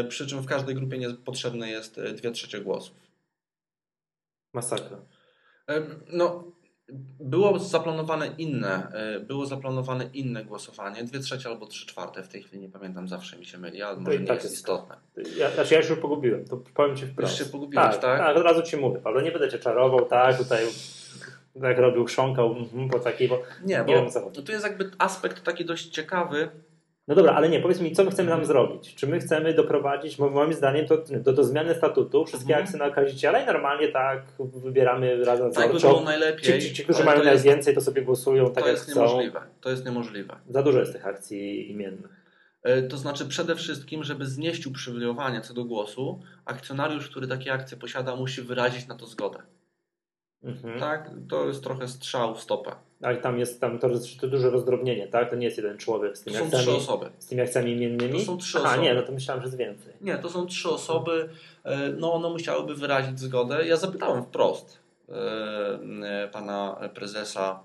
y, 0.00 0.04
przy 0.04 0.26
czym 0.26 0.40
w 0.40 0.46
każdej 0.46 0.74
grupie 0.74 1.14
potrzebne 1.24 1.70
jest 1.70 1.98
y, 1.98 2.12
dwie 2.12 2.30
trzecie 2.30 2.60
głosów. 2.60 2.96
Masakra. 4.52 4.98
No, 6.12 6.44
było 7.20 7.58
zaplanowane 7.58 8.30
inne, 8.38 8.92
e, 8.92 9.20
było 9.20 9.46
zaplanowane 9.46 10.10
inne 10.14 10.44
głosowanie, 10.44 11.04
dwie 11.04 11.20
trzecie 11.20 11.48
albo 11.48 11.66
trzy 11.66 11.86
czwarte, 11.86 12.22
w 12.22 12.28
tej 12.28 12.42
chwili 12.42 12.62
nie 12.62 12.68
pamiętam, 12.68 13.08
zawsze 13.08 13.36
mi 13.38 13.46
się 13.46 13.58
myli, 13.58 13.82
ale 13.82 13.96
może 14.00 14.16
i 14.16 14.20
nie 14.20 14.26
tak 14.26 14.34
jest 14.34 14.44
jest. 14.44 14.56
istotne. 14.56 14.96
Ja, 15.36 15.50
znaczy 15.50 15.74
ja 15.74 15.82
się 15.82 15.88
już 15.90 15.98
pogubiłem, 15.98 16.44
to 16.44 16.56
powiem 16.74 16.96
Ci 16.96 17.06
wprost. 17.06 17.38
Już 17.38 17.46
się 17.46 17.52
pogubiłeś, 17.52 17.98
tak? 17.98 18.00
tak? 18.00 18.36
od 18.36 18.42
razu 18.42 18.62
Ci 18.62 18.76
mówię, 18.76 18.98
Paweł, 19.00 19.22
nie 19.22 19.32
będę 19.32 19.50
Cię 19.50 19.58
czarował, 19.58 20.06
tak, 20.06 20.38
tutaj 20.38 20.66
jak 21.62 21.78
robił, 21.78 22.04
chrząkał 22.04 22.56
mhm, 22.56 22.88
po 22.88 22.98
takiej, 22.98 23.28
bo... 23.28 23.42
Nie, 23.64 23.76
Nie 23.76 23.84
bo 23.84 23.92
wiem, 23.92 24.10
co 24.10 24.20
chodzi. 24.20 24.42
to 24.42 24.52
jest 24.52 24.64
jakby 24.64 24.90
aspekt 24.98 25.44
taki 25.44 25.64
dość 25.64 25.88
ciekawy. 25.88 26.48
No 27.10 27.16
dobra, 27.16 27.32
ale 27.34 27.48
nie, 27.48 27.60
powiedz 27.60 27.80
mi, 27.80 27.92
co 27.92 28.04
my 28.04 28.10
chcemy 28.10 28.28
tam 28.30 28.44
zrobić? 28.44 28.94
Czy 28.94 29.06
my 29.06 29.18
chcemy 29.20 29.54
doprowadzić, 29.54 30.16
bo 30.16 30.30
moim 30.30 30.52
zdaniem, 30.52 30.86
to, 30.86 30.98
do, 31.20 31.32
do 31.32 31.44
zmiany 31.44 31.74
statutu, 31.74 32.24
wszystkie 32.24 32.48
Mhm. 32.54 32.64
akcje 32.64 32.78
na 32.78 32.84
okaziciela 32.86 33.38
i 33.42 33.46
normalnie 33.46 33.88
tak 33.88 34.22
wybieramy 34.38 35.24
radę 35.24 35.50
Tak 35.54 35.72
by 35.72 35.80
było 35.80 35.98
Ci, 35.98 36.04
najlepiej. 36.04 36.60
ci, 36.60 36.74
ci, 36.74 36.84
którzy 36.84 36.98
ale 36.98 37.06
mają 37.06 37.22
to 37.22 37.32
jest, 37.32 37.44
najwięcej, 37.44 37.74
to 37.74 37.80
sobie 37.80 38.02
głosują 38.02 38.44
tak 38.50 38.54
to 38.64 38.68
jak 38.68 38.78
jest 38.78 38.90
chcą. 38.90 39.00
niemożliwe. 39.06 39.40
To 39.60 39.70
jest 39.70 39.84
niemożliwe. 39.84 40.36
Za 40.48 40.62
dużo 40.62 40.78
jest 40.80 40.92
tych 40.92 41.06
akcji 41.06 41.70
imiennych. 41.70 42.10
E, 42.62 42.82
To 42.82 42.96
znaczy 42.96 43.26
przede 43.26 43.56
wszystkim, 43.56 44.04
żeby 44.04 44.26
znieść 44.26 44.66
uprzywilejowanie 44.66 45.40
co 45.40 45.54
do 45.54 45.64
głosu, 45.64 46.20
akcjonariusz, 46.44 47.10
który 47.10 47.28
takie 47.28 47.52
akcje 47.52 47.76
posiada, 47.76 48.16
musi 48.16 48.42
wyrazić 48.42 48.86
na 48.88 48.94
to 48.94 49.06
zgodę. 49.06 49.38
Mhm. 50.44 50.80
Tak? 50.80 51.10
To 51.28 51.46
jest 51.46 51.64
trochę 51.64 51.88
strzał 51.88 52.34
w 52.34 52.40
stopę. 52.40 52.72
Ale 53.02 53.16
tam 53.16 53.38
jest 53.38 53.60
tam 53.60 53.78
to, 53.78 53.88
to 54.20 54.28
duże 54.28 54.50
rozdrobnienie, 54.50 55.08
tak? 55.08 55.30
To 55.30 55.36
nie 55.36 55.44
jest 55.44 55.56
jeden 55.56 55.78
człowiek 55.78 56.16
z 56.18 56.24
To 56.24 56.30
tymi 56.30 56.36
są 56.36 56.48
trzy 56.50 56.56
akcjami, 56.58 56.78
osoby. 56.78 57.10
z 57.18 57.26
tymi 57.26 57.40
akcjami 57.40 57.72
imiennymi. 57.72 58.18
To 58.18 58.24
są 58.24 58.38
trzy 58.38 58.58
Aha, 58.58 58.68
osoby. 58.68 58.82
nie, 58.82 58.94
no 58.94 59.02
to 59.02 59.12
myślałem, 59.12 59.42
że 59.42 59.46
jest 59.46 59.58
więcej. 59.58 59.92
Nie, 60.00 60.18
to 60.18 60.28
są 60.28 60.46
trzy 60.46 60.68
osoby. 60.70 61.28
E, 61.64 61.88
No, 61.88 62.12
one 62.12 62.28
musiałyby 62.30 62.74
wyrazić 62.74 63.20
zgodę. 63.20 63.66
Ja 63.66 63.76
zapytałem 63.76 64.24
wprost 64.24 64.78
e, 65.08 65.12
e, 66.24 66.28
pana 66.28 66.80
prezesa 66.94 67.60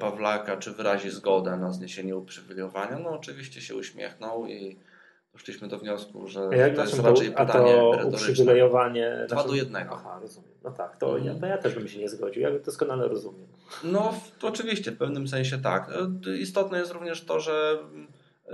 Pawlaka, 0.00 0.56
czy 0.56 0.70
wyrazi 0.72 1.10
zgodę 1.10 1.56
na 1.56 1.72
zniesienie 1.72 2.16
uprzywilejowania. 2.16 2.98
No, 2.98 3.10
oczywiście 3.10 3.60
się 3.60 3.74
uśmiechnął 3.76 4.46
i 4.46 4.76
doszliśmy 5.38 5.68
do 5.68 5.78
wniosku, 5.78 6.28
że 6.28 6.48
A 6.52 6.56
jak 6.56 6.74
to 6.74 6.80
jest 6.80 6.94
znaczy 6.94 7.08
raczej 7.08 7.32
a 7.36 7.46
pytanie 7.46 7.72
to 7.72 7.92
retoryczne. 7.92 8.08
uprzywilejowanie... 8.18 9.26
Dwa 9.28 9.44
do 9.46 9.54
jednego. 9.54 9.94
Aha, 9.94 10.18
rozumiem. 10.22 10.50
No 10.64 10.70
tak, 10.70 10.96
to, 10.96 11.08
ja, 11.18 11.22
Mhm. 11.32 11.40
to 11.40 11.46
ja 11.46 11.58
też 11.58 11.74
bym 11.74 11.88
się 11.88 11.98
nie 11.98 12.08
zgodził. 12.08 12.42
Ja 12.42 12.50
doskonale 12.58 13.08
rozumiem. 13.08 13.46
No, 13.84 14.12
w- 14.12 14.38
to 14.38 14.48
oczywiście, 14.48 14.90
w 14.92 14.96
pewnym 14.98 15.28
sensie 15.28 15.58
tak. 15.58 15.90
E, 16.28 16.36
Istotne 16.38 16.78
jest 16.78 16.92
również 16.92 17.24
to, 17.24 17.40
że 17.40 17.78
e, 18.48 18.52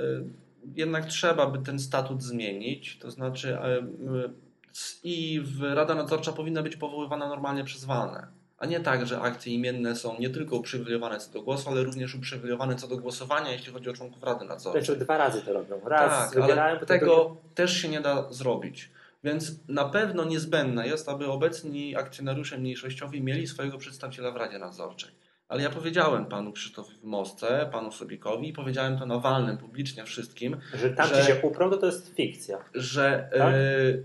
jednak 0.75 1.07
trzeba 1.07 1.47
by 1.47 1.59
ten 1.59 1.79
statut 1.79 2.23
zmienić. 2.23 2.99
To 2.99 3.11
znaczy, 3.11 3.59
m, 3.61 4.35
c- 4.73 4.97
i 5.05 5.43
Rada 5.75 5.95
Nadzorcza 5.95 6.33
powinna 6.33 6.63
być 6.63 6.77
powoływana 6.77 7.29
normalnie 7.29 7.65
przez 7.65 7.85
walne. 7.85 8.27
A 8.59 8.67
nie 8.67 8.81
tak, 8.81 9.07
że 9.07 9.21
akcje 9.21 9.55
imienne 9.55 9.97
są 9.97 10.19
nie 10.19 10.31
tylko 10.31 10.57
uprzywilejowane 10.57 11.19
co 11.19 11.33
do 11.33 11.43
głosu, 11.43 11.71
ale 11.71 11.83
również 11.83 12.15
uprzywilejowane 12.15 12.77
co 12.77 12.89
do 12.89 12.97
głosowania, 12.99 13.53
jeśli 13.53 13.73
chodzi 13.73 13.91
o 13.91 13.93
członków 13.93 14.23
Rady 14.23 14.45
Nadzorczej. 14.45 14.85
Znaczy 14.85 15.01
dwa 15.01 15.19
razy 15.19 15.43
to 15.43 15.53
robią. 15.53 15.81
Raz 15.85 16.31
Tak, 16.31 16.41
wybierają, 16.43 16.77
ale 16.77 16.87
tego 16.87 17.37
też 17.55 17.77
się 17.77 17.89
nie 17.89 18.01
da 18.01 18.33
zrobić. 18.33 18.91
Więc 19.25 19.53
na 19.69 19.85
pewno 19.85 20.25
niezbędne 20.25 20.87
jest, 20.89 21.09
aby 21.09 21.27
obecni 21.27 21.97
akcjonariusze 21.97 22.59
mniejszościowi 22.59 23.23
mieli 23.23 23.47
swojego 23.47 23.79
przedstawiciela 23.79 24.31
w 24.31 24.37
Radzie 24.37 24.59
Nadzorczej. 24.59 25.11
Ale 25.49 25.63
ja 25.63 25.71
powiedziałem 25.71 26.27
panu 26.27 26.53
Krzysztofowi 26.53 26.97
w 26.99 27.05
Mosce, 27.05 27.69
panu 27.73 27.93
Sobikowi 27.93 28.49
i 28.49 28.53
powiedziałem 28.53 28.99
to 28.99 29.07
na 29.07 29.19
walnym 29.19 29.59
publicznie 29.59 30.05
wszystkim, 30.05 30.57
że 30.75 30.91
tam 30.91 31.09
że- 31.09 31.25
się 31.25 31.37
uprą, 31.43 31.71
to 31.71 31.77
to 31.77 31.87
jest 31.87 32.15
fikcja. 32.15 32.59
że 32.75 33.29
Tak? 33.33 33.41
e, 33.41 33.53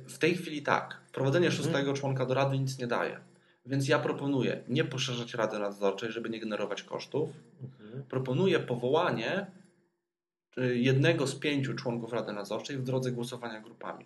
w 0.08 0.18
tej 0.20 0.36
chwili 0.36 0.62
tak, 0.62 0.98
wprowadzenie 1.08 1.48
Mhm. 1.48 1.64
szóstego 1.64 1.94
członka 1.94 2.26
do 2.26 2.34
Rady 2.34 2.60
nic 2.60 2.78
nie 2.80 2.88
daje. 2.88 3.20
Więc 3.70 3.88
ja 3.88 4.00
proponuję 4.00 4.64
nie 4.68 4.84
poszerzać 4.84 5.34
Rady 5.34 5.60
Nadzorczej, 5.60 6.12
żeby 6.12 6.30
nie 6.30 6.40
generować 6.40 6.84
kosztów. 6.84 7.30
Mhm. 7.64 8.04
Proponuję 8.04 8.60
powołanie 8.60 9.46
y, 10.58 10.78
jednego 10.78 11.28
z 11.28 11.36
pięciu 11.36 11.74
członków 11.74 12.14
Rady 12.14 12.34
Nadzorczej 12.34 12.78
w 12.78 12.84
drodze 12.84 13.12
głosowania 13.12 13.62
grupami. 13.62 14.06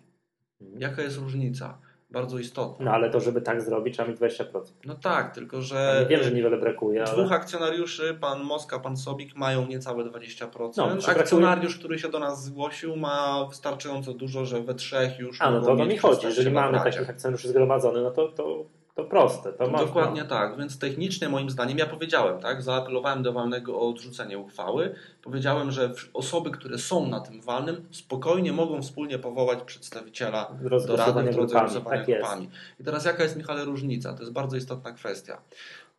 Jaka 0.78 1.02
jest 1.02 1.18
różnica? 1.18 1.78
Bardzo 2.10 2.38
istotna. 2.38 2.84
No 2.84 2.90
ale 2.90 3.10
to, 3.10 3.20
żeby 3.20 3.40
tak 3.42 3.62
zrobić, 3.62 3.94
trzeba 3.94 4.08
mieć 4.08 4.18
20%. 4.18 4.44
No 4.84 4.94
tak, 4.94 5.34
tylko 5.34 5.56
Ja 5.56 5.62
że 5.62 5.98
nie 6.10 6.16
wiem, 6.16 6.24
że 6.24 6.32
niewiele 6.32 6.56
brakuje, 6.56 7.04
dwóch 7.04 7.18
ale... 7.18 7.30
akcjonariuszy, 7.30 8.16
pan 8.20 8.42
Moska, 8.42 8.78
pan 8.78 8.96
Sobik, 8.96 9.36
mają 9.36 9.66
niecałe 9.66 10.04
20%. 10.04 10.72
No, 10.76 10.88
brakuje- 10.88 11.08
Akcjonariusz, 11.20 11.78
który 11.78 11.98
się 11.98 12.08
do 12.08 12.18
nas 12.18 12.44
zgłosił, 12.44 12.96
ma 12.96 13.46
wystarczająco 13.48 14.14
dużo, 14.14 14.44
że 14.44 14.62
we 14.62 14.74
trzech 14.74 15.18
już. 15.18 15.40
A, 15.42 15.50
no 15.50 15.60
to 15.60 15.72
o 15.72 15.76
to 15.76 15.86
mi 15.86 15.98
chodzi. 15.98 16.26
Jeżeli 16.26 16.50
mamy 16.50 16.78
takich 16.78 17.10
akcjonariuszy 17.10 17.48
zgromadzonych, 17.48 18.02
no 18.02 18.10
to, 18.10 18.28
to, 18.28 18.64
to 18.94 19.04
proste. 19.04 19.52
To 19.52 19.66
można. 19.66 19.86
Dokładnie 19.86 20.24
tak, 20.24 20.58
więc 20.58 20.78
technicznie 20.78 21.28
moim 21.28 21.50
zdaniem, 21.50 21.78
ja 21.78 21.86
powiedziałem, 21.86 22.40
tak, 22.40 22.62
zaapelowałem 22.62 23.22
do 23.22 23.32
walnego 23.32 23.80
o 23.80 23.88
odrzucenie 23.88 24.38
uchwały. 24.38 24.94
Powiedziałem, 25.22 25.70
że 25.70 25.92
osoby, 26.12 26.50
które 26.50 26.78
są 26.78 27.08
na 27.08 27.20
tym 27.20 27.40
walnym, 27.40 27.88
spokojnie 27.90 28.52
mogą 28.52 28.82
wspólnie 28.82 29.18
powołać 29.18 29.62
przedstawiciela 29.62 30.50
do 30.86 30.96
Rady 30.96 31.12
w 31.12 31.24
drodze 31.24 31.32
grupami. 31.32 31.70
głosowania 31.70 32.04
Tak 32.04 32.06
grupami. 32.06 32.50
I 32.80 32.84
teraz 32.84 33.04
jaka 33.04 33.22
jest, 33.22 33.36
Michale, 33.36 33.64
różnica? 33.64 34.12
To 34.12 34.20
jest 34.20 34.32
bardzo 34.32 34.56
istotna 34.56 34.92
kwestia. 34.92 35.38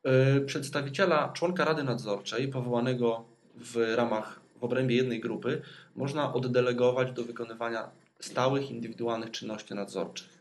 Yy, 0.04 0.42
Przedstawiciela, 0.42 1.30
członka 1.34 1.66
Rady 1.66 1.84
Nadzorczej, 1.84 2.48
powołanego 2.48 3.26
w 3.56 3.94
ramach, 3.96 4.40
w 4.60 4.64
obrębie 4.64 4.96
jednej 4.96 5.20
grupy, 5.20 5.62
można 5.96 6.34
oddelegować 6.34 7.12
do 7.12 7.24
wykonywania 7.24 7.90
stałych, 8.20 8.72
indywidualnych 8.72 9.32
czynności 9.32 9.76
nadzorczych. 9.76 10.36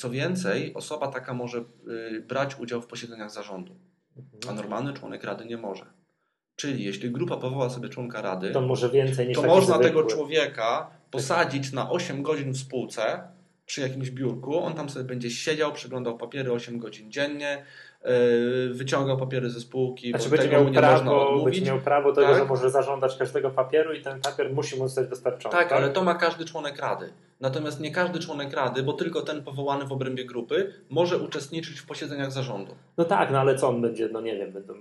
Co 0.00 0.10
więcej, 0.10 0.74
osoba 0.74 1.08
taka 1.08 1.34
może 1.34 1.58
yy, 1.86 2.20
brać 2.20 2.58
udział 2.58 2.82
w 2.82 2.86
posiedzeniach 2.86 3.30
zarządu, 3.30 3.74
a 4.16 4.20
Mhm. 4.40 4.56
normalny 4.56 4.92
członek 4.92 5.24
Rady 5.24 5.44
nie 5.44 5.56
może. 5.56 5.86
Czyli 6.56 6.84
jeśli 6.84 7.10
grupa 7.10 7.36
powoła 7.36 7.70
sobie 7.70 7.88
członka 7.88 8.22
Rady, 8.22 8.50
To 8.50 8.60
może 8.60 8.90
więcej 8.90 9.28
niż 9.28 9.36
to 9.36 9.42
można 9.42 9.74
zwykły. 9.74 9.88
tego 9.88 10.02
człowieka 10.04 10.90
posadzić 11.10 11.72
na 11.72 11.90
8 11.90 12.22
godzin 12.22 12.52
w 12.52 12.56
spółce, 12.58 13.22
przy 13.66 13.80
jakimś 13.80 14.10
biurku, 14.10 14.58
on 14.58 14.74
tam 14.74 14.88
sobie 14.90 15.04
będzie 15.04 15.30
siedział, 15.30 15.72
przeglądał 15.72 16.18
papiery 16.18 16.52
8 16.52 16.78
godzin 16.78 17.10
dziennie, 17.12 17.64
wyciągał 18.70 19.16
papiery 19.16 19.50
ze 19.50 19.60
spółki, 19.60 20.10
Znaczy 20.10 20.28
bo 20.28 20.36
będzie 20.36 20.48
miał, 20.48 20.66
prawo, 20.66 21.44
będzie 21.44 21.62
miał 21.62 21.80
prawo 21.80 22.12
tego, 22.12 22.26
Tak. 22.26 22.36
że 22.36 22.44
może 22.44 22.70
zażądać 22.70 23.16
każdego 23.16 23.50
papieru 23.50 23.92
i 23.92 24.02
ten 24.02 24.20
papier 24.20 24.52
musi 24.52 24.76
mu 24.76 24.88
zostać 24.88 25.08
dostarczony. 25.08 25.52
Tak, 25.52 25.72
ale 25.72 25.90
to 25.90 26.04
ma 26.04 26.14
każdy 26.14 26.44
członek 26.44 26.78
rady. 26.78 27.12
Natomiast 27.40 27.80
nie 27.80 27.90
każdy 27.92 28.18
członek 28.18 28.52
rady, 28.52 28.82
bo 28.82 28.92
tylko 28.92 29.22
ten 29.22 29.42
powołany 29.42 29.84
w 29.84 29.92
obrębie 29.92 30.24
grupy 30.24 30.74
może 30.90 31.18
uczestniczyć 31.18 31.80
w 31.80 31.86
posiedzeniach 31.86 32.32
zarządu. 32.32 32.74
No 32.96 33.04
tak, 33.04 33.30
no 33.30 33.40
ale 33.40 33.54
co 33.54 33.68
on 33.68 33.82
będzie, 33.82 34.08
no 34.12 34.20
nie 34.20 34.36
wiem, 34.36 34.52
będą... 34.52 34.74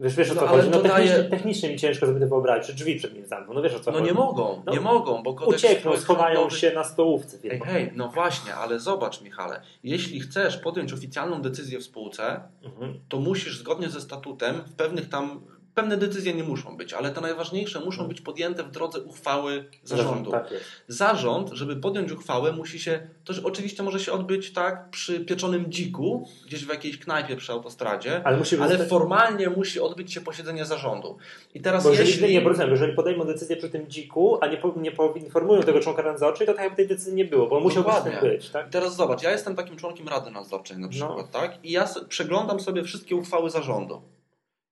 Wiesz, 0.00 0.14
wiesz 0.16 0.30
o 0.30 0.34
co 0.34 0.40
No, 0.40 0.46
chodzi? 0.46 0.68
No 0.70 0.76
to 0.76 0.82
technicznie, 0.82 1.16
daje- 1.16 1.30
technicznie 1.30 1.68
mi 1.70 1.78
ciężko 1.78 2.06
sobie 2.06 2.20
to 2.20 2.26
wyobrazić, 2.26 2.66
że 2.66 2.72
drzwi 2.74 2.96
przed 2.96 3.14
nim 3.14 3.26
zamkną. 3.26 3.54
No 3.54 3.62
wiesz 3.62 3.74
o 3.74 3.80
co 3.80 3.90
No 3.90 3.98
chodzi? 3.98 4.10
nie 4.10 4.14
mogą, 4.18 4.62
No, 4.66 4.72
nie 4.72 4.80
mogą, 4.80 5.22
bo 5.22 5.34
kodeks 5.34 5.64
Uciekną, 5.64 5.96
schowają 5.96 6.50
się 6.50 6.72
na 6.74 6.84
stołówce. 6.84 7.38
Hej, 7.48 7.60
hej, 7.64 7.92
no 7.96 8.08
właśnie, 8.08 8.54
ale 8.54 8.78
zobacz 8.80 9.20
Michale, 9.22 9.60
jeśli 9.84 10.20
chcesz 10.20 10.56
podjąć 10.56 10.92
oficjalną 10.92 11.42
decyzję 11.42 11.78
w 11.78 11.82
spółce, 11.84 12.40
Mhm. 12.64 13.00
to 13.08 13.20
musisz 13.20 13.58
zgodnie 13.58 13.88
ze 13.90 14.00
statutem 14.00 14.54
w 14.66 14.72
pewnych 14.74 15.08
tam, 15.08 15.40
pewne 15.80 15.96
decyzje 15.96 16.34
nie 16.34 16.44
muszą 16.44 16.76
być, 16.76 16.92
ale 16.92 17.10
te 17.10 17.20
najważniejsze 17.20 17.80
muszą 17.80 18.08
być 18.08 18.20
podjęte 18.20 18.62
w 18.62 18.70
drodze 18.70 19.00
uchwały 19.00 19.64
zarządu. 19.84 20.30
Tak 20.30 20.50
jest. 20.50 20.64
Zarząd, 20.88 21.50
żeby 21.52 21.76
podjąć 21.76 22.12
uchwałę, 22.12 22.52
musi 22.52 22.78
się, 22.78 23.08
to 23.24 23.32
oczywiście 23.44 23.82
może 23.82 24.00
się 24.00 24.12
odbyć 24.12 24.52
tak 24.52 24.90
przy 24.90 25.20
pieczonym 25.20 25.72
dziku, 25.72 26.28
gdzieś 26.46 26.64
w 26.64 26.68
jakiejś 26.68 26.98
knajpie 26.98 27.36
przy 27.36 27.52
autostradzie, 27.52 28.20
Ale 28.24 28.36
musi 28.36 28.56
ale 28.56 28.78
formalnie 28.78 29.50
musi 29.50 29.80
odbyć 29.80 30.12
się 30.12 30.20
posiedzenie 30.20 30.64
zarządu. 30.64 31.16
I 31.54 31.60
teraz 31.60 31.84
Bo 31.84 31.90
jeżeli, 31.90 32.08
jeśli... 32.08 32.34
nie, 32.34 32.40
bo 32.40 32.48
rozumiem, 32.48 32.70
jeżeli 32.70 32.92
podejmą 32.92 33.24
decyzję 33.24 33.56
przy 33.56 33.68
tym 33.68 33.88
dziku, 33.88 34.38
a 34.40 34.46
nie, 34.46 34.56
po, 34.56 34.74
nie 34.76 34.92
poinformują 34.92 35.62
tego 35.62 35.80
członka 35.80 36.02
nadzorczej, 36.02 36.46
to 36.46 36.52
tak 36.52 36.62
jakby 36.62 36.76
tej 36.76 36.88
decyzji 36.88 37.14
nie 37.14 37.24
było, 37.24 37.46
bo 37.46 37.56
on 37.56 37.62
musiał 37.62 37.84
być. 38.22 38.50
Tak? 38.50 38.68
I 38.68 38.70
Teraz 38.70 38.96
zobacz, 38.96 39.22
ja 39.22 39.30
jestem 39.30 39.56
takim 39.56 39.76
członkiem 39.76 40.08
Rady 40.08 40.30
Nadzorczej 40.30 40.78
na 40.78 40.88
przykład, 40.88 41.30
tak? 41.30 41.64
I 41.64 41.70
ja 41.70 41.88
przeglądam 42.08 42.60
sobie 42.60 42.84
wszystkie 42.84 43.16
uchwały 43.16 43.50
zarządu. 43.50 44.02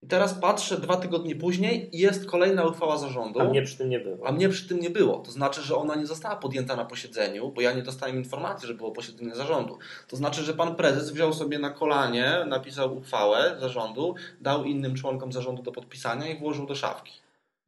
I 0.03 0.07
teraz 0.07 0.35
patrzę 0.35 0.77
dwa 0.81 0.97
tygodnie 0.97 1.37
później 1.37 1.97
i 1.97 1.99
jest 1.99 2.27
kolejna 2.27 2.65
uchwała 2.65 2.99
zarządu, 2.99 3.41
A 3.41 3.45
mnie 3.45 3.63
przy 3.63 3.79
tym 3.79 3.89
nie 3.89 4.01
było. 4.01 4.27
a 4.27 4.33
mnie 4.33 4.49
przy 4.49 4.69
tym 4.69 4.81
nie 4.81 4.91
było. 4.91 5.19
To 5.19 5.31
znaczy, 5.31 5.63
że 5.63 5.77
ona 5.77 5.95
nie 5.95 6.07
została 6.07 6.37
podjęta 6.37 6.77
na 6.77 6.85
posiedzeniu, 6.85 7.53
bo 7.53 7.61
ja 7.61 7.73
nie 7.73 7.83
dostałem 7.83 8.17
informacji, 8.17 8.69
że 8.69 8.75
było 8.75 8.91
posiedzenie 8.91 9.35
zarządu. 9.35 9.79
To 10.09 10.17
znaczy, 10.17 10.43
że 10.43 10.55
pan 10.55 10.77
prezes 10.77 11.11
wziął 11.11 11.33
sobie 11.33 11.59
na 11.59 11.71
kolanie, 11.71 12.45
napisał 12.47 12.97
uchwałę 12.97 13.57
zarządu, 13.61 14.15
dał 14.41 14.65
innym 14.65 14.95
członkom 14.95 15.33
zarządu 15.33 15.63
do 15.63 15.73
podpisania 15.73 16.29
i 16.29 16.39
włożył 16.39 16.67
do 16.67 16.75
szafki. 16.75 17.13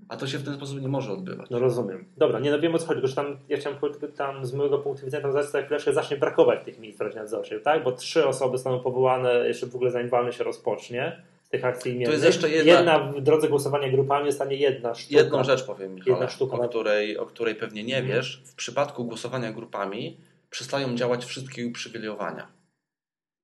A 0.08 0.16
to 0.16 0.26
się 0.26 0.38
w 0.38 0.44
ten 0.44 0.54
sposób 0.54 0.80
nie 0.80 0.88
może 0.88 1.12
odbywać. 1.12 1.50
No 1.50 1.58
rozumiem. 1.58 2.04
Dobra, 2.16 2.40
nie 2.40 2.50
no 2.50 2.58
wiem 2.58 2.74
o 2.74 2.78
co 2.78 2.86
chodzi, 2.86 3.00
tylko 3.00 3.08
że 3.08 3.14
tam, 3.14 3.38
ja 3.48 3.56
chciałem 3.56 3.78
powiedzieć, 3.78 4.02
tam 4.16 4.46
z 4.46 4.52
mojego 4.52 4.78
punktu 4.78 5.04
widzenia 5.04 5.22
tam 5.22 5.32
za 5.32 5.62
chwileczkę 5.62 5.92
zacznie 5.92 6.16
brakować 6.16 6.64
tych 6.64 6.78
miejsc 6.78 6.98
w 6.98 7.00
Radzie 7.02 7.18
Nadzorczej, 7.18 7.62
tak? 7.62 7.84
Bo 7.84 7.92
trzy 7.92 8.26
osoby 8.26 8.56
zostaną 8.58 8.80
powołane 8.80 9.34
jeszcze 9.34 9.66
w 9.66 9.74
ogóle 9.74 9.90
zanim 9.90 10.08
walny 10.08 10.32
się 10.32 10.44
rozpocznie 10.44 11.22
tych 11.50 11.64
akcji 11.64 11.92
imiennych. 11.92 12.12
jest 12.12 12.24
jeszcze 12.24 12.48
jedna- 12.48 13.12
w 13.12 13.20
drodze 13.20 13.48
głosowania 13.48 13.88
grupami 13.92 14.30
zostanie 14.30 14.56
jedna 14.56 14.94
sztuka. 14.94 15.20
Jedną 15.20 15.44
rzecz 15.44 15.64
powiem, 15.66 15.96
Jedna 16.06 16.28
sztuka 16.28 16.56
o, 16.56 16.58
na- 16.62 16.68
której, 16.68 17.18
o 17.18 17.26
której 17.26 17.54
pewnie 17.54 17.84
nie 17.84 17.96
Mhm. 17.98 18.16
wiesz. 18.16 18.42
W 18.46 18.54
przypadku 18.54 19.04
głosowania 19.04 19.52
grupami 19.52 20.16
przestają 20.50 20.94
działać 20.94 21.24
wszystkie 21.24 21.66
uprzywilejowania. 21.66 22.46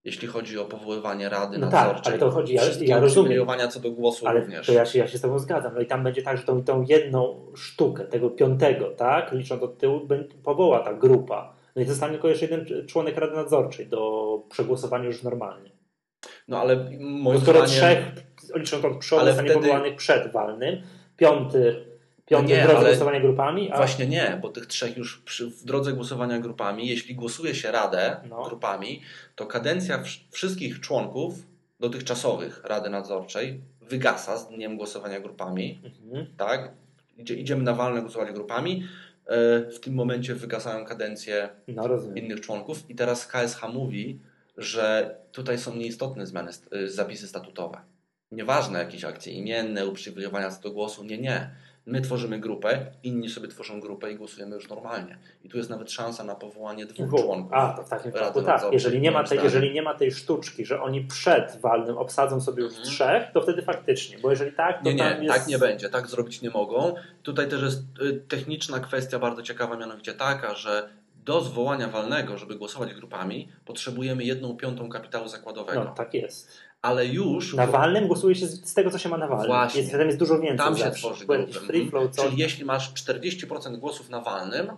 Jeśli 0.04 0.28
chodzi 0.28 0.58
o 0.58 0.64
powoływanie 0.64 1.28
rady 1.28 1.58
No 1.58 1.70
tak, 1.70 1.86
nadzorczej. 1.88 2.12
ale 2.12 2.20
to 2.20 2.30
chodzi- 2.30 2.54
ja- 2.54 2.62
ja 2.62 2.68
rozumiem. 2.70 3.02
uprzywilejowania 3.04 3.68
co 3.68 3.80
do 3.80 3.90
głosu 3.90 4.26
Ale 4.26 4.40
również. 4.40 4.66
to 4.66 4.72
ja 4.72 4.84
się, 4.86 4.98
ja 4.98 5.06
się 5.08 5.18
z 5.18 5.20
Tobą 5.20 5.38
zgadzam. 5.38 5.74
No 5.74 5.80
i 5.80 5.86
tam 5.86 6.04
będzie 6.04 6.22
tak, 6.22 6.36
że 6.38 6.42
tą, 6.44 6.64
tą 6.64 6.82
jedną 6.82 7.46
sztukę, 7.56 8.04
tego 8.04 8.30
piątego, 8.30 8.90
tak, 8.90 9.32
licząc 9.32 9.62
od 9.62 9.78
tyłu, 9.78 10.08
powoła 10.44 10.80
ta 10.80 10.94
grupa. 10.94 11.52
No 11.76 11.82
i 11.82 11.84
zostanie 11.84 12.12
tylko 12.12 12.28
jeszcze 12.28 12.46
jeden 12.46 12.86
członek 12.86 13.16
Rady 13.16 13.36
Nadzorczej 13.36 13.86
do 13.86 14.42
przegłosowania 14.50 15.04
już 15.04 15.22
normalnie. 15.22 15.70
No 16.48 16.60
ale 16.60 16.90
moim 17.00 17.40
skoro 17.40 17.66
zdaniem... 17.68 17.76
trzech, 17.76 18.24
licząc 18.54 18.84
od 18.84 18.98
przodu, 18.98 19.20
Ale 19.22 19.30
zostanie 19.30 19.50
wtedy- 19.50 19.66
powołanych 19.66 19.96
przed 19.96 20.32
walnym, 20.32 20.82
piąty, 21.16 21.84
piąty 22.26 22.48
No 22.52 22.56
nie, 22.58 22.64
w 22.64 22.68
drodze 22.68 22.86
głosowania 22.88 23.20
grupami, 23.20 23.72
a 23.72 23.76
Właśnie 23.76 24.06
nie, 24.06 24.38
bo 24.42 24.48
tych 24.48 24.66
trzech 24.66 24.96
już 24.96 25.18
przy, 25.18 25.46
w 25.50 25.64
drodze 25.64 25.92
głosowania 25.92 26.38
grupami, 26.38 26.88
jeśli 26.88 27.14
głosuje 27.14 27.54
się 27.54 27.70
radę 27.70 28.16
No. 28.28 28.42
grupami, 28.44 29.02
to 29.36 29.46
kadencja 29.46 29.98
wsz- 30.02 30.20
wszystkich 30.30 30.80
członków 30.80 31.34
dotychczasowych 31.80 32.64
Rady 32.64 32.90
Nadzorczej 32.90 33.60
wygasa 33.82 34.36
z 34.36 34.48
dniem 34.48 34.76
głosowania 34.76 35.20
grupami. 35.20 35.80
mhm. 36.04 36.26
tak? 36.36 36.70
Idzie, 37.18 37.34
idziemy 37.34 37.62
na 37.62 37.74
walne 37.74 38.00
głosować 38.00 38.32
grupami. 38.32 38.84
E, 39.26 39.70
W 39.70 39.80
tym 39.80 39.94
momencie 39.94 40.34
wygasają 40.34 40.84
kadencje 40.84 41.48
no 41.68 41.88
innych 42.14 42.40
członków 42.40 42.90
i 42.90 42.94
teraz 42.94 43.26
KSH 43.26 43.62
mówi, 43.72 44.18
że 44.56 45.16
tutaj 45.32 45.58
są 45.58 45.76
nieistotne 45.76 46.26
zmiany, 46.26 46.50
y, 46.74 46.90
zapisy 46.90 47.28
statutowe. 47.28 47.80
Nieważne 48.32 48.78
jakieś 48.78 49.04
akcje 49.04 49.32
imienne, 49.32 49.86
uprzywilejowania 49.86 50.50
co 50.50 50.62
do 50.62 50.70
głosu, 50.70 51.04
nie, 51.04 51.18
nie. 51.18 51.50
My 51.86 52.00
tworzymy 52.00 52.38
grupę, 52.40 52.86
inni 53.02 53.30
sobie 53.30 53.48
tworzą 53.48 53.80
grupę 53.80 54.12
i 54.12 54.16
głosujemy 54.16 54.54
już 54.54 54.68
normalnie. 54.68 55.18
I 55.44 55.48
tu 55.48 55.56
jest 55.56 55.70
nawet 55.70 55.90
szansa 55.90 56.24
na 56.24 56.34
powołanie 56.34 56.86
dwóch 56.86 57.20
członków. 57.20 57.52
A, 57.54 57.72
to 57.72 57.82
w 57.82 57.88
takim 57.88 58.12
Rady 58.12 58.40
wypadku 58.40 58.42
tak. 58.62 58.72
Jeżeli 58.72 59.00
nie, 59.00 59.10
ma 59.10 59.24
tej, 59.24 59.38
jeżeli 59.42 59.72
nie 59.72 59.82
ma 59.82 59.94
tej 59.94 60.12
sztuczki, 60.12 60.64
że 60.64 60.82
oni 60.82 61.00
przed 61.04 61.56
walnym 61.60 61.98
obsadzą 61.98 62.40
sobie 62.40 62.62
już 62.62 62.72
Mhm. 62.72 62.88
trzech, 62.90 63.32
to 63.32 63.40
wtedy 63.42 63.62
faktycznie, 63.62 64.18
bo 64.18 64.30
jeżeli 64.30 64.52
tak, 64.52 64.82
to 64.84 64.90
Nie, 64.90 64.98
tam 64.98 65.20
nie, 65.20 65.26
jest... 65.26 65.38
tak 65.38 65.48
nie 65.48 65.58
będzie, 65.58 65.88
tak 65.88 66.06
zrobić 66.06 66.42
nie 66.42 66.50
mogą. 66.50 66.94
Tutaj 67.22 67.48
też 67.48 67.62
jest 67.62 67.82
y, 68.02 68.20
techniczna 68.28 68.80
kwestia 68.80 69.18
bardzo 69.18 69.42
ciekawa, 69.42 69.76
mianowicie 69.76 70.14
taka, 70.14 70.54
że 70.54 70.88
do 71.26 71.40
zwołania 71.40 71.88
walnego, 71.88 72.38
żeby 72.38 72.56
głosować 72.56 72.94
grupami, 72.94 73.48
potrzebujemy 73.64 74.24
jedną 74.24 74.56
piątą 74.56 74.88
kapitału 74.88 75.28
zakładowego. 75.28 75.84
No, 75.84 75.94
tak 75.94 76.14
jest. 76.14 76.50
Ale 76.82 77.06
już 77.06 77.54
Na 77.54 77.66
walnym 77.66 78.06
głosuje 78.06 78.34
się 78.34 78.46
z 78.46 78.68
z 78.68 78.74
tego, 78.74 78.90
co 78.90 78.98
się 78.98 79.08
ma 79.08 79.18
na 79.18 79.26
walnym. 79.28 79.46
Właśnie. 79.46 79.80
Jest, 79.80 79.92
tam 79.92 80.06
jest 80.06 80.18
dużo 80.18 80.38
więcej 80.40 80.58
tam 80.58 80.76
się 80.76 80.84
zawsze. 80.84 80.98
tworzy 80.98 81.26
free 81.66 81.90
flow, 81.90 82.10
coś. 82.10 82.24
Czyli 82.26 82.38
jeśli 82.42 82.64
masz 82.64 82.92
40% 82.94 83.76
głosów 83.76 84.10
na 84.10 84.20
walnym, 84.20 84.70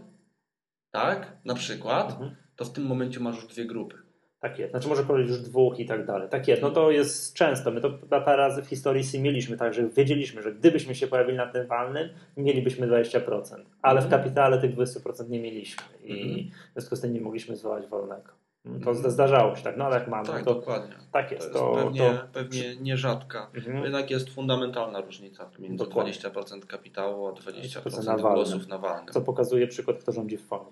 tak, 0.91 1.37
na 1.45 1.55
przykład, 1.55 2.11
Mhm. 2.11 2.37
to 2.57 2.65
w 2.65 2.73
tym 2.73 2.87
momencie 2.87 3.21
masz 3.21 3.37
już 3.37 3.47
dwie 3.47 3.65
grupy. 3.67 3.97
Tak 4.41 4.59
jest. 4.59 4.71
Znaczy 4.71 4.89
może 4.89 5.03
powiedzieć 5.05 5.31
już 5.31 5.41
dwóch 5.41 5.79
i 5.81 5.87
tak 5.87 6.07
dalej. 6.07 6.29
Tak 6.29 6.49
jest. 6.49 6.63
No 6.63 6.71
to 6.71 6.91
jest 6.91 7.35
często. 7.35 7.71
My 7.71 7.81
to 7.81 7.91
parę 8.11 8.37
razy 8.37 8.63
w 8.63 8.67
historii 8.67 9.05
SIM 9.05 9.23
mieliśmy, 9.23 9.57
tak, 9.57 9.75
że 9.75 9.89
wiedzieliśmy, 9.89 10.43
że 10.43 10.53
gdybyśmy 10.53 10.95
się 10.95 11.07
pojawili 11.07 11.37
na 11.37 11.47
tym 11.47 11.67
walnym, 11.67 12.09
mielibyśmy 12.37 12.87
20%. 12.87 13.65
Ale 13.83 14.01
w 14.01 14.05
Mhm. 14.05 14.23
kapitale 14.23 14.59
tych 14.61 14.75
20% 14.75 15.29
nie 15.31 15.41
mieliśmy. 15.41 15.83
I 16.05 16.13
Mhm. 16.23 16.51
w 16.71 16.73
związku 16.73 16.97
z 16.97 17.01
tym 17.01 17.13
nie 17.13 17.21
mogliśmy 17.21 17.57
zwołać 17.57 17.87
wolnego. 17.87 18.33
To 18.65 18.91
Mhm. 18.91 19.11
zdarzało 19.11 19.57
się 19.57 19.63
tak, 19.63 19.77
no 19.77 19.85
ale 19.85 19.95
jak 19.99 20.09
mamy, 20.09 20.27
Tak, 20.29 20.45
to 20.45 20.55
dokładnie. 20.55 20.95
tak 21.13 21.29
To 21.29 21.35
jest. 21.35 21.47
jest 21.47 21.59
To, 21.59 21.73
pewnie, 21.85 22.01
to, 22.11 22.29
pewnie 22.33 22.77
nierzadka. 22.77 23.51
Mhm. 23.55 23.85
Jednak 23.85 24.11
jest 24.11 24.31
fundamentalna 24.31 25.01
różnica 25.01 25.51
między 25.59 25.77
Dokładnie. 25.85 26.13
20% 26.13 26.67
kapitału 26.67 27.27
a 27.27 27.33
20% 27.33 28.05
na 28.07 28.17
walnym. 28.17 28.35
głosów 28.35 28.69
na 28.69 28.79
walnym. 28.79 29.13
co 29.13 29.21
pokazuje 29.21 29.67
przykład, 29.67 29.97
kto 29.99 30.13
rządzi 30.13 30.37
w 30.37 30.47
fonie. 30.47 30.71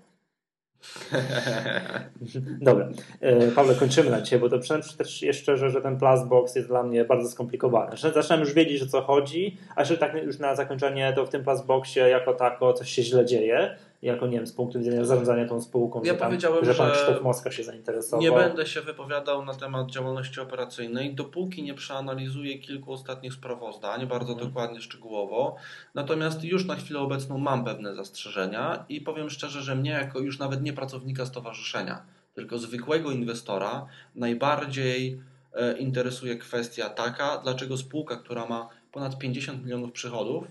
Dobra, 2.60 2.88
e, 3.20 3.48
Paweł, 3.50 3.76
kończymy 3.76 4.10
na 4.10 4.20
dzisiaj, 4.20 4.38
bo 4.38 4.48
to 4.48 4.58
przynajmniej 4.58 4.96
też 4.96 5.22
jeszcze, 5.22 5.56
że, 5.56 5.70
że 5.70 5.82
ten 5.82 5.98
plus 5.98 6.24
box 6.28 6.54
jest 6.54 6.68
dla 6.68 6.82
mnie 6.82 7.04
bardzo 7.04 7.28
skomplikowany. 7.28 7.90
Zaczynam- 7.96 8.14
Zaczynam 8.14 8.40
już 8.40 8.52
wiedzieć, 8.52 8.82
o 8.82 8.86
co 8.86 9.02
chodzi, 9.02 9.56
a 9.76 9.80
jeszcze 9.80 9.96
tak 9.96 10.14
już 10.24 10.38
na 10.38 10.54
zakończenie, 10.54 11.12
to 11.16 11.26
w 11.26 11.28
tym 11.28 11.44
plus 11.44 11.62
boxie 11.62 12.08
jako 12.08 12.34
tako 12.34 12.72
coś 12.72 12.90
się 12.90 13.02
źle 13.02 13.26
dzieje, 13.26 13.76
jako 14.02 14.26
nie 14.26 14.36
wiem, 14.36 14.46
z 14.46 14.52
punktu 14.52 14.78
widzenia 14.78 15.04
zarządzania 15.04 15.48
tą 15.48 15.60
spółką, 15.60 16.02
Ja 16.04 16.12
że, 16.12 16.18
tam, 16.18 16.28
powiedziałem, 16.28 16.64
że 16.64 16.74
pan 16.74 16.90
Krzysztof 16.90 17.22
Moska 17.22 17.50
się 17.50 17.64
zainteresował. 17.64 18.20
Nie 18.20 18.32
będę 18.32 18.66
się 18.66 18.80
wypowiadał 18.80 19.44
na 19.44 19.54
temat 19.54 19.90
działalności 19.90 20.40
operacyjnej, 20.40 21.14
dopóki 21.14 21.62
nie 21.62 21.74
przeanalizuję 21.74 22.58
kilku 22.58 22.92
ostatnich 22.92 23.32
sprawozdań 23.32 24.06
bardzo 24.06 24.32
Mhm. 24.32 24.48
dokładnie, 24.48 24.80
szczegółowo. 24.80 25.56
Natomiast 25.94 26.44
już 26.44 26.64
na 26.66 26.74
chwilę 26.76 27.00
obecną 27.00 27.38
mam 27.38 27.64
pewne 27.64 27.94
zastrzeżenia 27.94 28.84
i 28.88 29.00
powiem 29.00 29.30
szczerze, 29.30 29.62
że 29.62 29.74
mnie 29.74 29.90
jako 29.90 30.18
już 30.18 30.38
nawet 30.38 30.62
nie 30.62 30.72
pracownika 30.72 31.26
stowarzyszenia, 31.26 32.02
tylko 32.34 32.58
zwykłego 32.58 33.10
inwestora 33.10 33.86
najbardziej 34.14 35.20
e, 35.54 35.78
interesuje 35.78 36.36
kwestia 36.36 36.88
taka, 36.88 37.38
dlaczego 37.38 37.76
spółka, 37.76 38.16
która 38.16 38.46
ma 38.46 38.68
ponad 38.92 39.18
50 39.18 39.64
milionów 39.64 39.92
przychodów, 39.92 40.44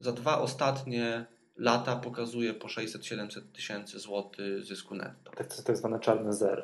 za 0.00 0.12
dwa 0.12 0.38
ostatnie 0.38 1.26
lata 1.60 1.96
pokazuje 1.96 2.54
po 2.54 2.68
600-700 2.68 3.40
tysięcy 3.52 3.98
złotych 3.98 4.64
zysku 4.64 4.94
netto. 4.94 5.30
Tak, 5.30 5.46
to 5.46 5.62
tak 5.62 5.76
zwane 5.76 6.00
czarne 6.00 6.32
zero. 6.32 6.62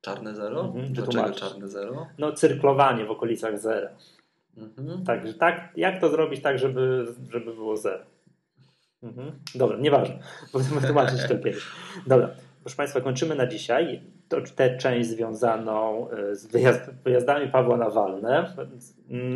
Czarne 0.00 0.34
zero? 0.34 0.64
Mhm, 0.64 0.92
Dlaczego 0.92 1.30
czarne 1.30 1.68
zero? 1.68 2.06
No, 2.18 2.32
cyrklowanie 2.32 3.04
w 3.04 3.10
okolicach 3.10 3.58
zera. 3.58 3.88
Mhm. 4.56 5.04
Także 5.04 5.34
tak, 5.34 5.72
jak 5.76 6.00
to 6.00 6.08
zrobić 6.08 6.42
tak, 6.42 6.58
żeby, 6.58 7.06
żeby 7.30 7.54
było 7.54 7.76
zero? 7.76 8.04
Mhm. 9.02 9.32
Dobra, 9.54 9.76
nieważne. 9.76 10.18
Będziemy 10.52 10.80
tłumaczyć 10.80 11.20
kiedyś. 11.28 11.56
Dobra, 12.06 12.30
proszę 12.66 12.76
Państwa, 12.76 13.00
kończymy 13.00 13.34
na 13.34 13.46
dzisiaj 13.46 14.02
tę 14.56 14.76
część 14.76 15.08
związaną 15.08 16.10
e, 16.10 16.34
z 16.34 16.46
wyjazd, 16.46 16.80
wyjazdami 17.04 17.48
Pawła 17.50 17.76
na 17.76 17.90
Walne. 17.90 18.54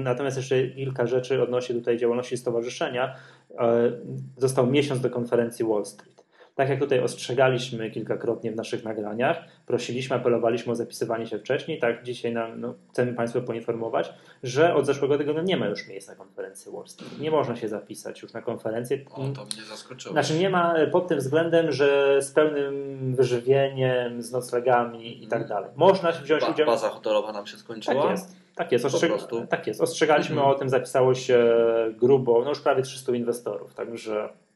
Natomiast 0.04 0.36
jeszcze 0.36 0.68
kilka 0.68 1.06
rzeczy 1.06 1.42
odnośnie 1.42 1.74
tutaj 1.74 1.98
działalności 1.98 2.36
stowarzyszenia. 2.36 3.14
E, 3.58 3.92
Został 4.36 4.66
miesiąc 4.66 5.00
do 5.00 5.10
konferencji 5.10 5.64
Wall 5.64 5.84
Street. 5.84 6.24
Tak 6.60 6.68
jak 6.68 6.78
tutaj 6.78 7.00
ostrzegaliśmy 7.00 7.90
kilkakrotnie 7.90 8.52
w 8.52 8.56
naszych 8.56 8.84
nagraniach, 8.84 9.44
prosiliśmy, 9.66 10.16
apelowaliśmy 10.16 10.72
o 10.72 10.74
zapisywanie 10.74 11.26
się 11.26 11.38
wcześniej, 11.38 11.78
tak 11.78 12.02
dzisiaj 12.02 12.32
nam, 12.32 12.60
no, 12.60 12.74
chcemy 12.90 13.12
Państwa 13.12 13.40
poinformować, 13.40 14.12
że 14.42 14.74
od 14.74 14.86
zeszłego 14.86 15.18
tygodnia 15.18 15.42
nie 15.42 15.56
ma 15.56 15.66
już 15.66 15.88
miejsc 15.88 16.08
na 16.08 16.14
konferencji 16.14 16.72
Wall 16.72 16.88
Street. 16.88 17.18
Nie 17.20 17.30
można 17.30 17.56
się 17.56 17.68
zapisać 17.68 18.22
już 18.22 18.32
na 18.32 18.42
konferencję. 18.42 18.98
O, 19.10 19.16
to 19.16 19.44
mnie 19.44 19.64
zaskoczyło. 19.68 20.12
Znaczy 20.12 20.38
nie 20.38 20.50
ma 20.50 20.74
pod 20.92 21.08
tym 21.08 21.18
względem, 21.18 21.72
że 21.72 22.18
z 22.22 22.32
pełnym 22.32 23.14
wyżywieniem, 23.14 24.22
z 24.22 24.32
noclegami 24.32 25.24
i 25.24 25.28
tak 25.28 25.48
dalej. 25.48 25.70
Można 25.76 26.12
wziąć 26.12 26.42
ba, 26.42 26.50
udział... 26.50 26.66
Baza 26.66 26.88
hotelowa 26.88 27.32
nam 27.32 27.46
się 27.46 27.56
skończyła? 27.56 28.02
Tak 28.02 28.10
jest. 28.10 28.36
Tak 28.54 28.72
jest, 28.72 28.84
Ostrzeg... 28.84 29.12
tak 29.48 29.66
jest. 29.66 29.80
ostrzegaliśmy 29.80 30.36
Mhm. 30.36 30.54
o 30.54 30.58
tym, 30.58 30.68
zapisało 30.68 31.14
się 31.14 31.54
grubo, 32.00 32.42
no 32.44 32.48
już 32.48 32.60
prawie 32.60 32.82
300 32.82 33.12
inwestorów, 33.12 33.74
także 33.74 34.12
Mhm. 34.12 34.49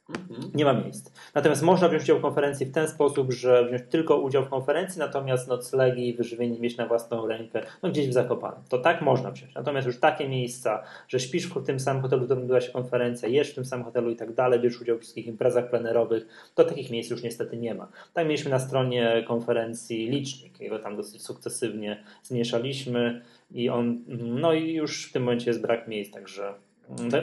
Nie 0.55 0.65
ma 0.65 0.73
miejsc. 0.73 1.13
Natomiast 1.35 1.63
można 1.63 1.89
wziąć 1.89 2.03
udział 2.03 2.19
w 2.19 2.23
konferencji 2.23 2.67
w 2.67 2.73
ten 2.73 2.89
sposób, 2.89 3.33
że 3.33 3.67
wziąć 3.67 3.83
tylko 3.91 4.17
udział 4.17 4.45
w 4.45 4.49
konferencji, 4.49 4.99
natomiast 4.99 5.49
noclegi 5.49 6.09
i 6.09 6.15
wyżywienie 6.15 6.61
mieć 6.61 6.77
na 6.77 6.87
własną 6.87 7.27
rękę, 7.27 7.63
no 7.83 7.89
gdzieś 7.89 8.09
w 8.09 8.13
Zakopanem. 8.13 8.61
To 8.69 8.79
tak 8.79 9.03
można 9.03 9.31
wziąć. 9.31 9.55
Natomiast 9.55 9.87
już 9.87 10.01
takie 10.01 10.29
miejsca, 10.29 10.83
że 11.09 11.21
śpisz 11.21 11.47
w 11.47 11.67
tym 11.67 11.81
samym 11.81 12.03
hotelu, 12.03 12.23
w 12.23 12.25
którym 12.25 12.47
była 12.47 12.61
się 12.61 12.73
konferencja, 12.73 13.29
jesz 13.29 13.51
w 13.53 13.55
tym 13.55 13.65
samym 13.65 13.85
hotelu 13.85 14.11
i 14.11 14.17
tak 14.17 14.35
dalej, 14.35 14.61
bierzesz 14.61 14.81
udział 14.81 14.97
w 14.97 15.01
wszystkich 15.01 15.27
imprezach 15.27 15.71
plenerowych, 15.71 16.51
to 16.55 16.65
takich 16.65 16.91
miejsc 16.91 17.11
już 17.11 17.23
niestety 17.23 17.57
nie 17.57 17.75
ma. 17.75 17.89
Tak 18.13 18.27
mieliśmy 18.27 18.51
na 18.51 18.59
stronie 18.59 19.25
konferencji 19.29 20.11
licznik, 20.11 20.61
jego 20.61 20.79
tam 20.79 20.97
dosyć 20.97 21.23
sukcesywnie 21.23 22.05
zmniejszaliśmy 22.23 23.23
i 23.51 23.69
on, 23.69 24.05
no 24.19 24.53
i 24.53 24.73
już 24.73 25.09
w 25.09 25.13
tym 25.13 25.23
momencie 25.23 25.51
jest 25.51 25.63
brak 25.63 25.89
miejsc, 25.89 26.13
także 26.13 26.55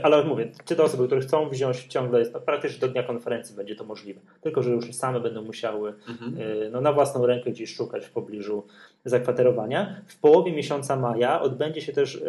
ale 0.03 0.23
mówię, 0.23 0.51
czy 0.65 0.75
to 0.75 0.83
osoby, 0.83 1.05
które 1.05 1.21
chcą 1.21 1.49
wziąć 1.49 1.83
ciągle, 1.83 2.19
jest 2.19 2.33
to 2.33 2.41
praktycznie 2.41 2.79
do 2.79 2.87
dnia 2.87 3.03
konferencji 3.03 3.55
będzie 3.55 3.75
to 3.75 3.83
możliwe. 3.83 4.21
Tylko, 4.41 4.63
że 4.63 4.69
już 4.69 4.93
same 4.93 5.19
będą 5.19 5.41
musiały 5.41 5.93
Mhm. 6.09 6.37
y, 6.41 6.69
no, 6.71 6.81
na 6.81 6.93
własną 6.93 7.25
rękę 7.25 7.51
gdzieś 7.51 7.75
szukać 7.75 8.05
w 8.05 8.11
pobliżu 8.11 8.63
zakwaterowania. 9.05 10.01
W 10.07 10.19
połowie 10.19 10.51
miesiąca 10.51 10.95
maja 10.95 11.41
odbędzie 11.41 11.81
się 11.81 11.93
też 11.93 12.15
y, 12.15 12.21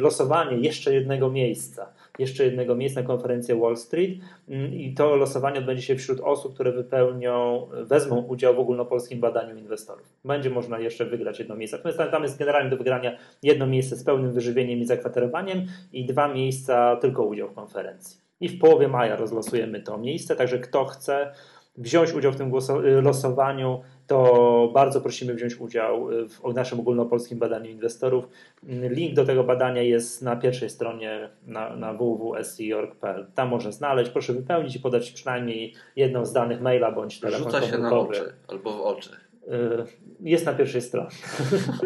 losowanie 0.00 0.56
jeszcze 0.56 0.94
jednego 0.94 1.30
miejsca. 1.30 1.86
Jeszcze 2.18 2.44
jednego 2.44 2.74
miejsca 2.74 3.00
na 3.00 3.06
konferencję 3.06 3.56
Wall 3.56 3.76
Street 3.76 4.18
Mm, 4.48 4.74
i 4.74 4.94
to 4.94 5.16
losowanie 5.16 5.58
odbędzie 5.58 5.82
się 5.82 5.96
wśród 5.96 6.20
osób, 6.20 6.54
które 6.54 6.72
wypełnią, 6.72 7.66
wezmą 7.82 8.16
udział 8.22 8.54
w 8.54 8.58
ogólnopolskim 8.58 9.20
badaniu 9.20 9.56
inwestorów. 9.56 10.12
Będzie 10.24 10.50
można 10.50 10.78
jeszcze 10.78 11.04
wygrać 11.04 11.38
jedno 11.38 11.56
miejsce. 11.56 11.76
Natomiast 11.76 12.10
tam- 12.10 12.22
jest 12.22 12.38
generalnie 12.38 12.70
do 12.70 12.76
wygrania 12.76 13.16
jedno 13.42 13.66
miejsce 13.66 13.96
z 13.96 14.04
pełnym 14.04 14.32
wyżywieniem 14.32 14.78
i 14.78 14.84
zakwaterowaniem 14.84 15.66
i 15.92 16.06
dwa 16.06 16.28
miejsca 16.34 16.96
tylko 16.96 17.24
udział 17.24 17.48
w 17.48 17.54
konferencji. 17.54 18.20
I 18.40 18.48
w 18.48 18.58
połowie 18.58 18.88
maja 18.88 19.16
rozlosujemy 19.16 19.80
to 19.80 19.98
miejsce, 19.98 20.36
także 20.36 20.58
kto 20.58 20.84
chce 20.84 21.32
wziąć 21.76 22.12
udział 22.12 22.32
w 22.32 22.36
tym 22.36 22.52
y, 22.84 23.02
losowaniu, 23.02 23.82
to 24.06 24.70
bardzo 24.74 25.00
prosimy 25.00 25.34
wziąć 25.34 25.56
udział 25.56 26.10
y, 26.10 26.28
w 26.28 26.54
naszym 26.54 26.80
ogólnopolskim 26.80 27.38
badaniu 27.38 27.70
inwestorów. 27.70 28.28
Mm, 28.68 28.92
Link 28.92 29.14
do 29.14 29.24
tego 29.24 29.44
badania 29.44 29.82
jest 29.82 30.22
na 30.22 30.36
pierwszej 30.36 30.70
stronie 30.70 31.28
na, 31.46 31.76
na 31.76 31.92
www.scorg.pl. 31.92 33.26
Tam 33.34 33.48
można 33.48 33.72
znaleźć, 33.72 34.10
proszę 34.10 34.32
wypełnić 34.32 34.76
i 34.76 34.80
podać 34.80 35.10
przynajmniej 35.10 35.74
jedną 35.96 36.26
z 36.26 36.32
danych 36.32 36.60
maila 36.60 36.92
bądź 36.92 37.20
telefon 37.20 37.52
Rzuca 37.52 37.62
się 37.62 37.78
na 37.78 37.98
oczy 37.98 38.32
albo 38.48 38.72
w 38.72 38.80
oczy. 38.80 39.10
Y, 39.48 39.50
Jest 40.20 40.46
na 40.46 40.52
pierwszej 40.52 40.82
stronie. 40.82 41.08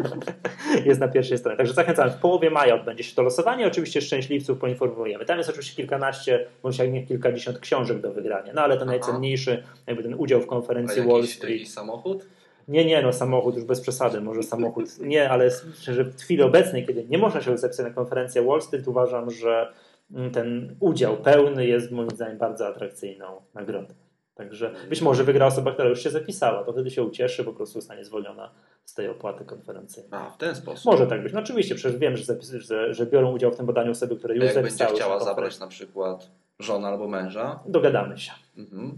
jest 0.85 0.99
na 0.99 1.07
pierwszej 1.07 1.37
stronie. 1.37 1.57
Także 1.57 1.73
zachęcam. 1.73 2.09
W 2.09 2.15
połowie 2.15 2.49
maja 2.49 2.75
odbędzie 2.75 3.03
się 3.03 3.15
to 3.15 3.21
losowanie. 3.23 3.67
Oczywiście 3.67 4.01
szczęśliwców 4.01 4.57
poinformujemy. 4.59 5.25
Tam 5.25 5.37
jest 5.37 5.49
oczywiście 5.49 5.75
kilkanaście, 5.75 6.45
bądź 6.63 6.77
jak 6.77 6.91
nie 6.91 7.05
kilkadziesiąt 7.05 7.59
książek 7.59 8.01
do 8.01 8.13
wygrania. 8.13 8.53
No 8.53 8.61
ale 8.61 8.77
ten 8.77 8.89
Aha. 8.89 8.97
najcenniejszy, 8.97 9.63
jakby 9.87 10.03
ten 10.03 10.13
udział 10.13 10.41
w 10.41 10.43
A 10.43 10.47
konferencji 10.47 11.01
Wall 11.01 11.15
jakiś, 11.15 11.35
Street. 11.35 11.53
jakiś 11.53 11.73
samochód? 11.73 12.25
Nie, 12.67 12.85
nie, 12.85 13.01
no 13.01 13.13
samochód 13.13 13.55
już 13.55 13.63
bez 13.63 13.81
przesady, 13.81 14.21
może 14.21 14.43
samochód. 14.43 14.99
Nie, 14.99 15.29
ale 15.29 15.49
myślę, 15.69 15.93
że 15.93 16.03
w 16.03 16.21
chwili 16.21 16.41
obecnej, 16.41 16.85
kiedy 16.87 17.05
nie 17.05 17.17
można 17.17 17.41
się 17.41 17.57
zapisać 17.57 17.85
na 17.85 17.93
konferencję 17.93 18.43
Wall 18.43 18.61
Street, 18.61 18.87
uważam, 18.87 19.31
że 19.31 19.73
mm, 20.11 20.31
ten 20.31 20.75
udział 20.79 21.17
pełny 21.17 21.67
jest 21.67 21.91
moim 21.91 22.09
zdaniem 22.09 22.37
bardzo 22.37 22.67
atrakcyjną 22.67 23.25
nagrodą. 23.53 23.93
Także 24.39 24.73
być 24.89 25.01
może 25.01 25.23
wygra 25.23 25.45
osoba, 25.45 25.71
która 25.71 25.89
już 25.89 26.03
się 26.03 26.09
zapisała, 26.09 26.63
to 26.63 26.73
wtedy 26.73 26.91
się 26.91 27.03
ucieszy, 27.03 27.43
po 27.43 27.53
prostu 27.53 27.79
zostanie 27.79 28.05
zwolniona 28.05 28.51
z 28.85 28.93
tej 28.93 29.09
opłaty 29.09 29.45
konferencyjnej. 29.45 30.21
A, 30.21 30.29
w 30.29 30.37
ten 30.37 30.55
sposób. 30.55 30.85
Może 30.85 31.07
tak 31.07 31.23
być. 31.23 31.33
No 31.33 31.39
oczywiście, 31.39 31.75
przecież 31.75 31.99
wiem, 31.99 32.17
że, 32.17 32.23
zapis, 32.23 32.51
że, 32.51 32.93
że 32.93 33.05
biorą 33.05 33.31
udział 33.31 33.51
w 33.51 33.55
tym 33.55 33.65
badaniu 33.65 33.91
osoby, 33.91 34.15
które 34.15 34.35
już 34.35 34.45
jak 34.45 34.53
będzie 34.53 34.69
zapisały 34.69 34.95
chciała 34.95 35.19
zabrać 35.19 35.59
na 35.59 35.67
przykład 35.67 36.31
żona 36.59 36.87
albo 36.87 37.07
męża, 37.07 37.59
Dogadamy 37.65 38.17
się. 38.17 38.31
mhm. 38.57 38.97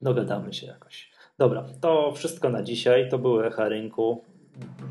Dogadamy 0.00 0.52
się 0.52 0.66
jakoś. 0.66 1.12
Dobra, 1.38 1.64
to 1.80 2.12
wszystko 2.12 2.50
na 2.50 2.62
dzisiaj. 2.62 3.08
To 3.08 3.18
były 3.18 3.46
Echa 3.46 3.68
Rynku. 3.68 4.24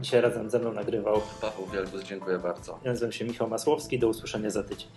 Dzisiaj 0.02 0.22
razem 0.22 0.50
ze 0.50 0.60
mną 0.60 0.74
nagrywał. 0.74 1.22
Paweł 1.42 1.66
Wielgus, 1.74 2.04
dziękuję 2.04 2.40
bardzo. 2.40 2.80
Ja 2.84 2.92
nazywam 2.92 3.12
się 3.12 3.26
Michał 3.26 3.50
Masłowski. 3.50 4.00
Do 4.00 4.08
usłyszenia 4.08 4.50
za 4.50 4.64
tydzień. 4.64 4.90